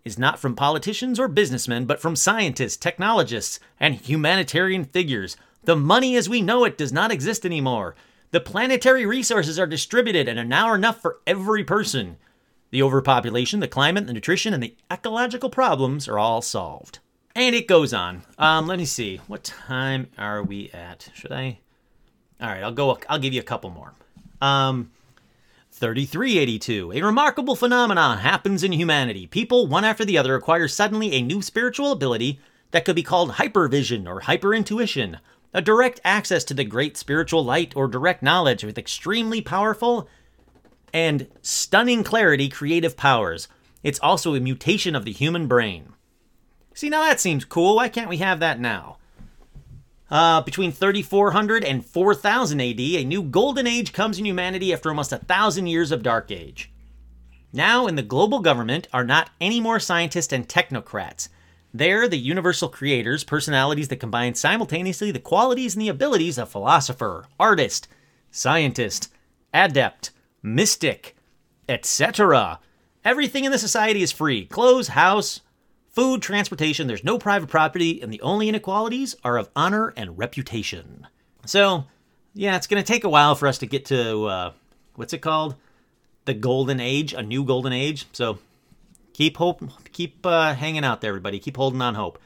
is 0.04 0.18
not 0.18 0.40
from 0.40 0.56
politicians 0.56 1.20
or 1.20 1.28
businessmen, 1.28 1.84
but 1.84 2.02
from 2.02 2.16
scientists, 2.16 2.76
technologists, 2.76 3.60
and 3.78 3.94
humanitarian 3.94 4.84
figures. 4.84 5.36
The 5.62 5.76
money 5.76 6.16
as 6.16 6.28
we 6.28 6.42
know 6.42 6.64
it 6.64 6.76
does 6.76 6.92
not 6.92 7.12
exist 7.12 7.46
anymore. 7.46 7.94
The 8.32 8.40
planetary 8.40 9.06
resources 9.06 9.60
are 9.60 9.66
distributed 9.68 10.26
and 10.26 10.40
are 10.40 10.44
now 10.44 10.74
enough 10.74 11.00
for 11.00 11.20
every 11.24 11.62
person. 11.62 12.16
The 12.74 12.82
overpopulation, 12.82 13.60
the 13.60 13.68
climate, 13.68 14.08
the 14.08 14.12
nutrition, 14.12 14.52
and 14.52 14.60
the 14.60 14.74
ecological 14.90 15.48
problems 15.48 16.08
are 16.08 16.18
all 16.18 16.42
solved. 16.42 16.98
And 17.32 17.54
it 17.54 17.68
goes 17.68 17.94
on. 17.94 18.24
Um, 18.36 18.66
let 18.66 18.78
me 18.78 18.84
see. 18.84 19.20
What 19.28 19.44
time 19.44 20.08
are 20.18 20.42
we 20.42 20.70
at? 20.70 21.08
Should 21.14 21.30
I? 21.30 21.60
All 22.40 22.48
right, 22.48 22.64
I'll 22.64 22.72
go. 22.72 22.98
I'll 23.08 23.20
give 23.20 23.32
you 23.32 23.38
a 23.38 23.44
couple 23.44 23.70
more. 23.70 23.92
Um, 24.40 24.90
3382. 25.70 26.90
A 26.94 27.02
remarkable 27.02 27.54
phenomenon 27.54 28.18
happens 28.18 28.64
in 28.64 28.72
humanity. 28.72 29.28
People, 29.28 29.68
one 29.68 29.84
after 29.84 30.04
the 30.04 30.18
other, 30.18 30.34
acquire 30.34 30.66
suddenly 30.66 31.12
a 31.12 31.22
new 31.22 31.42
spiritual 31.42 31.92
ability 31.92 32.40
that 32.72 32.84
could 32.84 32.96
be 32.96 33.04
called 33.04 33.34
hypervision 33.34 34.08
or 34.08 34.22
hyperintuition, 34.22 35.20
a 35.52 35.62
direct 35.62 36.00
access 36.02 36.42
to 36.42 36.54
the 36.54 36.64
great 36.64 36.96
spiritual 36.96 37.44
light 37.44 37.72
or 37.76 37.86
direct 37.86 38.20
knowledge 38.20 38.64
with 38.64 38.78
extremely 38.78 39.40
powerful 39.40 40.08
and 40.94 41.26
stunning 41.42 42.04
clarity 42.04 42.48
creative 42.48 42.96
powers. 42.96 43.48
It's 43.82 43.98
also 43.98 44.34
a 44.34 44.40
mutation 44.40 44.94
of 44.94 45.04
the 45.04 45.12
human 45.12 45.48
brain. 45.48 45.92
See, 46.72 46.88
now 46.88 47.02
that 47.02 47.20
seems 47.20 47.44
cool. 47.44 47.76
Why 47.76 47.88
can't 47.88 48.08
we 48.08 48.18
have 48.18 48.40
that 48.40 48.60
now? 48.60 48.96
Uh, 50.10 50.40
between 50.42 50.70
3400 50.70 51.64
and 51.64 51.84
4000 51.84 52.60
AD, 52.60 52.80
a 52.80 53.04
new 53.04 53.22
golden 53.22 53.66
age 53.66 53.92
comes 53.92 54.18
in 54.18 54.24
humanity 54.24 54.72
after 54.72 54.88
almost 54.88 55.12
a 55.12 55.18
thousand 55.18 55.66
years 55.66 55.90
of 55.90 56.02
dark 56.02 56.30
age. 56.30 56.70
Now, 57.52 57.86
in 57.86 57.96
the 57.96 58.02
global 58.02 58.40
government, 58.40 58.86
are 58.92 59.04
not 59.04 59.30
any 59.40 59.60
more 59.60 59.80
scientists 59.80 60.32
and 60.32 60.48
technocrats. 60.48 61.28
They're 61.72 62.06
the 62.06 62.18
universal 62.18 62.68
creators, 62.68 63.24
personalities 63.24 63.88
that 63.88 63.96
combine 63.96 64.34
simultaneously 64.34 65.10
the 65.10 65.18
qualities 65.18 65.74
and 65.74 65.82
the 65.82 65.88
abilities 65.88 66.38
of 66.38 66.48
philosopher, 66.48 67.26
artist, 67.38 67.88
scientist, 68.30 69.12
adept, 69.52 70.10
mystic, 70.44 71.16
etc. 71.68 72.60
Everything 73.04 73.44
in 73.44 73.50
the 73.50 73.58
society 73.58 74.02
is 74.02 74.12
free 74.12 74.44
clothes, 74.46 74.88
house, 74.88 75.40
food, 75.88 76.22
transportation, 76.22 76.86
there's 76.86 77.02
no 77.02 77.18
private 77.18 77.48
property, 77.48 78.00
and 78.02 78.12
the 78.12 78.20
only 78.20 78.48
inequalities 78.48 79.16
are 79.24 79.38
of 79.38 79.48
honor 79.56 79.92
and 79.96 80.18
reputation. 80.18 81.06
So, 81.46 81.84
yeah, 82.34 82.56
it's 82.56 82.66
going 82.66 82.82
to 82.82 82.92
take 82.92 83.04
a 83.04 83.08
while 83.08 83.34
for 83.34 83.46
us 83.46 83.58
to 83.58 83.66
get 83.66 83.86
to, 83.86 84.24
uh, 84.26 84.52
what's 84.94 85.12
it 85.12 85.22
called? 85.22 85.56
The 86.26 86.34
golden 86.34 86.80
age, 86.80 87.12
a 87.12 87.22
new 87.22 87.44
golden 87.44 87.72
age. 87.72 88.06
So, 88.12 88.38
keep 89.12 89.36
hope, 89.36 89.62
keep 89.92 90.24
uh, 90.26 90.54
hanging 90.54 90.84
out 90.84 91.00
there, 91.00 91.10
everybody. 91.10 91.38
Keep 91.38 91.56
holding 91.56 91.82
on 91.82 91.94
hope. 91.94 92.18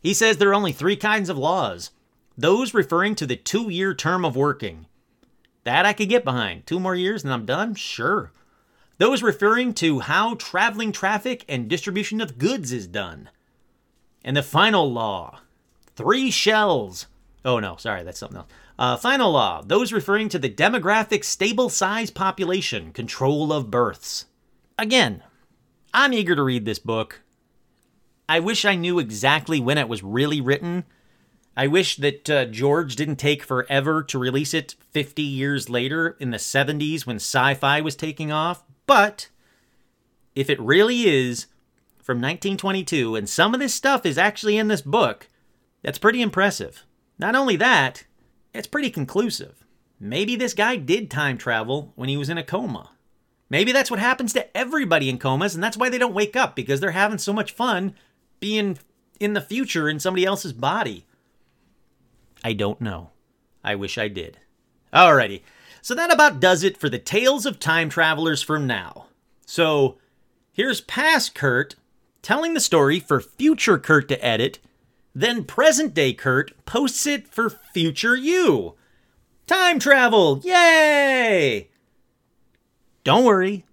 He 0.00 0.14
says 0.14 0.36
there 0.36 0.50
are 0.50 0.54
only 0.54 0.72
three 0.72 0.96
kinds 0.96 1.28
of 1.28 1.38
laws 1.38 1.90
those 2.38 2.74
referring 2.74 3.14
to 3.16 3.26
the 3.26 3.36
two 3.36 3.70
year 3.70 3.94
term 3.94 4.24
of 4.24 4.36
working. 4.36 4.86
That 5.66 5.84
I 5.84 5.94
could 5.94 6.08
get 6.08 6.22
behind. 6.22 6.64
Two 6.64 6.78
more 6.78 6.94
years 6.94 7.24
and 7.24 7.32
I'm 7.32 7.44
done? 7.44 7.74
Sure. 7.74 8.30
Those 8.98 9.20
referring 9.20 9.74
to 9.74 9.98
how 9.98 10.36
traveling 10.36 10.92
traffic 10.92 11.44
and 11.48 11.68
distribution 11.68 12.20
of 12.20 12.38
goods 12.38 12.70
is 12.70 12.86
done. 12.86 13.30
And 14.24 14.36
the 14.36 14.44
final 14.44 14.92
law 14.92 15.40
three 15.96 16.30
shells. 16.30 17.08
Oh 17.44 17.58
no, 17.58 17.74
sorry, 17.74 18.04
that's 18.04 18.20
something 18.20 18.38
else. 18.38 18.46
Uh, 18.78 18.96
final 18.96 19.32
law 19.32 19.60
those 19.60 19.92
referring 19.92 20.28
to 20.28 20.38
the 20.38 20.48
demographic 20.48 21.24
stable 21.24 21.68
size 21.68 22.12
population, 22.12 22.92
control 22.92 23.52
of 23.52 23.68
births. 23.68 24.26
Again, 24.78 25.24
I'm 25.92 26.12
eager 26.12 26.36
to 26.36 26.44
read 26.44 26.64
this 26.64 26.78
book. 26.78 27.22
I 28.28 28.38
wish 28.38 28.64
I 28.64 28.76
knew 28.76 29.00
exactly 29.00 29.58
when 29.58 29.78
it 29.78 29.88
was 29.88 30.04
really 30.04 30.40
written. 30.40 30.84
I 31.56 31.66
wish 31.68 31.96
that 31.96 32.28
uh, 32.28 32.44
George 32.44 32.96
didn't 32.96 33.16
take 33.16 33.42
forever 33.42 34.02
to 34.02 34.18
release 34.18 34.52
it 34.52 34.74
50 34.90 35.22
years 35.22 35.70
later 35.70 36.16
in 36.20 36.30
the 36.30 36.36
70s 36.36 37.06
when 37.06 37.16
sci 37.16 37.54
fi 37.54 37.80
was 37.80 37.96
taking 37.96 38.30
off. 38.30 38.62
But 38.86 39.30
if 40.34 40.50
it 40.50 40.60
really 40.60 41.08
is 41.08 41.46
from 41.98 42.18
1922 42.18 43.16
and 43.16 43.28
some 43.28 43.54
of 43.54 43.60
this 43.60 43.72
stuff 43.72 44.04
is 44.04 44.18
actually 44.18 44.58
in 44.58 44.68
this 44.68 44.82
book, 44.82 45.30
that's 45.82 45.98
pretty 45.98 46.20
impressive. 46.20 46.84
Not 47.18 47.34
only 47.34 47.56
that, 47.56 48.04
it's 48.52 48.66
pretty 48.66 48.90
conclusive. 48.90 49.64
Maybe 49.98 50.36
this 50.36 50.52
guy 50.52 50.76
did 50.76 51.10
time 51.10 51.38
travel 51.38 51.92
when 51.96 52.10
he 52.10 52.18
was 52.18 52.28
in 52.28 52.36
a 52.36 52.44
coma. 52.44 52.90
Maybe 53.48 53.72
that's 53.72 53.90
what 53.90 54.00
happens 54.00 54.34
to 54.34 54.54
everybody 54.54 55.08
in 55.08 55.18
comas, 55.18 55.54
and 55.54 55.64
that's 55.64 55.76
why 55.76 55.88
they 55.88 55.98
don't 55.98 56.14
wake 56.14 56.36
up 56.36 56.54
because 56.54 56.80
they're 56.80 56.90
having 56.90 57.18
so 57.18 57.32
much 57.32 57.52
fun 57.52 57.94
being 58.40 58.78
in 59.18 59.32
the 59.32 59.40
future 59.40 59.88
in 59.88 60.00
somebody 60.00 60.26
else's 60.26 60.52
body. 60.52 61.05
I 62.46 62.52
don't 62.52 62.80
know. 62.80 63.10
I 63.64 63.74
wish 63.74 63.98
I 63.98 64.06
did. 64.06 64.38
Alrighty, 64.94 65.42
so 65.82 65.96
that 65.96 66.12
about 66.12 66.38
does 66.38 66.62
it 66.62 66.76
for 66.76 66.88
the 66.88 66.96
tales 66.96 67.44
of 67.44 67.58
time 67.58 67.88
travelers 67.88 68.40
from 68.40 68.68
now. 68.68 69.06
So 69.44 69.98
here's 70.52 70.80
past 70.80 71.34
Kurt 71.34 71.74
telling 72.22 72.54
the 72.54 72.60
story 72.60 73.00
for 73.00 73.20
future 73.20 73.78
Kurt 73.78 74.06
to 74.10 74.24
edit, 74.24 74.60
then 75.12 75.42
present 75.42 75.92
day 75.92 76.12
Kurt 76.12 76.52
posts 76.66 77.04
it 77.04 77.26
for 77.26 77.50
future 77.50 78.14
you. 78.14 78.76
Time 79.48 79.80
travel! 79.80 80.40
Yay! 80.44 81.68
Don't 83.02 83.24
worry, 83.24 83.64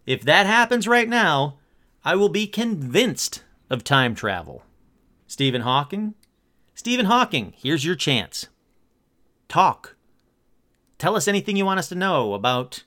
If 0.06 0.22
that 0.22 0.46
happens 0.46 0.88
right 0.88 1.06
now, 1.06 1.58
I 2.06 2.14
will 2.14 2.30
be 2.30 2.46
convinced 2.46 3.44
of 3.68 3.84
time 3.84 4.14
travel. 4.14 4.62
Stephen 5.26 5.60
Hawking? 5.60 6.14
Stephen 6.74 7.04
Hawking, 7.04 7.52
here's 7.54 7.84
your 7.84 7.96
chance. 7.96 8.48
Talk. 9.46 9.94
Tell 10.96 11.14
us 11.14 11.28
anything 11.28 11.58
you 11.58 11.66
want 11.66 11.80
us 11.80 11.88
to 11.90 11.94
know 11.94 12.32
about 12.32 12.84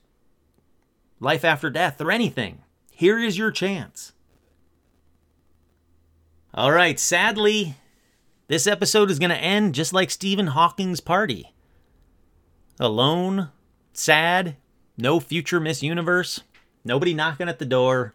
life 1.20 1.46
after 1.46 1.70
death 1.70 2.02
or 2.02 2.10
anything. 2.10 2.64
Here 2.92 3.20
is 3.20 3.38
your 3.38 3.52
chance. 3.52 4.14
All 6.52 6.72
right, 6.72 7.00
sadly, 7.00 7.76
this 8.48 8.68
episode 8.68 9.12
is 9.12 9.20
going 9.20 9.30
to 9.30 9.38
end 9.38 9.76
just 9.76 9.94
like 9.94 10.10
Stephen 10.10 10.48
Hawking's 10.48 11.00
party. 11.00 11.54
Alone, 12.80 13.50
sad, 13.94 14.56
no 14.98 15.20
future 15.20 15.60
Miss 15.60 15.84
Universe, 15.84 16.42
nobody 16.86 17.14
knocking 17.14 17.50
at 17.50 17.60
the 17.60 17.66
door, 17.66 18.14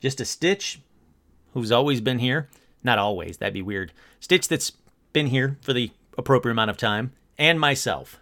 just 0.00 0.20
a 0.20 0.24
Stitch 0.24 0.80
who's 1.52 1.72
always 1.72 2.00
been 2.00 2.18
here. 2.18 2.48
Not 2.82 2.98
always, 2.98 3.38
that'd 3.38 3.54
be 3.54 3.62
weird. 3.62 3.92
Stitch 4.20 4.48
that's 4.48 4.72
been 5.12 5.26
here 5.26 5.58
for 5.62 5.72
the 5.72 5.90
appropriate 6.16 6.52
amount 6.52 6.70
of 6.70 6.76
time, 6.76 7.12
and 7.38 7.60
myself. 7.60 8.20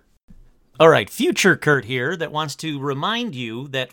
All 0.81 0.89
right, 0.89 1.09
future 1.09 1.57
Kurt 1.57 1.85
here 1.85 2.17
that 2.17 2.33
wants 2.33 2.57
to 2.57 2.81
remind 2.81 3.35
you 3.35 3.69
that 3.69 3.91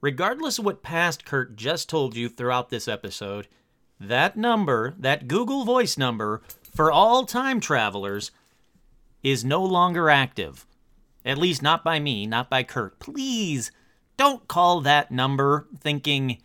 regardless 0.00 0.58
of 0.58 0.64
what 0.64 0.82
past 0.82 1.24
Kurt 1.24 1.56
just 1.56 1.88
told 1.88 2.16
you 2.16 2.28
throughout 2.28 2.68
this 2.68 2.88
episode, 2.88 3.48
that 4.00 4.36
number, 4.36 4.94
that 4.98 5.28
Google 5.28 5.64
Voice 5.64 5.98
number 5.98 6.42
for 6.74 6.90
all 6.90 7.26
time 7.26 7.60
travelers, 7.60 8.30
is 9.22 9.44
no 9.44 9.62
longer 9.62 10.08
active. 10.08 10.66
At 11.24 11.36
least 11.36 11.62
not 11.62 11.84
by 11.84 12.00
me, 12.00 12.26
not 12.26 12.48
by 12.48 12.62
Kurt. 12.62 12.98
Please 12.98 13.70
don't 14.16 14.48
call 14.48 14.80
that 14.80 15.10
number 15.10 15.68
thinking 15.78 16.38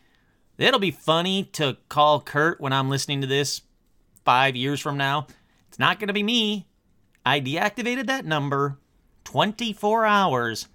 it'll 0.58 0.80
be 0.80 0.92
funny 0.92 1.44
to 1.54 1.78
call 1.90 2.20
Kurt 2.22 2.60
when 2.60 2.74
I'm 2.74 2.90
listening 2.90 3.22
to 3.22 3.28
this 3.28 3.62
five 4.26 4.56
years 4.56 4.82
from 4.82 4.98
now. 4.98 5.28
It's 5.70 5.80
not 5.80 6.00
going 6.00 6.08
to 6.08 6.14
be 6.14 6.24
me. 6.24 6.68
I 7.26 7.40
deactivated 7.40 8.08
that 8.08 8.26
number 8.26 8.78
24 9.24 10.06
hours 10.06 10.68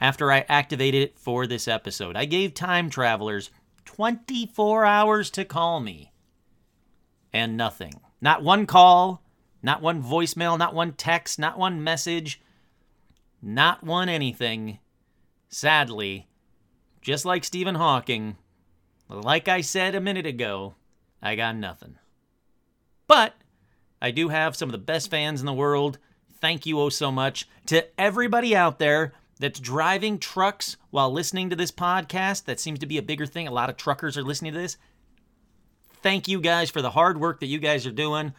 after 0.00 0.30
I 0.30 0.44
activated 0.48 1.02
it 1.02 1.18
for 1.18 1.46
this 1.46 1.68
episode. 1.68 2.16
I 2.16 2.24
gave 2.24 2.54
time 2.54 2.90
travelers 2.90 3.50
24 3.96 4.84
hours 4.84 5.30
to 5.30 5.42
call 5.42 5.80
me. 5.80 6.12
And 7.32 7.56
nothing. 7.56 7.94
Not 8.20 8.42
one 8.42 8.66
call, 8.66 9.22
not 9.62 9.80
one 9.80 10.02
voicemail, 10.02 10.58
not 10.58 10.74
one 10.74 10.92
text, 10.92 11.38
not 11.38 11.58
one 11.58 11.82
message, 11.82 12.42
not 13.40 13.82
one 13.82 14.10
anything. 14.10 14.80
Sadly, 15.48 16.28
just 17.00 17.24
like 17.24 17.42
Stephen 17.42 17.76
Hawking, 17.76 18.36
like 19.08 19.48
I 19.48 19.62
said 19.62 19.94
a 19.94 20.00
minute 20.00 20.26
ago, 20.26 20.74
I 21.22 21.34
got 21.34 21.56
nothing. 21.56 21.96
But 23.06 23.34
I 24.02 24.10
do 24.10 24.28
have 24.28 24.56
some 24.56 24.68
of 24.68 24.72
the 24.72 24.78
best 24.78 25.10
fans 25.10 25.40
in 25.40 25.46
the 25.46 25.54
world. 25.54 25.98
Thank 26.38 26.66
you 26.66 26.78
oh 26.80 26.90
so 26.90 27.10
much 27.10 27.48
to 27.66 27.86
everybody 27.98 28.54
out 28.54 28.78
there 28.78 29.14
that's 29.38 29.60
driving 29.60 30.18
trucks 30.18 30.76
while 30.90 31.12
listening 31.12 31.50
to 31.50 31.56
this 31.56 31.70
podcast. 31.70 32.44
That 32.44 32.60
seems 32.60 32.78
to 32.80 32.86
be 32.86 32.98
a 32.98 33.02
bigger 33.02 33.26
thing. 33.26 33.46
A 33.46 33.52
lot 33.52 33.70
of 33.70 33.76
truckers 33.76 34.16
are 34.16 34.22
listening 34.22 34.52
to 34.52 34.58
this. 34.58 34.78
Thank 36.02 36.28
you 36.28 36.40
guys 36.40 36.70
for 36.70 36.82
the 36.82 36.90
hard 36.90 37.20
work 37.20 37.40
that 37.40 37.46
you 37.46 37.58
guys 37.58 37.86
are 37.86 37.92
doing. 37.92 38.32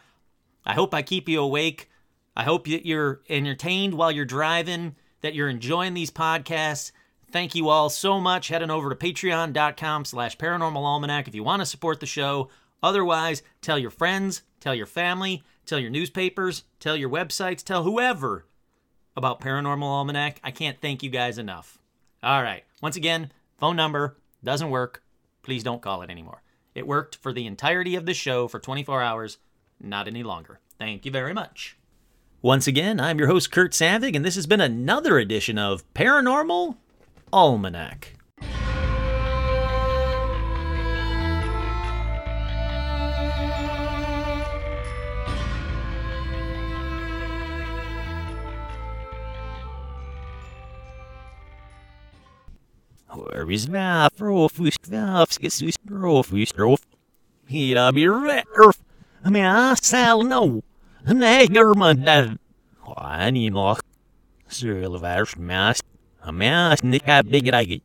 I 0.64 0.74
hope 0.74 0.94
I 0.94 1.02
keep 1.02 1.28
you 1.28 1.40
awake. 1.40 1.88
I 2.36 2.44
hope 2.44 2.66
that 2.66 2.86
you're 2.86 3.20
entertained 3.28 3.94
while 3.94 4.12
you're 4.12 4.24
driving, 4.24 4.96
that 5.22 5.34
you're 5.34 5.48
enjoying 5.48 5.94
these 5.94 6.10
podcasts. 6.10 6.92
Thank 7.30 7.54
you 7.54 7.68
all 7.68 7.90
so 7.90 8.20
much. 8.20 8.48
Head 8.48 8.62
on 8.62 8.70
over 8.70 8.88
to 8.88 8.96
patreon.com 8.96 10.04
slash 10.04 10.36
paranormal 10.38 10.76
almanac 10.76 11.28
if 11.28 11.34
you 11.34 11.44
want 11.44 11.60
to 11.60 11.66
support 11.66 12.00
the 12.00 12.06
show. 12.06 12.48
Otherwise, 12.82 13.42
tell 13.60 13.78
your 13.78 13.90
friends, 13.90 14.42
tell 14.60 14.74
your 14.74 14.86
family, 14.86 15.42
tell 15.66 15.78
your 15.78 15.90
newspapers, 15.90 16.64
tell 16.80 16.96
your 16.96 17.10
websites, 17.10 17.62
tell 17.62 17.82
whoever 17.82 18.46
about 19.18 19.40
Paranormal 19.40 19.82
Almanac. 19.82 20.40
I 20.42 20.52
can't 20.52 20.80
thank 20.80 21.02
you 21.02 21.10
guys 21.10 21.36
enough. 21.38 21.78
All 22.22 22.42
right. 22.42 22.64
Once 22.80 22.96
again, 22.96 23.32
phone 23.58 23.76
number 23.76 24.16
doesn't 24.42 24.70
work. 24.70 25.02
Please 25.42 25.64
don't 25.64 25.82
call 25.82 26.02
it 26.02 26.08
anymore. 26.10 26.42
It 26.74 26.86
worked 26.86 27.16
for 27.16 27.32
the 27.32 27.46
entirety 27.46 27.96
of 27.96 28.06
the 28.06 28.14
show 28.14 28.46
for 28.46 28.60
24 28.60 29.02
hours, 29.02 29.38
not 29.80 30.06
any 30.06 30.22
longer. 30.22 30.60
Thank 30.78 31.04
you 31.04 31.10
very 31.10 31.34
much. 31.34 31.76
Once 32.40 32.68
again, 32.68 33.00
I'm 33.00 33.18
your 33.18 33.26
host, 33.26 33.50
Kurt 33.50 33.72
Savig, 33.72 34.14
and 34.14 34.24
this 34.24 34.36
has 34.36 34.46
been 34.46 34.60
another 34.60 35.18
edition 35.18 35.58
of 35.58 35.82
Paranormal 35.92 36.76
Almanac. 37.32 38.17
Where 53.28 53.50
is 53.50 53.68
my 53.68 54.08
profus 54.16 54.78
knafskis 54.80 55.76
profus 55.86 56.52
rof? 56.56 56.80
Hira 57.46 57.92
bir 57.92 58.12
verf. 58.24 58.78
Men 59.22 59.42
jag 59.42 59.78
sal 59.78 60.24
no. 60.24 60.62
Neger 61.04 61.74
man 61.74 62.00
där. 62.04 62.38
Ani 62.96 63.50
nog. 63.50 63.78
Sölvärst 64.48 65.36
mest. 65.36 65.84
Mest 66.32 66.82
nika 66.82 67.22
big 67.22 67.52
raggy. 67.52 67.80